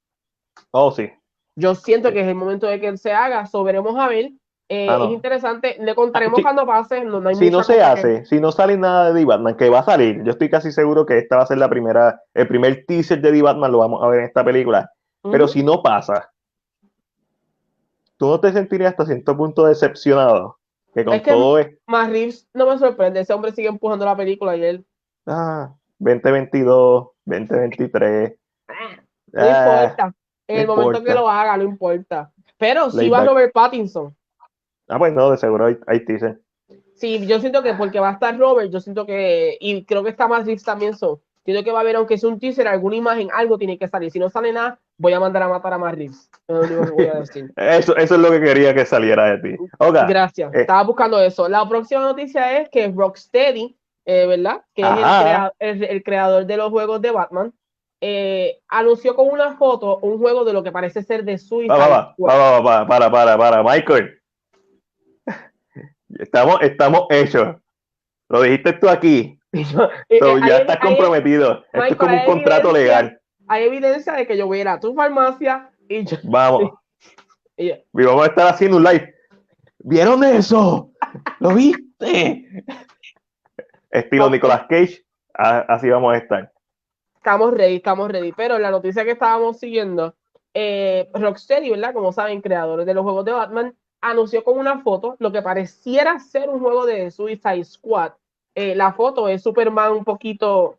[0.71, 1.11] Oh, sí.
[1.57, 4.31] Yo siento que es el momento de que él se haga, so veremos a ver.
[4.69, 5.07] Eh, Ah, no.
[5.07, 6.43] Es interesante, le contaremos Sí.
[6.45, 7.05] cuando pase.
[7.05, 9.57] No, no hay Si no se que- hace, si no sale nada de The Batman,
[9.57, 12.21] que va a salir, yo estoy casi seguro que esta va a ser la primera,
[12.35, 14.89] el primer teaser de The Batman, lo vamos a ver en esta película.
[15.29, 16.30] Pero si no pasa,
[18.21, 20.59] ¿tú no te sentirías hasta cierto punto decepcionado?
[20.95, 24.05] Que con Es que- todo es, Más Reeves no me sorprende, ese hombre sigue empujando
[24.05, 24.87] la película y él
[25.27, 28.35] ah, 2022, 2023.
[29.33, 30.15] no ah, importa.
[30.47, 31.05] En no el momento importa.
[31.05, 32.33] que lo haga, no importa.
[32.59, 33.25] Pero si Laid va.
[33.25, 34.15] Robert Pattinson.
[34.89, 36.41] ah, pues no, de seguro hay, hay teaser.
[36.97, 40.11] Sí, yo siento que porque va a estar Robert, yo siento que, y creo que
[40.11, 41.21] está más Reeves también son.
[41.45, 44.11] Siento que va a haber, aunque sea un teaser, alguna imagen, algo tiene que salir.
[44.11, 45.73] Si no sale nada, voy a mandar a matar
[47.07, 47.51] a decir.
[47.57, 49.57] Eso, eso es lo que quería que saliera de ti.
[50.07, 50.53] Gracias.
[50.55, 50.61] eh.
[50.61, 51.49] Estaba buscando eso.
[51.49, 54.61] La próxima noticia es que Rocksteady, eh, ¿verdad?
[54.75, 55.23] Que es el, Ajá.
[55.23, 57.53] crea- el- el creador de los juegos de Batman,
[58.03, 61.77] eh, anunció con una foto un juego de lo que parece ser de va,
[62.19, 64.19] va, va, para, para, para, Michael.
[66.19, 67.57] Estamos, estamos hechos.
[68.29, 69.39] Lo dijiste tú aquí.
[70.21, 71.65] So, ya estás comprometido.
[71.73, 73.20] Esto es como un contrato legal.
[73.51, 76.17] Hay evidencia de que yo voy a ir a tu farmacia y yo.
[76.23, 76.71] Vamos.
[77.57, 79.13] y yo- Y vamos a estar haciendo un live.
[79.81, 80.93] ¿Vieron eso?
[81.41, 82.65] ¿Lo viste?
[83.91, 84.31] Estilo.
[84.31, 85.05] Nicolas Cage.
[85.35, 86.53] Así vamos a estar.
[87.17, 88.31] estamos ready, estamos ready.
[88.33, 90.15] Pero la noticia que estábamos siguiendo,
[90.55, 91.93] eh, Rocksteady, ¿verdad?
[91.93, 96.21] Como saben, creadores de los juegos de Batman, anunció con una foto lo que pareciera
[96.21, 98.13] ser un juego de Suicide Squad.
[98.55, 100.79] Eh, la foto es Superman un poquito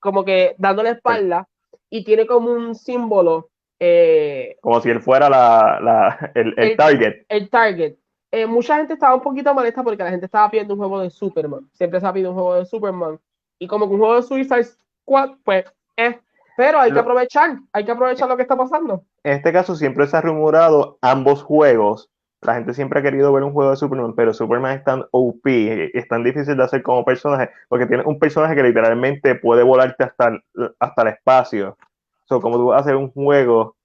[0.00, 1.46] como que dándole espalda
[1.90, 3.50] y tiene como un símbolo,
[3.80, 7.24] eh, Como si él fuera la, la- el, el El- target.
[7.28, 7.94] el target.
[8.30, 11.10] Eh, mucha gente estaba un poquito molesta porque la gente estaba pidiendo un juego de
[11.10, 11.68] Superman.
[11.72, 13.18] Siempre se ha pedido un juego de Superman.
[13.58, 15.64] Y como que un juego de Suicide Squad, pues,
[15.96, 16.18] eh.
[16.56, 19.04] Pero hay que aprovechar, hay que aprovechar lo que está pasando.
[19.22, 22.10] En este caso siempre se ha rumorado ambos juegos.
[22.42, 25.46] La gente siempre ha querido ver un juego de Superman, pero Superman es tan OP,
[25.46, 30.04] es tan difícil de hacer como personaje, porque tiene un personaje que literalmente puede volarte
[30.04, 30.42] hasta el,
[30.78, 31.76] hasta el espacio.
[32.26, 33.76] So, como tú vas a hacer un juego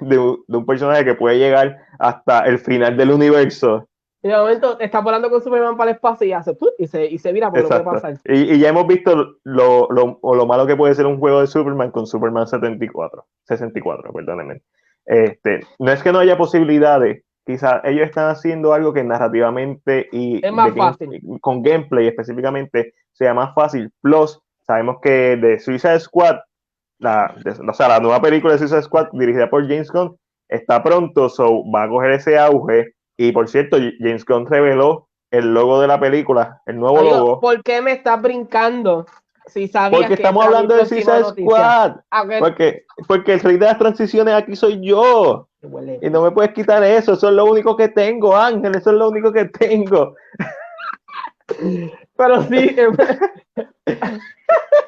[0.00, 3.88] de un, de un personaje que puede llegar hasta el final del universo.
[4.22, 7.18] Y de momento estás volando con Superman para el espacio y hace y se, y
[7.18, 8.18] se vira por lo que pasar.
[8.24, 11.40] Y, y ya hemos visto lo, lo, o lo malo que puede ser un juego
[11.40, 14.62] de Superman con Superman 74, 64, perdónenme.
[15.04, 20.44] Este, no es que no haya posibilidades, quizás ellos están haciendo algo que narrativamente y
[20.44, 21.38] Es más de game- fácil.
[21.40, 23.90] con gameplay específicamente sea más fácil.
[24.00, 26.36] Plus, sabemos que de Suicide Squad
[26.98, 27.34] la,
[27.68, 30.16] o sea, la nueva película de Suicide Squad dirigida por James Gunn
[30.48, 32.94] está pronto, so va a coger ese auge.
[33.16, 37.40] Y por cierto, James Gunn reveló el logo de la película, el nuevo Amigo, logo.
[37.40, 39.06] ¿Por qué me estás brincando?
[39.46, 41.24] Si Porque que estamos hablando de Suicide.
[41.24, 41.96] Squad.
[42.10, 42.24] Ah.
[42.38, 45.48] Porque, porque el rey de las transiciones aquí soy yo.
[45.62, 45.98] Huele.
[46.02, 47.12] Y no me puedes quitar eso.
[47.14, 48.74] Eso es lo único que tengo, Ángel.
[48.76, 50.14] Eso es lo único que tengo.
[52.16, 52.76] Pero sí,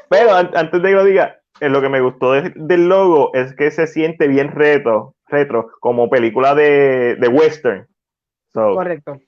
[0.08, 3.30] Pero an- antes de que lo diga, eh, lo que me gustó de- del logo
[3.34, 7.86] es que se siente bien reto, retro, como película de, de western.
[8.52, 9.18] So, correcto.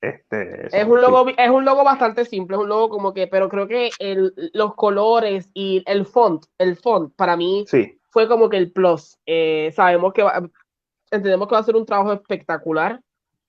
[0.00, 1.02] este, Es un sí.
[1.06, 4.32] logo, es un logo bastante simple, es un logo como que, pero creo que el,
[4.52, 9.18] los colores y el font, el font para mí Sí, fue como que el plus.
[9.26, 10.42] Eh, sabemos que va-
[11.10, 13.00] entendemos que va a ser un trabajo espectacular.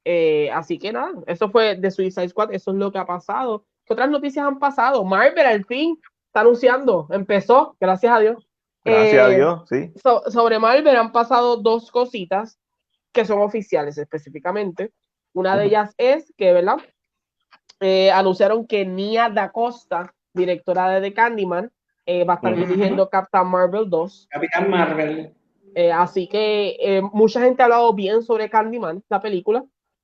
[0.05, 3.65] Eh, así que nada, eso fue de Suicide Squad, eso es lo que ha pasado.
[3.85, 5.03] ¿Qué otras noticias han pasado?
[5.03, 8.47] Marvel al fin está anunciando, empezó, gracias a Dios.
[8.83, 9.91] gracias a Eh, Dios, sí.
[10.01, 12.57] so- sobre Marvel han pasado dos cositas
[13.11, 14.93] que son oficiales específicamente.
[15.33, 16.77] Una de ellas es que, ¿verdad?
[17.81, 21.71] Eh, anunciaron que Nia Da Costa, directora de The Candyman,
[22.05, 24.27] eh, va a estar dirigiendo Captain Marvel 2.
[24.29, 25.33] Capitán Marvel.
[25.75, 29.63] Eh, así que eh, mucha gente ha hablado bien sobre Candyman, la película.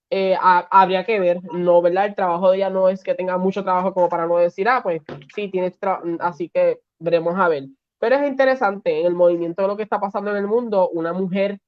[0.10, 2.06] Eh, ha- habría que ver, no, ¿verdad?
[2.06, 4.82] El trabajo de ella no es que tenga mucho trabajo como para no decir, ah,
[4.84, 5.02] pues
[5.34, 5.74] sí, tiene
[6.20, 7.66] así que veremos a ver.
[8.00, 11.12] Pero es interesante en el movimiento de lo que está pasando en el mundo, una
[11.14, 11.60] mujer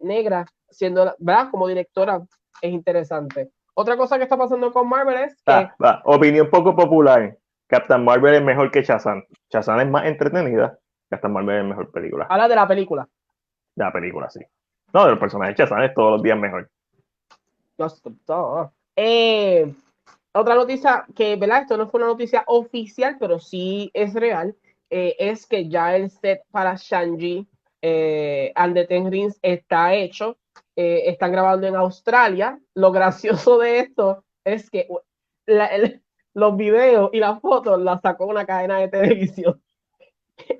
[0.00, 1.48] negra siendo, ¿verdad?
[1.50, 2.22] Como directora,
[2.62, 3.50] es interesante.
[3.74, 7.36] Otra cosa que está pasando con Marvel es que Ah, Opinión poco popular.
[7.68, 9.24] Captain Marvel es mejor que Shazam.
[9.50, 10.78] Shazam es más entretenida.
[11.12, 12.26] Captain Marvel es mejor película.
[12.30, 13.06] habla de la película.
[13.76, 14.40] De la película, sí.
[14.94, 16.70] No, de Shazam es todos los días mejor.
[18.96, 19.74] Eh,
[20.32, 21.62] otra noticia que, ¿verdad?
[21.62, 24.56] Esto no fue una noticia oficial, pero sí es real.
[24.94, 27.46] eh, es que ya el set para Shang-Chi
[27.82, 30.36] eh, and the Ten Rings está hecho.
[30.76, 32.58] eh, están grabando en Australia.
[32.74, 34.88] Lo gracioso de esto es que
[35.46, 36.02] la- el-
[36.34, 39.62] los videos y las fotos las sacó una cadena de televisión.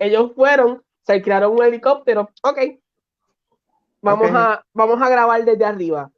[0.01, 2.31] Ellos fueron, se crearon un helicóptero.
[2.43, 2.59] Ok.
[4.01, 4.37] Vamos, Ok.
[4.37, 6.11] A, vamos a grabar desde arriba.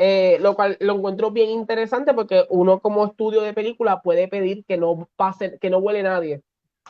[0.00, 4.64] Eh, lo cual lo encuentro bien interesante porque uno como estudio de película puede pedir
[4.64, 6.40] que no pase, que no huele nadie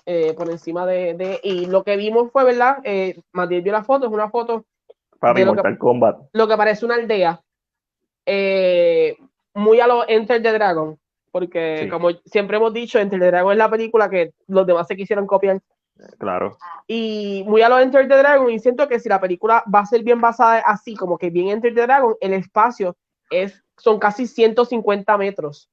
[0.04, 2.78] eh, por encima de, de- y lo que vimos fue, ¿verdad?
[2.84, 4.64] Eh, Matías vio la foto, es una foto,
[5.18, 6.18] Para De lo que- Kombat.
[6.32, 7.40] lo que parece una aldea,
[8.26, 9.16] eh,
[9.54, 10.98] muy a lo Enter the Dragon,
[11.32, 11.88] porque Sí.
[11.88, 15.26] como siempre hemos dicho, Enter the Dragon es la película que los demás se quisieron
[15.26, 15.60] copiar
[16.18, 16.56] Claro.
[16.86, 19.86] y muy a lo Enter the Dragon y siento que si la película va a
[19.86, 22.96] ser bien basada así como que bien Enter the Dragon el espacio
[23.30, 25.70] es son casi 150 metros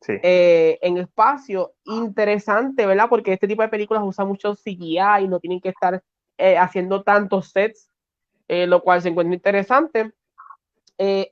[0.00, 0.12] Sí.
[0.22, 5.40] eh, en espacio interesante verdad porque este tipo de películas usa mucho CGI y no
[5.40, 6.02] tienen que estar
[6.36, 7.90] eh, haciendo tantos sets
[8.48, 10.12] eh, lo cual se encuentra interesante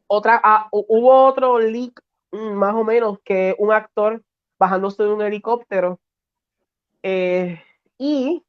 [0.06, 2.00] otra ah, hu- hubo otro leak
[2.32, 4.22] mm, más o menos que un actor
[4.58, 6.00] bajándose de un helicóptero
[7.02, 7.60] eh,
[8.04, 8.42] y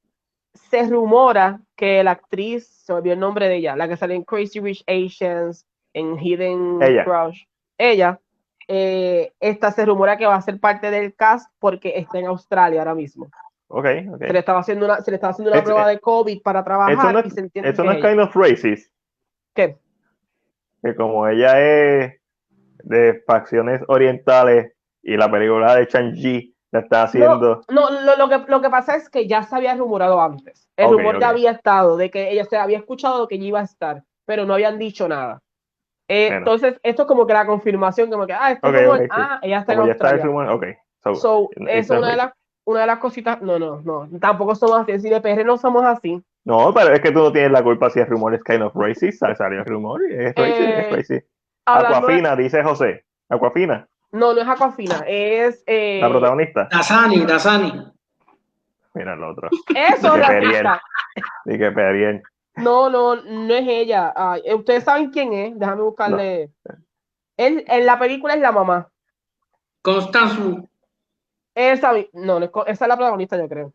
[0.54, 4.24] se rumora que la actriz, se olvidó el nombre de ella, la que sale en
[4.24, 7.04] Crazy Rich Asians, en Hidden Ella.
[7.04, 7.44] Crush,
[7.78, 8.20] ella,
[8.68, 12.80] eh, esta se rumora que va a ser parte del cast porque está en Australia
[12.82, 13.30] ahora mismo.
[13.68, 14.20] Ok, ok.
[14.26, 16.64] Se le estaba haciendo una, se le estaba haciendo una Es- prueba de COVID para
[16.64, 18.10] trabajar Eso no y se entiende eso no es ella.
[18.10, 18.92] kind of racist.
[19.54, 19.78] ¿Qué?
[20.82, 22.14] Que como ella es
[22.84, 27.62] de facciones orientales y la película de Shang-Chi la está haciendo.
[27.70, 30.68] No, lo, lo que, lo que pasa es que ya se había rumorado antes.
[30.76, 33.64] El rumor ya había estado, de que ella se había escuchado que ella iba a
[33.64, 35.40] estar, pero no habían dicho nada.
[36.10, 36.38] Eh, Bueno.
[36.40, 39.08] Entonces, esto es como que la confirmación, como que, ah, este Ok, rumor, ok, sí.
[39.12, 40.26] ah, ella está como en ya está el Australia.
[40.26, 40.66] rumor, ok.
[41.04, 42.18] So, So, es una de, racist.
[42.18, 42.32] las,
[42.66, 43.42] una de las cositas.
[43.42, 45.00] No, no, no, tampoco somos así.
[45.00, 46.22] Si de PR no somos así.
[46.46, 48.74] No, pero es que tú no tienes la culpa si el rumor es kind of
[48.76, 49.20] racist.
[49.20, 51.28] Sal- Salió el rumor y es racist, Eh, es racist.
[51.66, 53.06] Hablando de- Aquafina, dice José.
[53.30, 55.64] Aquafina, no, no es Aquafina, es.
[55.68, 56.68] eh, la protagonista.
[56.72, 57.92] Dasani, Dasani.
[58.94, 59.50] Mira el otro.
[59.76, 60.82] eso, Qué racista.
[61.46, 62.22] Dije, Periel.
[62.56, 64.14] No, no, no es ella.
[64.46, 65.58] Eh, Ustedes saben quién es.
[65.60, 66.52] Déjame buscarle.
[67.36, 68.88] Él, en la película es la mamá.
[69.82, 70.70] Constance Wu.
[71.56, 73.74] Esa, no, esa es la protagonista, yo creo.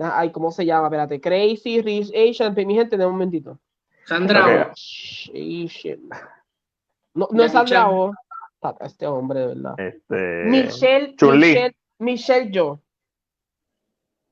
[0.00, 0.86] Ah, Ay, ¿cómo se llama?
[0.88, 1.20] Espérate.
[1.20, 2.54] Crazy Rich Asian.
[2.66, 3.58] Mi gente, de un momentito.
[4.06, 4.72] Sandra Ok.
[4.72, 6.00] Asian.
[7.14, 7.88] No, no es Sandra
[8.80, 9.74] Este hombre, de verdad.
[9.78, 11.14] Este, Michelle.
[11.20, 12.80] Michelle, Michelle Yo.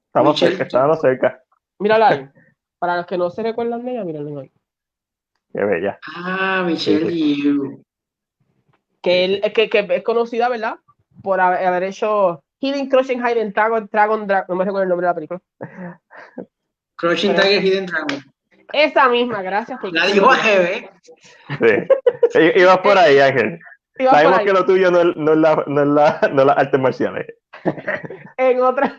[0.09, 0.51] Estamos Michelle.
[0.53, 1.43] cerca, estábamos cerca.
[1.79, 2.29] Mírala ahí.
[2.79, 4.53] Para los que no se recuerdan de ella, mírala ahí.
[5.53, 5.99] Qué bella.
[6.15, 7.83] Ah, Michelle Yeoh.
[9.01, 10.77] Que, él, que, que es conocida, ¿verdad?
[11.23, 15.07] Por haber, haber hecho Hidden Crushing Hidden Dragon, Dragon, Dragon, no me recuerdo el nombre
[15.07, 15.41] de la película.
[16.97, 18.25] Crushing Pero- Tiger Hidden Dragon.
[18.73, 19.79] Esa misma, gracias.
[19.81, 20.91] porque- La dijo a GB.
[21.59, 22.39] Sí.
[22.39, 23.59] I- Ibas por ahí, Ángel.
[24.11, 26.57] Sabemos que lo tuyo no es, no es la, no es la, no es las
[26.59, 27.27] artes marciales.
[28.37, 28.97] en, otra,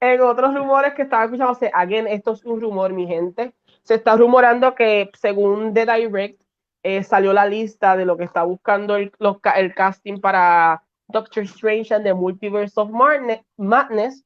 [0.00, 3.52] en otros rumores que estaba escuchando, se- again, esto es un rumor, mi gente.
[3.82, 6.40] Se está rumorando que según The Direct
[6.82, 11.42] eh, salió la lista de lo que está buscando el, los el casting para Doctor
[11.44, 12.90] Strange and the Multiverse of
[13.58, 14.24] Madness.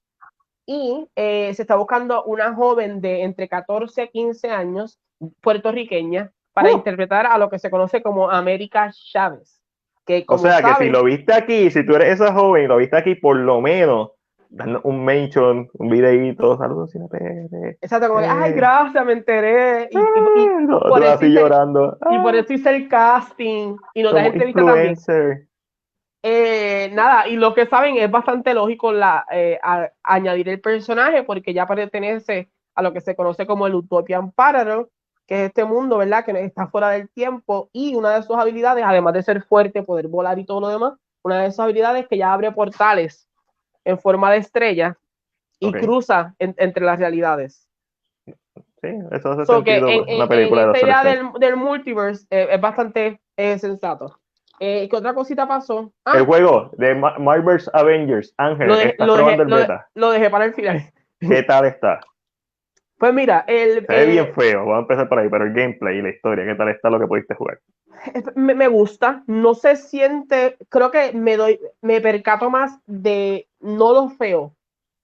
[0.66, 4.99] Y eh, se está buscando una joven de entre 14 a 15 años,
[5.43, 6.77] puertorriqueña, para Uh.
[6.77, 9.61] interpretar a lo que se conoce como América Chávez.
[10.06, 12.76] Que, O sea que si lo viste aquí, si tú eres esa joven y lo
[12.76, 14.10] viste aquí, por lo menos,
[14.51, 17.78] dando un mention, un videíto, saludos Cine PR.
[17.81, 18.31] Exacto, como que, Eh.
[18.31, 19.89] ay, gracias, me enteré.
[19.90, 21.97] Y, y- y- Ah, no, por eso así hice- llorando.
[22.10, 24.94] y por Ah, eso hice el casting y nos da somos entrevista también.
[26.26, 31.22] Eh, nada, y lo que saben es bastante lógico la, eh, a- añadir el personaje
[31.22, 34.86] porque ya pertenece a lo que se conoce como el Utopian Parallel,
[35.27, 36.25] que es este mundo, ¿verdad?
[36.25, 40.09] Que está fuera del tiempo y una de sus habilidades, además de ser fuerte, poder
[40.09, 43.27] volar y todo lo demás, una de sus habilidades es que ya abre portales
[43.85, 44.97] en forma de estrella
[45.59, 45.77] y Ok.
[45.79, 47.67] cruza en- entre las realidades.
[48.27, 49.89] Sí, eso hace So que sentido.
[50.07, 54.19] en, una película en de esta idea del, del multiverse eh, es bastante eh, sensato.
[54.61, 55.93] Eh, ¿Qué otra cosita pasó?
[56.05, 59.63] Ah, El juego de Ma- Marvel's Avengers, Ángel, lo, de- lo dejé, el lo de-
[59.63, 59.89] beta.
[59.95, 60.93] lo dejé para el final.
[61.19, 62.01] ¿Qué tal está?
[62.99, 65.53] Pues mira, el, Se ve eh, bien feo, vamos a empezar por ahí, pero el
[65.53, 67.59] gameplay y la historia, ¿qué tal está lo que pudiste jugar?
[68.35, 73.93] me, me gusta, no se siente, creo que me doy, me percato más de no
[73.93, 74.55] lo feo,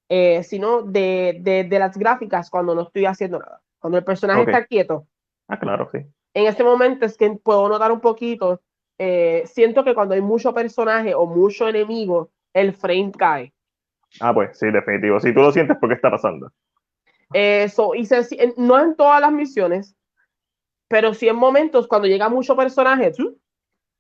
[0.09, 3.63] eh, sino de, de, de las gráficas cuando no estoy haciendo nada.
[3.81, 4.49] Cuando el personaje Ok.
[4.49, 5.07] está quieto,
[5.49, 5.99] Ah, claro, sí.
[6.35, 8.61] en ese momento es que puedo notar un poquito,
[8.99, 13.53] eh, siento que cuando hay mucho personaje o mucho enemigo, el frame cae.
[14.21, 15.21] Ah, pues sí, definitivo.
[15.21, 16.53] Si tú lo sientes, ¿por qué está pasando?
[17.33, 19.95] Eso, y se- no en todas las misiones,
[20.89, 23.13] pero sí en momentos cuando llega mucho personaje.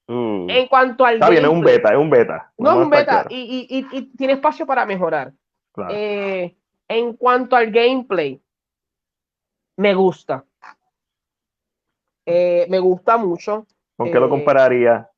[0.08, 2.52] Uh, En cuanto al está bien, es un beta, es un beta.
[2.58, 5.32] No es un beta y, y, y, y tiene espacio para mejorar.
[5.72, 5.94] claro.
[5.94, 6.56] Eh,
[6.88, 8.42] en cuanto al gameplay,
[9.76, 10.44] me gusta.
[12.26, 13.66] Eh, me gusta mucho.
[13.96, 15.08] ¿Con qué lo eh, compararía?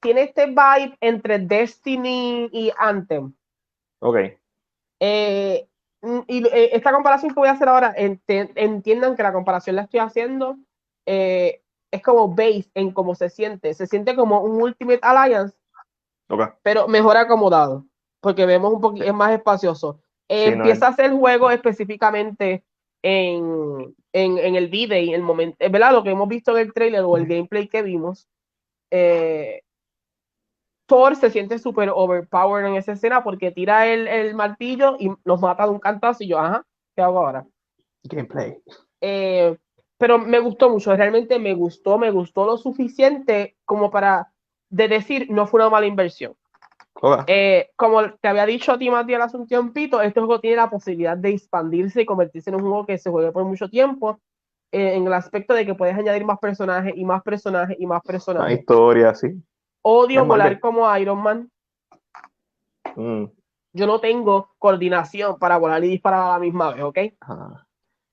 [0.00, 3.32] Tiene este vibe entre Destiny y Anthem.
[4.00, 4.16] Ok,
[5.00, 5.77] Eh, mm,
[6.26, 10.00] y eh, esta comparación que voy a hacer ahora, entiendan que la comparación la estoy
[10.00, 10.56] haciendo,
[11.06, 13.74] eh, es como base en cómo se siente.
[13.74, 15.56] Se siente como un Ultimate Alliance,
[16.62, 17.86] pero mejor acomodado,
[18.20, 20.00] porque vemos un poquito, es más espacioso.
[20.28, 22.64] Eh, Sí, no empieza a hacer juego específicamente
[23.02, 25.92] en, en, en el V-Day, el momento, eh, ¿verdad?
[25.92, 28.28] Lo que hemos visto en el trailer o el gameplay que vimos.
[28.90, 29.62] Eh,
[30.88, 35.40] Thor se siente súper overpowered en esa escena porque tira el, el martillo y nos
[35.40, 36.64] mata de un cantazo y yo, ajá,
[36.96, 37.46] ¿qué hago ahora?
[38.04, 38.56] Gameplay.
[39.02, 39.54] Eh,
[39.98, 44.32] pero me gustó mucho, realmente me gustó, me gustó lo suficiente como para
[44.70, 46.34] de decir no fue una mala inversión.
[47.26, 50.70] Eh, como te había dicho a ti, Matías, hace un tiempito, este juego tiene la
[50.70, 54.18] posibilidad de expandirse y convertirse en un juego que se juegue por mucho tiempo,
[54.72, 58.02] eh, en el aspecto de que puedes añadir más personajes y más personajes y más
[58.04, 58.58] Una personajes.
[58.58, 59.28] historia, sí.
[59.90, 61.50] Odio volar como Iron Man.
[62.94, 63.24] Mm,
[63.72, 66.98] Yo no tengo coordinación para volar y disparar a la misma vez, ¿ok?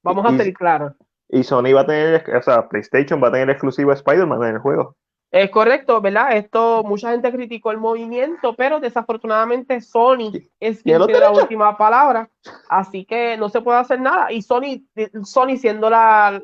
[0.02, 0.94] Vamos a ser claros.
[1.28, 4.56] Y Sony va a tener, o sea, PlayStation va a tener exclusivo a Spider-Man en
[4.56, 4.96] el juego.
[5.32, 6.38] Es correcto, ¿verdad?
[6.38, 12.30] Esto, mucha gente criticó el movimiento, pero desafortunadamente Sony es quien tiene la última palabra,
[12.70, 14.32] así que no se puede hacer nada.
[14.32, 14.86] Y Sony,
[15.24, 16.42] Sony siendo la,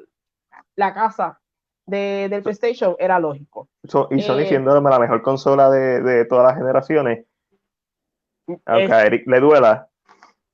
[0.75, 1.40] la casa
[1.85, 3.67] de, del PlayStation, era lógico.
[3.83, 7.25] So- y Sony Eh, siendo la mejor consola de, de todas las generaciones,
[8.65, 9.87] aunque a Eric le duela,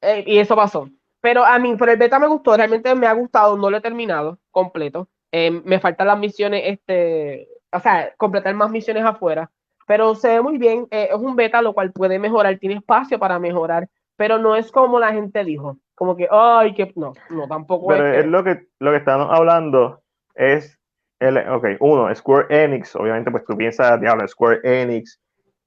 [0.02, 0.90] eh, y eso pasó.
[1.22, 3.82] Pero a mí, por el beta me gustó, realmente me ha gustado, no lo he
[3.82, 5.10] terminado completo.
[5.32, 9.50] Eh, me faltan las misiones, este, o sea, completar más misiones afuera.
[9.88, 13.18] Pero se ve muy bien, eh, es un beta, lo cual puede mejorar, tiene espacio
[13.20, 17.48] para mejorar, pero no es como la gente dijo, como que, ay, que no, no,
[17.48, 20.02] tampoco pero es es que- lo que, lo que estamos hablando
[20.36, 20.77] es,
[21.20, 25.20] el, ok, uno, Square Enix, obviamente pues tú piensas, diablo, Square Enix,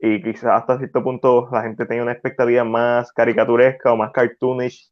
[0.03, 4.91] y quizás hasta cierto punto la gente tenía una expectativa más caricaturesca o más cartoonish,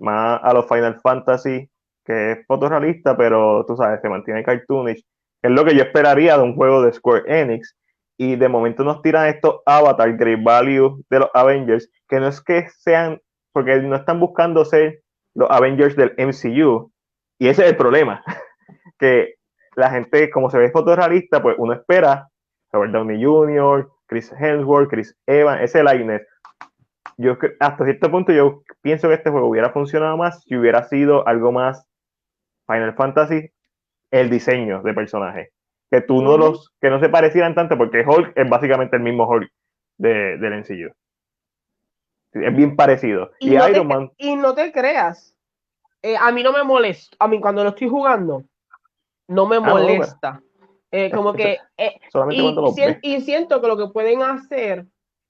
[0.00, 1.70] más a los Final Fantasy,
[2.04, 5.04] que es fotorrealista, pero tú sabes, se mantiene cartoonish.
[5.42, 7.76] Es lo que yo esperaría de un juego de Square Enix.
[8.18, 12.42] Y de momento nos tiran estos Avatar Great Value de los Avengers, que no es
[12.42, 13.18] que sean,
[13.52, 15.00] porque no están buscando ser
[15.34, 16.92] los Avengers del MCU.
[17.38, 18.22] Y ese es el problema.
[18.98, 19.36] que
[19.80, 22.28] la gente, como se ve fotorrealista, pues uno espera
[22.72, 26.22] Robert Downey Jr., Chris Hemsworth, Chris Evans, ese likeness.
[27.16, 31.26] yo hasta cierto punto yo pienso que este juego hubiera funcionado más si hubiera sido
[31.26, 31.86] algo más
[32.66, 33.50] Final Fantasy,
[34.10, 35.50] el diseño de personaje.
[35.90, 39.26] Que tú no los, que no se parecieran tanto, porque Hulk es básicamente el mismo
[39.26, 39.50] Hulk
[39.98, 40.92] de, del MCU.
[42.32, 43.32] Es bien parecido.
[43.40, 45.34] Y, no te, Iron Man, y no te creas,
[46.02, 48.44] eh, a mí no me molesta, a mí cuando lo estoy jugando,
[49.30, 50.42] no me Ah, no, molesta.
[50.90, 52.00] Eh, como que, eh,
[53.02, 54.86] y, siento que lo que pueden hacer,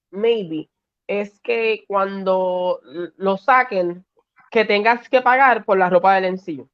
[0.09, 0.69] maybe,
[1.05, 2.79] es que cuando
[3.17, 4.03] lo saquen,
[4.49, 6.67] que tengas que pagar por la ropa del MCU.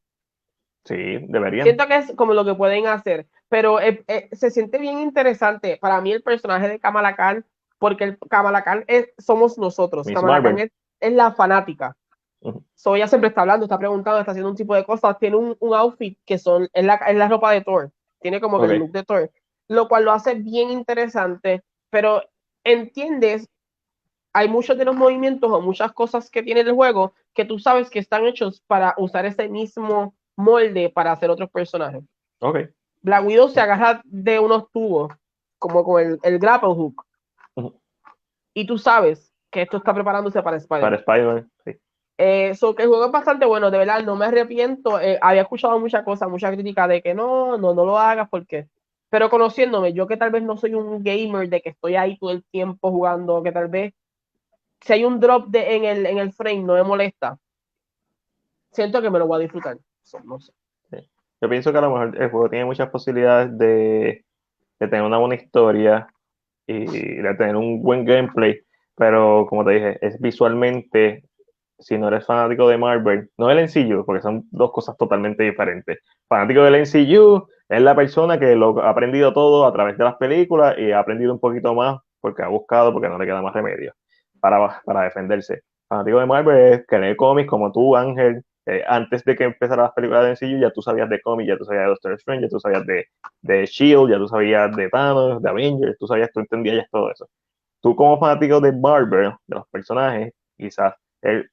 [0.85, 1.65] Sí, deberían.
[1.65, 5.77] Siento que es como lo que pueden hacer, pero eh, eh, se siente bien interesante
[5.81, 7.45] para mí el personaje de Kamala Khan,
[7.77, 10.07] porque el Kamala Khan es, somos nosotros.
[10.07, 10.65] Miss Kamala Khan Marvel.
[10.65, 10.71] es,
[11.01, 11.97] es la fanática.
[12.75, 15.17] So, ella siempre está hablando, está preguntando, está haciendo un tipo de cosas.
[15.19, 17.91] Tiene un, un outfit que son, es la, es la ropa de Thor.
[18.19, 19.31] Tiene como que el look de Thor,
[19.67, 22.23] lo cual lo hace bien interesante, pero
[22.63, 23.49] entiendes,
[24.33, 27.89] hay muchos de los movimientos o muchas cosas que tiene el juego que tú sabes
[27.89, 32.03] que están hechos para usar ese mismo molde para hacer otros personajes.
[32.39, 32.59] Ok.
[33.01, 35.13] Black Widow se agarra de unos tubos,
[35.59, 37.03] como con el, el grapple hook.
[37.55, 37.79] Ujú.
[38.53, 40.91] Y tú sabes que esto está preparándose para Spider-Man.
[40.91, 41.77] Para Spider-Man, sí.
[42.17, 44.99] Eh, so que el juego es bastante bueno, de verdad, no me arrepiento.
[44.99, 48.67] Eh, había escuchado muchas cosas, mucha crítica de que no, no, no lo hagas porque.
[49.09, 52.31] Pero conociéndome, yo que tal vez no soy un gamer de que estoy ahí todo
[52.31, 53.93] el tiempo jugando, que tal vez
[54.81, 57.37] si hay un drop de, en, el, en el frame no me molesta,
[58.71, 59.77] siento que me lo voy a disfrutar.
[60.23, 60.53] No sé.
[61.39, 64.25] Yo pienso que a lo mejor el juego tiene muchas posibilidades de,
[64.79, 66.07] de tener una buena historia
[66.65, 68.59] y de tener un buen gameplay,
[68.95, 71.23] pero como te dije, es visualmente,
[71.79, 75.99] si no eres fanático de Marvel, no del MCU, porque son dos cosas totalmente diferentes.
[76.27, 80.15] Fanático del MCU es la persona que lo ha aprendido todo a través de las
[80.15, 83.53] películas y ha aprendido un poquito más porque ha buscado, porque no le queda más
[83.53, 83.93] remedio
[84.39, 85.61] para, para defenderse.
[85.87, 89.85] Fanático de Marvel es que lee cómics como tú, Ángel, eh, antes de que empezaran
[89.85, 92.41] las películas de MCU, ya tú sabías de cómics, ya tú sabías de Doctor Strange,
[92.43, 93.05] ya tú sabías de,
[93.41, 97.11] de Shield, ya tú sabías de Thanos, de Avengers, tú sabías, tú entendías ya todo
[97.11, 97.29] eso.
[97.81, 101.49] Tú como fanático de Marvel, de los personajes, quizás él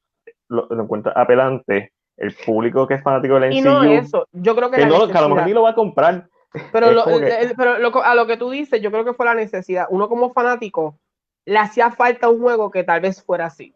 [0.49, 4.55] lo, lo encuentras apelante, el público que es fanático del Y MCU, no eso, yo
[4.55, 6.29] creo que, que, la no, que a lo mejor ni lo va a comprar.
[6.73, 9.27] Pero, lo- que- el- pero lo- a lo que tú dices, yo creo que fue
[9.27, 9.87] la necesidad.
[9.91, 10.99] Uno como fanático
[11.47, 13.75] le hacía falta un juego que tal vez fuera así,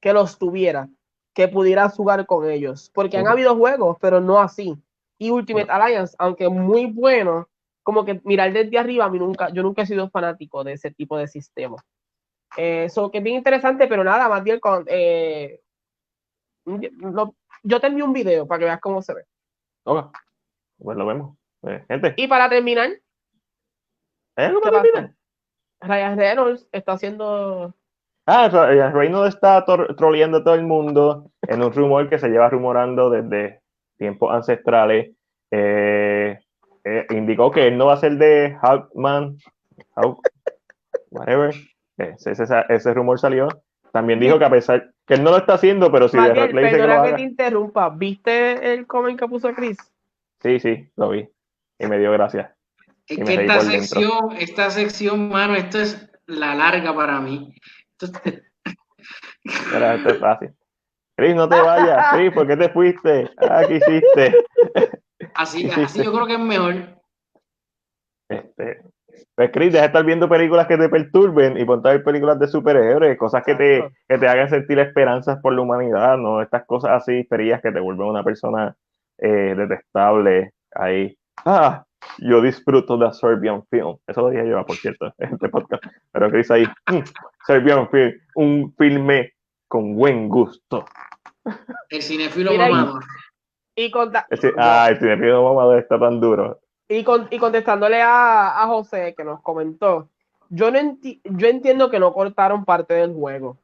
[0.00, 0.88] que los tuviera,
[1.34, 4.76] que pudieras jugar con ellos, porque han habido juegos, pero no así.
[5.18, 7.48] Y Ultimate Alliance, aunque muy bueno,
[7.82, 10.90] como que mirar desde arriba, a mí nunca, yo nunca he sido fanático de ese
[10.90, 11.76] tipo de sistema.
[12.56, 15.60] Eso que es bien interesante, pero nada, más bien con eh,
[16.64, 19.24] lo- yo te envío un video para que veas cómo se ve.
[19.84, 20.12] Ok,
[20.78, 21.36] pues lo vemos.
[21.62, 22.88] Eh, gente, Y para terminar,
[24.36, 24.92] ¿hay algo ¿qué para pasa?
[24.92, 25.16] terminar?
[25.82, 27.74] Ryan Reynolds está haciendo
[28.26, 32.28] Ah, Ra- eh, Reynolds está troleando a todo el mundo en un rumor que se
[32.28, 33.60] lleva rumorando desde
[33.98, 35.16] tiempos ancestrales.
[35.50, 36.38] Eh,
[36.84, 39.36] eh, indicó que él no va a ser de Hawkman,
[39.96, 40.20] Hawk,
[41.10, 41.54] whatever.
[41.98, 43.48] Eh, Ese, ese- ese rumor salió.
[43.92, 46.62] También dijo que a pesar que él no lo está haciendo, pero si Rock le
[46.62, 47.88] dice que lo que te interrumpa.
[47.90, 49.76] ¿Viste el comment que puso Chris?
[50.40, 51.28] Sí, sí, lo vi.
[51.80, 52.52] Y me dio gracias.
[53.08, 53.60] Es que esta dentro.
[53.62, 57.52] sección, esta sección, mano, esto es la larga para mí.
[58.00, 58.42] Esto es-
[59.44, 60.54] esto es fácil.
[61.16, 62.06] Chris, no te vayas.
[62.14, 63.30] Chris, ¿por qué te fuiste?
[63.38, 64.36] Ah, ¿qué hiciste?
[65.34, 66.04] así, Sí, así sí.
[66.04, 66.74] yo creo que es mejor.
[68.28, 68.82] Este,
[69.40, 72.38] pues Chris, deja de estar viendo películas que te perturben y ponte a ver películas
[72.38, 76.66] de superhéroes, cosas que te, que te hagan sentir esperanzas por la humanidad, no estas
[76.66, 78.76] cosas así ferías que te vuelven una persona
[79.16, 81.16] eh, detestable ahí.
[81.46, 81.82] Ah,
[82.18, 83.96] yo disfruto de Serbian Film.
[84.06, 85.82] Eso lo dije yo, por cierto, en este podcast.
[86.12, 86.98] Pero Chris ahí, mm,
[87.46, 89.32] Serbian Film, un filme
[89.68, 90.84] con buen gusto.
[91.88, 92.58] El cinefilo ahí.
[92.58, 93.02] mamador.
[93.74, 96.60] Y, conta- Es decir, ah, el cinefilo mamador está tan duro.
[96.90, 100.08] Y, con- y contestándole a, a José que nos comentó,
[100.48, 103.56] yo, no enti- yo entiendo que no cortaron parte del juego.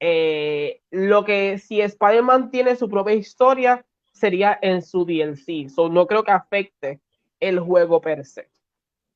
[0.00, 5.68] Eh, lo que si Spider-Man tiene su propia historia sería en su DLC.
[5.70, 7.00] So, no creo que afecte
[7.38, 8.48] el juego per se.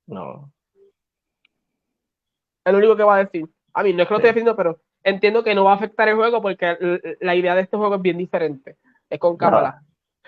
[0.06, 0.52] No,
[2.64, 3.48] Es lo único que va a decir.
[3.74, 4.26] A mí no es que lo Sí.
[4.26, 6.76] estoy diciendo, pero entiendo que no va a afectar el juego porque
[7.20, 8.76] la idea de este juego es bien diferente.
[9.10, 9.82] Es con cámara.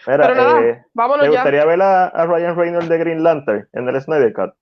[0.06, 1.38] Mira, Pero nada, eh, vámonos ¿Te ya.
[1.40, 4.54] gustaría ver a, a Ryan Reynolds de Green Lantern en el Snyder Cut?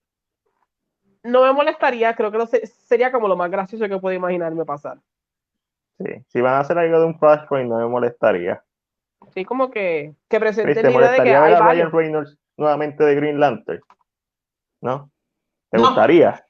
[1.22, 4.98] No me molestaría, creo que no sería como lo más gracioso que puedo imaginarme pasar.
[5.98, 6.24] Sí.
[6.28, 8.62] Si van a hacer algo de un Flashpoint, no me molestaría.
[9.34, 11.90] Sí, como que, que presenten ¿Te la idea de que ver a Ryan.
[11.90, 13.80] Reynolds nuevamente de Green Lantern?
[14.80, 15.10] ¿No?
[15.70, 15.86] ¿Te No.
[15.86, 16.44] gustaría?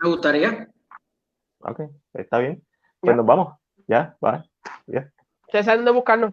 [0.00, 0.68] Me gustaría.
[1.58, 1.80] Ok,
[2.14, 2.62] está bien.
[3.00, 3.16] Pues Ya.
[3.16, 3.54] nos vamos.
[3.86, 4.42] Ya, bye.
[4.86, 5.10] Ya.
[5.46, 6.32] Ustedes saben dónde buscarnos.